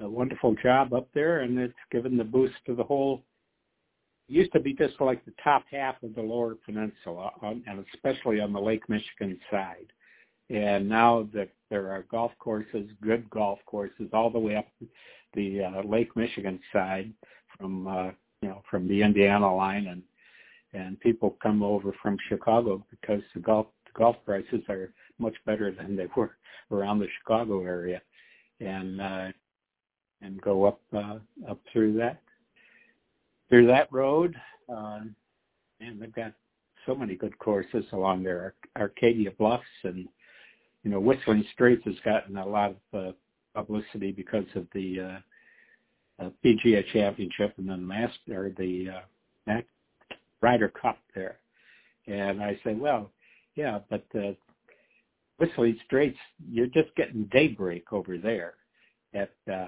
a 0.00 0.08
wonderful 0.08 0.56
job 0.60 0.92
up 0.92 1.08
there, 1.14 1.40
and 1.40 1.58
it's 1.58 1.72
given 1.92 2.16
the 2.16 2.24
boost 2.24 2.54
to 2.66 2.74
the 2.74 2.82
whole 2.82 3.22
used 4.28 4.52
to 4.52 4.60
be 4.60 4.72
just 4.72 5.00
like 5.00 5.24
the 5.24 5.34
top 5.42 5.64
half 5.70 6.02
of 6.02 6.14
the 6.14 6.20
lower 6.20 6.54
peninsula, 6.54 7.30
on, 7.42 7.62
and 7.66 7.84
especially 7.94 8.40
on 8.40 8.52
the 8.52 8.60
Lake 8.60 8.88
Michigan 8.88 9.38
side. 9.50 9.92
And 10.50 10.88
now 10.88 11.28
that 11.34 11.50
there 11.70 11.90
are 11.90 12.04
golf 12.10 12.32
courses, 12.38 12.88
good 13.02 13.28
golf 13.30 13.58
courses, 13.66 14.08
all 14.12 14.30
the 14.30 14.38
way 14.38 14.56
up 14.56 14.66
the 15.34 15.64
uh, 15.64 15.82
Lake 15.82 16.14
Michigan 16.16 16.60
side, 16.72 17.12
from 17.58 17.86
uh, 17.86 18.10
you 18.42 18.48
know 18.48 18.62
from 18.70 18.88
the 18.88 19.02
Indiana 19.02 19.54
line, 19.54 19.86
and 19.86 20.02
and 20.72 21.00
people 21.00 21.36
come 21.42 21.62
over 21.62 21.94
from 22.02 22.16
Chicago 22.28 22.84
because 22.90 23.22
the 23.34 23.40
golf 23.40 23.66
golf 23.94 24.16
prices 24.24 24.62
are 24.68 24.92
much 25.18 25.34
better 25.46 25.70
than 25.70 25.96
they 25.96 26.06
were 26.16 26.36
around 26.70 26.98
the 26.98 27.08
Chicago 27.18 27.62
area, 27.62 28.00
and 28.60 29.00
uh, 29.00 29.28
and 30.20 30.40
go 30.40 30.64
up 30.64 30.80
uh, 30.92 31.18
up 31.48 31.60
through 31.72 31.94
that 31.94 32.20
through 33.48 33.66
that 33.66 33.92
road. 33.92 34.34
Um, 34.68 35.14
and 35.80 36.00
they've 36.00 36.14
got 36.14 36.32
so 36.86 36.94
many 36.94 37.14
good 37.14 37.38
courses 37.38 37.84
along 37.92 38.22
there. 38.22 38.54
Arcadia 38.76 39.30
Bluffs 39.32 39.64
and 39.84 40.08
you 40.82 40.90
know 40.90 41.00
Whistling 41.00 41.44
Straits 41.52 41.84
has 41.84 41.94
gotten 42.04 42.36
a 42.36 42.46
lot 42.46 42.74
of 42.92 43.08
uh, 43.08 43.12
publicity 43.54 44.12
because 44.12 44.46
of 44.54 44.66
the 44.74 45.00
uh, 45.00 46.24
uh, 46.24 46.30
PGA 46.44 46.84
Championship 46.92 47.54
and 47.58 47.68
then 47.68 47.80
the 47.80 47.86
Master 47.86 48.54
the 48.56 48.88
uh, 49.48 49.60
Ryder 50.40 50.68
Cup 50.68 50.98
there. 51.14 51.38
And 52.06 52.42
I 52.42 52.58
say, 52.64 52.74
well, 52.74 53.10
yeah, 53.56 53.78
but 53.90 54.04
uh, 54.16 54.32
Whistling 55.38 55.78
Straits, 55.84 56.18
you're 56.50 56.66
just 56.66 56.94
getting 56.96 57.28
daybreak 57.32 57.92
over 57.92 58.18
there 58.18 58.54
at 59.14 59.32
uh, 59.52 59.66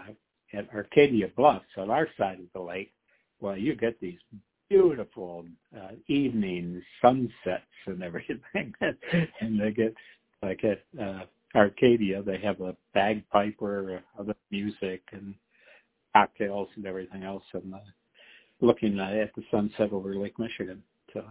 at 0.53 0.69
Arcadia 0.75 1.29
Bluffs 1.37 1.65
on 1.77 1.91
our 1.91 2.09
side 2.17 2.39
of 2.39 2.47
the 2.55 2.61
lake, 2.61 2.93
well, 3.41 3.57
you 3.57 3.75
get 3.75 4.01
these 4.01 4.19
beautiful 4.69 5.45
uh, 5.77 5.93
evening 6.09 6.83
sunsets 7.03 7.63
and 7.87 8.03
everything, 8.03 8.41
and 9.41 9.61
they 9.61 9.71
get 9.71 9.95
like 10.43 10.63
at 10.65 10.85
uh, 11.01 11.25
Arcadia, 11.55 12.23
they 12.23 12.39
have 12.39 12.61
a 12.61 12.77
bagpiper, 12.95 14.01
other 14.19 14.35
music, 14.51 15.03
and 15.13 15.35
cocktails 16.15 16.69
and 16.77 16.87
everything 16.87 17.25
else, 17.25 17.45
and 17.53 17.75
uh, 17.75 17.79
looking 18.61 18.99
uh, 18.99 19.11
at 19.23 19.35
the 19.35 19.43
sunset 19.51 19.93
over 19.93 20.15
Lake 20.15 20.39
Michigan. 20.39 20.83
So 21.13 21.23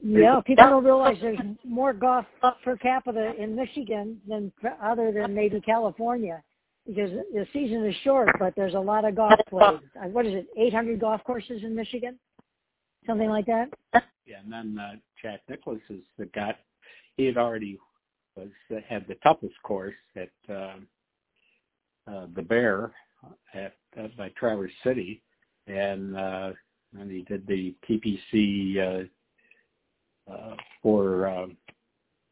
yeah, 0.00 0.40
people 0.44 0.68
don't 0.68 0.84
realize 0.84 1.16
there's 1.20 1.38
more 1.64 1.92
golf 1.92 2.26
per 2.64 2.76
capita 2.76 3.32
in 3.38 3.56
Michigan 3.56 4.20
than 4.28 4.52
other 4.82 5.12
than 5.12 5.34
maybe 5.34 5.60
California 5.60 6.42
because 6.86 7.10
the 7.10 7.46
season 7.52 7.84
is 7.84 7.94
short, 8.02 8.30
but 8.38 8.54
there's 8.56 8.74
a 8.74 8.80
lot 8.80 9.04
of 9.04 9.14
golf 9.14 9.38
played. 9.48 9.80
Uh, 10.00 10.08
what 10.08 10.24
is 10.24 10.34
it, 10.34 10.46
800 10.56 10.98
golf 10.98 11.22
courses 11.24 11.62
in 11.62 11.74
Michigan? 11.74 12.18
Something 13.06 13.28
like 13.28 13.46
that? 13.46 13.68
Yeah, 14.26 14.40
and 14.42 14.52
then 14.52 14.78
uh, 14.78 14.92
Jack 15.22 15.40
Nicklaus 15.48 15.80
is 15.88 16.02
the 16.18 16.26
guy, 16.26 16.54
he 17.16 17.24
had 17.26 17.36
already 17.36 17.78
was 18.36 18.48
had 18.88 19.06
the 19.08 19.16
toughest 19.16 19.54
course 19.62 19.94
at 20.16 20.30
uh, 20.48 20.76
uh, 22.10 22.26
the 22.34 22.42
Bear 22.42 22.92
at, 23.54 23.74
at 23.96 24.16
by 24.16 24.30
Traverse 24.38 24.72
City, 24.84 25.22
and 25.66 26.16
uh, 26.16 26.52
and 26.98 27.10
he 27.10 27.22
did 27.22 27.46
the 27.46 27.74
TPC 27.88 28.78
uh, 28.78 29.04
uh, 30.30 30.54
for 30.82 31.28
um, 31.28 31.56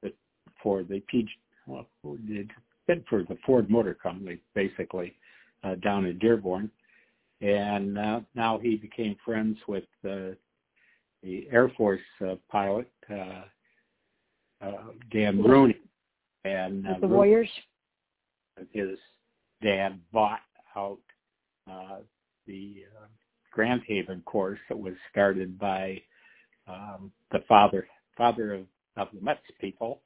the 0.03 0.13
for 0.63 0.83
the 0.83 1.01
PG 1.09 1.29
well, 1.67 1.87
did 2.27 2.51
for 3.09 3.23
the 3.23 3.37
Ford 3.45 3.69
Motor 3.69 3.95
Company 3.95 4.39
basically 4.55 5.15
uh, 5.65 5.75
down 5.77 6.07
in 6.07 6.19
Dearborn, 6.19 6.71
and 7.41 7.99
uh, 7.99 8.21
now 8.35 8.59
he 8.59 8.77
became 8.77 9.17
friends 9.25 9.59
with 9.67 9.85
uh, 10.05 10.35
the 11.23 11.49
Air 11.51 11.71
Force 11.77 12.01
uh, 12.25 12.35
pilot 12.51 12.91
uh, 13.11 13.43
uh, 14.63 14.73
Dan 15.13 15.43
Rooney, 15.43 15.77
and 16.45 16.87
uh, 16.87 16.95
the 17.01 17.07
Warriors. 17.07 17.49
His 18.73 18.99
dad 19.63 20.01
bought 20.13 20.41
out 20.77 20.99
uh, 21.71 21.99
the 22.47 22.85
uh, 22.97 23.07
Grand 23.53 23.83
Haven 23.87 24.23
course 24.25 24.59
that 24.69 24.79
was 24.79 24.95
started 25.11 25.59
by 25.59 26.01
um, 26.69 27.13
the 27.33 27.41
father 27.49 27.87
father 28.17 28.55
of, 28.55 28.61
of 28.97 29.09
the 29.13 29.21
Mets 29.21 29.41
people, 29.61 30.01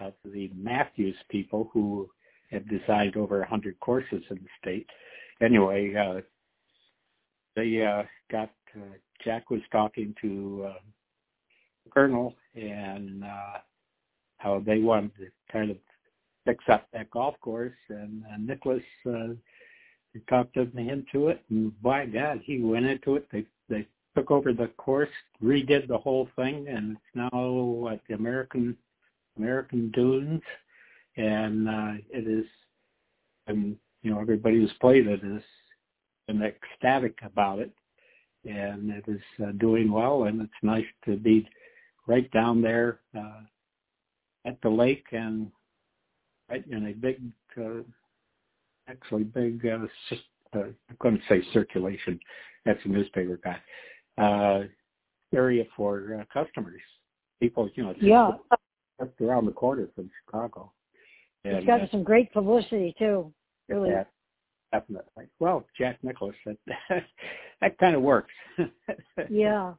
of 0.00 0.14
the 0.24 0.50
Matthews 0.56 1.16
people 1.30 1.70
who 1.72 2.08
have 2.50 2.68
designed 2.68 3.16
over 3.16 3.42
a 3.42 3.48
hundred 3.48 3.78
courses 3.80 4.22
in 4.30 4.36
the 4.36 4.48
state. 4.62 4.86
Anyway, 5.42 5.94
uh, 5.94 6.20
they 7.54 7.82
uh, 7.82 8.04
got 8.30 8.50
uh, 8.76 8.94
Jack 9.24 9.50
was 9.50 9.60
talking 9.72 10.14
to 10.22 10.66
uh, 10.68 10.78
Colonel 11.92 12.34
and 12.54 13.24
uh, 13.24 13.58
how 14.38 14.62
they 14.64 14.78
wanted 14.78 15.12
to 15.16 15.26
kind 15.52 15.70
of 15.70 15.76
fix 16.44 16.64
up 16.70 16.86
that 16.92 17.10
golf 17.10 17.34
course, 17.40 17.72
and 17.88 18.22
uh, 18.24 18.36
Nicklaus 18.38 18.82
uh, 19.06 19.34
talked 20.28 20.56
me 20.74 20.90
into 20.90 21.28
it, 21.28 21.42
and 21.50 21.80
by 21.82 22.06
God, 22.06 22.40
he 22.44 22.62
went 22.62 22.86
into 22.86 23.16
it. 23.16 23.26
They 23.32 23.44
they 23.68 23.86
took 24.16 24.30
over 24.30 24.52
the 24.52 24.68
course, 24.78 25.10
redid 25.44 25.86
the 25.88 25.98
whole 25.98 26.28
thing, 26.36 26.66
and 26.68 26.92
it's 26.92 27.00
now 27.14 27.50
what 27.50 28.00
the 28.08 28.14
American 28.14 28.76
American 29.36 29.90
Dunes, 29.90 30.40
and 31.18 31.68
uh, 31.68 31.92
it 32.10 32.26
is, 32.26 32.46
and 33.46 33.76
you 34.02 34.10
know 34.10 34.18
everybody 34.18 34.56
who's 34.56 34.72
played 34.80 35.06
it 35.06 35.20
is 35.22 35.42
been 36.26 36.42
ecstatic 36.42 37.18
about 37.22 37.58
it, 37.58 37.70
and 38.44 38.90
it 38.90 39.04
is 39.06 39.20
uh, 39.44 39.52
doing 39.58 39.92
well, 39.92 40.24
and 40.24 40.40
it's 40.40 40.52
nice 40.62 40.86
to 41.04 41.16
be 41.16 41.46
right 42.06 42.30
down 42.32 42.62
there 42.62 43.00
uh, 43.16 43.40
at 44.46 44.60
the 44.62 44.68
lake 44.68 45.04
and 45.12 45.50
right 46.48 46.64
in 46.70 46.86
a 46.86 46.92
big, 46.92 47.20
uh, 47.60 47.82
actually 48.88 49.24
big, 49.24 49.64
uh, 49.66 49.86
uh, 50.58 50.64
going 51.00 51.16
to 51.16 51.22
say 51.28 51.42
circulation. 51.52 52.18
That's 52.64 52.80
a 52.84 52.88
newspaper 52.88 53.38
guy 53.44 53.58
uh, 54.18 54.62
area 55.34 55.64
for 55.76 56.20
uh, 56.20 56.24
customers. 56.32 56.80
People, 57.40 57.68
you 57.74 57.84
know, 57.84 57.92
just 57.92 58.04
yeah, 58.04 58.30
just 59.00 59.20
around 59.20 59.46
the 59.46 59.52
corner 59.52 59.88
from 59.94 60.10
Chicago. 60.24 60.72
And, 61.44 61.56
it's 61.56 61.66
got 61.66 61.82
uh, 61.82 61.86
some 61.90 62.02
great 62.02 62.32
publicity 62.32 62.94
too. 62.98 63.32
Really. 63.68 63.90
Yeah, 63.90 64.04
definitely. 64.72 65.26
Well, 65.38 65.66
Jack 65.76 65.98
Nicklaus, 66.02 66.34
that 66.46 66.56
that 67.60 67.78
kind 67.78 67.94
of 67.94 68.02
works. 68.02 68.32
yeah. 69.28 69.74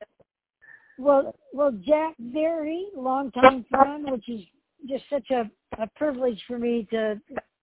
Well, 1.00 1.36
well, 1.54 1.72
Jack 1.86 2.16
Berry, 2.20 2.88
longtime 2.96 3.66
friend, 3.70 4.10
which 4.10 4.28
is 4.30 4.42
just 4.88 5.04
such 5.10 5.30
a, 5.32 5.50
a 5.80 5.88
privilege 5.96 6.42
for 6.48 6.58
me 6.58 6.88
to 6.92 7.20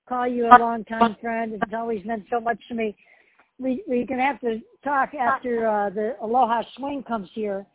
call 0.08 0.26
you 0.26 0.46
a 0.46 0.54
longtime 0.58 1.16
friend. 1.20 1.54
It's 1.54 1.72
always 1.74 2.04
meant 2.04 2.24
so 2.30 2.40
much 2.40 2.58
to 2.68 2.74
me 2.74 2.96
we 3.58 3.82
we're 3.86 4.06
gonna 4.06 4.22
have 4.22 4.40
to 4.40 4.60
talk 4.82 5.14
after 5.14 5.66
uh, 5.66 5.90
the 5.90 6.16
Aloha 6.20 6.62
Swing 6.76 7.02
comes 7.02 7.28
here, 7.34 7.66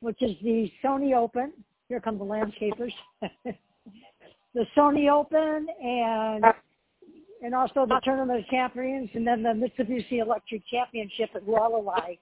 which 0.00 0.20
is 0.20 0.36
the 0.42 0.70
Sony 0.84 1.16
Open. 1.16 1.52
Here 1.88 2.00
come 2.00 2.18
the 2.18 2.24
landscapers. 2.24 2.92
the 4.54 4.66
Sony 4.76 5.10
Open 5.10 5.66
and 5.82 6.44
and 7.42 7.54
also 7.54 7.86
the 7.86 8.00
Tournament 8.02 8.40
of 8.40 8.46
Champions, 8.46 9.10
and 9.14 9.26
then 9.26 9.42
the 9.42 9.50
Mitsubishi 9.50 10.20
Electric 10.20 10.62
Championship 10.68 11.30
at 11.34 11.44
Waialae. 11.44 12.18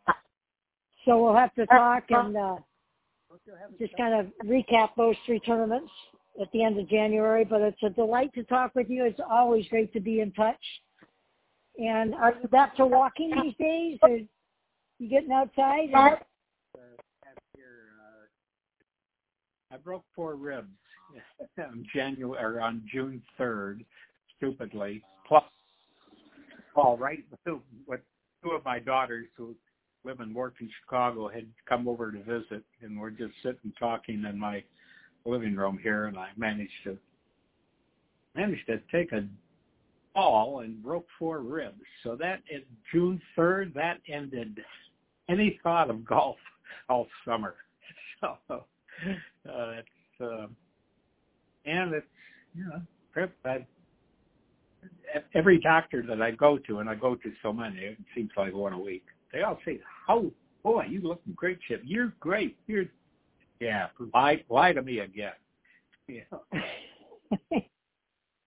So 1.05 1.23
we'll 1.23 1.37
have 1.37 1.55
to 1.55 1.67
talk 1.67 2.05
and 2.11 2.37
uh, 2.37 2.57
just 3.79 3.97
kind 3.97 4.15
of 4.15 4.27
recap 4.47 4.91
those 4.97 5.17
three 5.27 5.41
tournaments 5.41 5.91
at 6.41 6.51
the 6.53 6.65
end 6.65 6.79
of 6.79 6.89
January. 6.89 7.45
But 7.45 7.61
it's 7.61 7.83
a 7.83 7.91
delight 7.91 8.33
to 8.35 8.45
talk 8.45 8.75
with 8.75 8.89
you. 8.89 9.05
It's 9.05 9.21
always 9.31 9.67
great 9.69 9.93
to 9.93 10.01
be 10.01 10.21
in 10.21 10.33
touch. 10.33 10.57
And 11.79 12.15
are 12.15 12.35
you 12.41 12.49
back 12.49 12.77
to 12.77 12.87
walking 12.87 13.33
these 13.43 13.55
days? 13.59 13.99
Or 14.03 14.19
you 14.99 15.09
getting 15.09 15.33
outside? 15.33 15.89
Or? 15.93 16.19
Uh, 16.77 16.81
I 19.73 19.77
broke 19.79 20.05
four 20.15 20.37
ribs 20.37 20.69
on 21.59 21.85
January 21.95 22.43
or 22.43 22.61
on 22.61 22.83
June 22.93 23.23
third, 23.37 23.85
stupidly. 24.37 25.03
Plus, 25.27 25.43
all 26.77 26.97
right, 26.97 27.25
with 27.87 28.01
two 28.43 28.51
of 28.51 28.65
my 28.65 28.79
daughters 28.79 29.27
who 29.37 29.55
live 30.05 30.21
and 30.21 30.35
work 30.35 30.55
in 30.61 30.71
Chicago 30.81 31.29
had 31.29 31.47
come 31.69 31.89
over 31.89 32.13
to 32.13 32.19
visit, 32.19 32.63
and 32.83 33.01
we're 33.01 33.11
just 33.11 33.33
sitting 33.43 33.73
talking 33.79 34.25
in 34.25 34.39
my 34.39 34.63
living 35.25 35.57
room 35.57 35.79
here, 35.83 36.07
and 36.07 36.19
I 36.19 36.29
managed 36.37 36.73
to 36.85 36.97
managed 38.37 38.67
to 38.67 38.81
take 38.93 39.13
a 39.13 39.27
fall 40.15 40.61
and 40.61 40.83
broke 40.83 41.07
four 41.19 41.41
ribs. 41.41 41.83
So 42.03 42.17
that 42.17 42.43
is 42.51 42.63
June 42.93 43.21
3rd, 43.37 43.75
that 43.75 43.99
ended 44.09 44.59
any 45.29 45.61
thought 45.63 45.91
of 45.91 46.05
golf 46.05 46.37
all 46.89 47.07
summer. 47.27 47.57
So 48.49 48.65
uh, 49.51 49.73
it's, 49.81 50.21
uh, 50.23 50.47
and 51.67 51.93
it's, 51.93 52.07
you 52.55 52.65
know, 52.65 52.81
I, 53.45 53.67
every 55.35 55.61
doctor 55.61 56.03
that 56.09 56.23
I 56.23 56.31
go 56.31 56.59
to, 56.59 56.79
and 56.79 56.89
I 56.89 56.95
go 56.95 57.15
to 57.15 57.33
so 57.43 57.53
many, 57.53 57.79
it 57.81 57.99
seems 58.15 58.31
like 58.37 58.55
one 58.55 58.73
a 58.73 58.79
week, 58.79 59.05
they 59.33 59.43
all 59.43 59.59
say, 59.65 59.81
"Oh 60.09 60.33
boy, 60.63 60.87
you 60.89 61.01
look 61.01 61.21
in 61.27 61.33
great 61.35 61.59
shape. 61.67 61.83
You're 61.85 62.15
great. 62.21 62.57
You're, 62.67 62.87
yeah, 63.61 63.89
lie, 64.15 64.43
lie 64.49 64.73
to 64.73 64.83
me 64.83 65.01
again." 65.01 65.33
Yeah. 66.09 66.23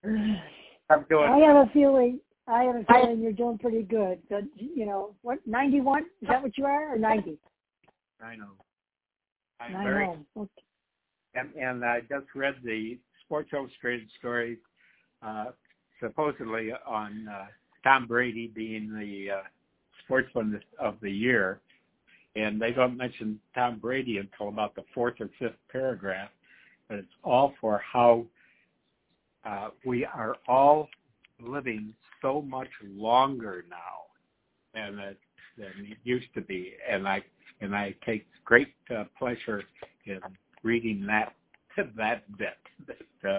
I'm 0.89 1.05
doing. 1.09 1.29
I 1.29 1.37
have 1.39 1.67
a 1.67 1.69
feeling. 1.71 2.19
I 2.47 2.63
have 2.63 2.75
a 2.75 2.85
feeling 2.85 3.21
you're 3.21 3.33
doing 3.33 3.57
pretty 3.57 3.83
good. 3.83 4.19
But 4.29 4.43
you 4.55 4.85
know, 4.85 5.15
what? 5.21 5.39
Ninety-one? 5.45 6.03
Is 6.21 6.27
that 6.29 6.41
what 6.41 6.57
you 6.57 6.65
are, 6.65 6.93
or 6.93 6.97
ninety? 6.97 7.37
I 8.21 8.35
know. 8.35 8.51
I'm 9.59 9.75
I 9.75 9.83
very, 9.83 10.07
know. 10.07 10.25
Okay. 10.37 10.51
And, 11.35 11.49
and 11.55 11.85
I 11.85 12.01
just 12.01 12.27
read 12.35 12.55
the 12.63 12.97
Sports 13.25 13.49
Illustrated 13.53 14.07
story, 14.17 14.57
uh, 15.21 15.45
supposedly 15.99 16.71
on 16.85 17.27
uh, 17.27 17.45
Tom 17.83 18.07
Brady 18.07 18.47
being 18.47 18.93
the 18.93 19.35
uh, 19.35 19.41
sportsman 20.03 20.59
of 20.79 20.95
the 21.01 21.11
year, 21.11 21.59
and 22.35 22.61
they 22.61 22.71
don't 22.71 22.97
mention 22.97 23.39
Tom 23.53 23.79
Brady 23.79 24.17
until 24.17 24.47
about 24.49 24.73
the 24.75 24.83
fourth 24.93 25.15
or 25.19 25.29
fifth 25.37 25.57
paragraph, 25.71 26.29
but 26.87 26.97
it's 26.99 27.07
all 27.23 27.53
for 27.59 27.79
how 27.79 28.25
uh, 29.47 29.69
we 29.85 30.05
are 30.05 30.35
all 30.47 30.89
living 31.39 31.93
so 32.21 32.41
much 32.41 32.69
longer 32.83 33.65
now 33.69 34.05
than 34.73 34.99
it, 34.99 35.17
than 35.57 35.71
it 35.91 35.97
used 36.03 36.33
to 36.33 36.41
be, 36.41 36.73
and 36.89 37.07
I 37.07 37.23
and 37.61 37.75
I 37.75 37.95
take 38.05 38.25
great 38.45 38.73
uh, 38.95 39.05
pleasure 39.17 39.63
in 40.05 40.19
reading 40.63 41.05
that 41.07 41.33
that 41.95 42.37
bit. 42.37 42.57
That 42.87 43.29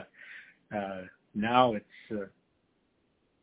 uh, 0.72 0.76
uh, 0.76 1.02
now 1.34 1.74
it's 1.74 1.84
uh, 2.12 2.26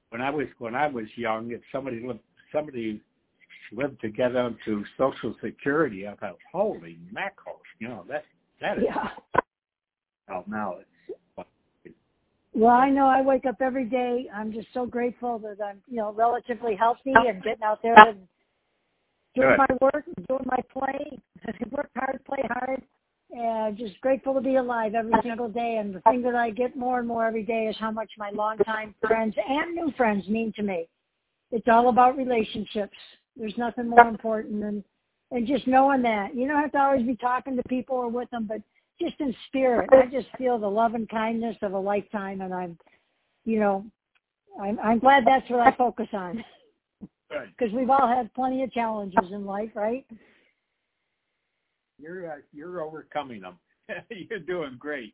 when 0.10 0.22
I 0.22 0.30
was 0.30 0.48
when 0.60 0.76
I 0.76 0.88
was 0.88 1.06
young, 1.16 1.52
if 1.52 1.62
somebody 1.72 2.06
lived 2.06 2.20
somebody 2.52 3.02
lived 3.72 4.02
to 4.02 4.84
Social 4.98 5.36
Security, 5.44 6.08
I 6.08 6.16
thought, 6.16 6.38
holy 6.52 6.98
mackerel, 7.12 7.62
you 7.80 7.88
know 7.88 8.06
that 8.10 8.24
that 8.62 8.78
is. 8.78 8.86
Yeah. 8.86 9.10
Oh, 10.30 10.44
now 10.48 10.78
it's. 10.80 10.95
Well, 12.56 12.74
I 12.74 12.90
know 12.90 13.06
I 13.06 13.22
wake 13.22 13.46
up 13.46 13.58
every 13.60 13.84
day. 13.84 14.28
I'm 14.34 14.54
just 14.54 14.68
so 14.74 14.86
grateful 14.86 15.40
that 15.40 15.58
I'm, 15.62 15.82
you 15.90 15.98
know, 15.98 16.14
relatively 16.14 16.74
healthy 16.74 17.12
and 17.14 17.44
getting 17.44 17.64
out 17.64 17.82
there 17.84 17.96
and 17.96 18.20
doing 19.36 19.50
Good. 19.50 19.58
my 19.58 19.68
work, 19.82 20.06
and 20.16 20.28
doing 20.28 20.46
my 20.46 20.60
play. 20.72 21.20
work 21.72 21.90
hard, 21.98 22.24
play 22.26 22.42
hard, 22.48 22.82
and 23.32 23.78
just 23.78 24.00
grateful 24.00 24.34
to 24.34 24.40
be 24.40 24.56
alive 24.56 24.96
every 24.96 25.14
single 25.22 25.50
day. 25.50 25.78
And 25.82 25.96
the 25.96 26.00
thing 26.02 26.22
that 26.22 26.36
I 26.36 26.50
get 26.50 26.78
more 26.78 27.00
and 27.00 27.08
more 27.08 27.28
every 27.28 27.44
day 27.44 27.68
is 27.68 27.76
how 27.78 27.92
much 27.92 28.10
my 28.18 28.32
longtime 28.32 28.96
friends 29.06 29.36
and 29.38 29.76
new 29.76 29.92
friends 29.98 30.26
mean 30.30 30.54
to 30.56 30.64
me. 30.64 30.88
It's 31.52 31.68
all 31.68 31.90
about 31.90 32.16
relationships. 32.16 32.98
There's 33.36 33.58
nothing 33.58 33.90
more 33.90 34.08
important 34.08 34.62
than 34.62 34.84
and 35.32 35.46
just 35.46 35.68
knowing 35.68 36.02
that 36.04 36.36
you 36.36 36.48
don't 36.48 36.62
have 36.62 36.72
to 36.72 36.80
always 36.80 37.06
be 37.06 37.16
talking 37.16 37.58
to 37.58 37.64
people 37.68 37.98
or 37.98 38.08
with 38.08 38.30
them, 38.30 38.46
but 38.48 38.62
just 39.00 39.20
in 39.20 39.36
spirit. 39.48 39.90
I 39.92 40.06
just 40.08 40.28
feel 40.38 40.58
the 40.58 40.70
love 40.70 40.94
and 40.94 41.08
kindness 41.10 41.58
of 41.62 41.74
a 41.74 41.80
lifetime, 41.80 42.42
and 42.42 42.54
I'm, 42.54 42.78
you 43.44 43.60
know, 43.60 43.86
I'm 44.62 44.80
I'm 44.80 45.00
glad 45.00 45.26
that's 45.26 45.50
what 45.50 45.60
I 45.60 45.76
focus 45.76 46.08
on 46.14 46.44
because 47.30 47.74
we've 47.74 47.90
all 47.90 48.08
had 48.08 48.34
plenty 48.34 48.64
of 48.64 48.72
challenges 48.72 49.32
in 49.32 49.46
life, 49.46 49.72
right? 49.76 50.06
You're 52.00 52.32
uh, 52.32 52.36
you're 52.54 52.82
overcoming 52.82 53.42
them. 53.42 53.58
you're 54.10 54.40
doing 54.40 54.78
great. 54.80 55.14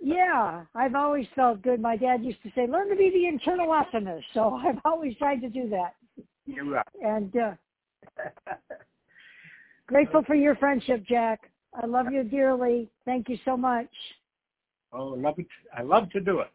Yeah, 0.00 0.64
I've 0.74 0.94
always 0.94 1.26
felt 1.34 1.62
good. 1.62 1.80
My 1.80 1.96
dad 1.96 2.22
used 2.22 2.42
to 2.42 2.50
say, 2.54 2.66
"Learn 2.66 2.88
to 2.88 2.96
be 2.96 3.10
the 3.10 3.26
internal 3.26 3.70
optimist." 3.70 4.26
So 4.34 4.54
I've 4.66 4.80
always 4.84 5.16
tried 5.16 5.40
to 5.40 5.48
do 5.48 5.68
that, 5.70 5.94
You're 6.46 6.64
right. 6.64 6.86
and 7.02 7.34
uh, 7.36 7.52
grateful 9.86 10.22
for 10.24 10.34
your 10.34 10.56
friendship, 10.56 11.04
Jack. 11.06 11.50
I 11.80 11.86
love 11.86 12.06
you 12.12 12.24
dearly. 12.24 12.88
Thank 13.04 13.28
you 13.28 13.38
so 13.44 13.56
much. 13.56 13.88
oh, 14.92 15.08
love 15.08 15.38
it. 15.38 15.46
I 15.76 15.82
love 15.82 16.10
to 16.10 16.20
do 16.20 16.40
it. 16.40 16.50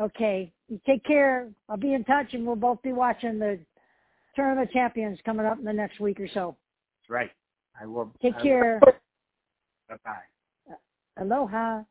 Okay. 0.00 0.52
You 0.68 0.80
take 0.86 1.04
care. 1.04 1.48
I'll 1.68 1.76
be 1.76 1.94
in 1.94 2.04
touch 2.04 2.34
and 2.34 2.46
we'll 2.46 2.56
both 2.56 2.82
be 2.82 2.92
watching 2.92 3.38
the 3.38 3.58
Tournament 4.34 4.68
of 4.68 4.72
Champions 4.72 5.18
coming 5.24 5.46
up 5.46 5.58
in 5.58 5.64
the 5.64 5.72
next 5.72 6.00
week 6.00 6.18
or 6.18 6.28
so. 6.28 6.56
That's 7.00 7.10
right. 7.10 7.30
I 7.80 7.86
will. 7.86 8.12
Take 8.20 8.34
I 8.36 8.42
care. 8.42 8.80
Bye 9.88 9.96
bye. 10.04 10.74
Aloha. 11.20 11.82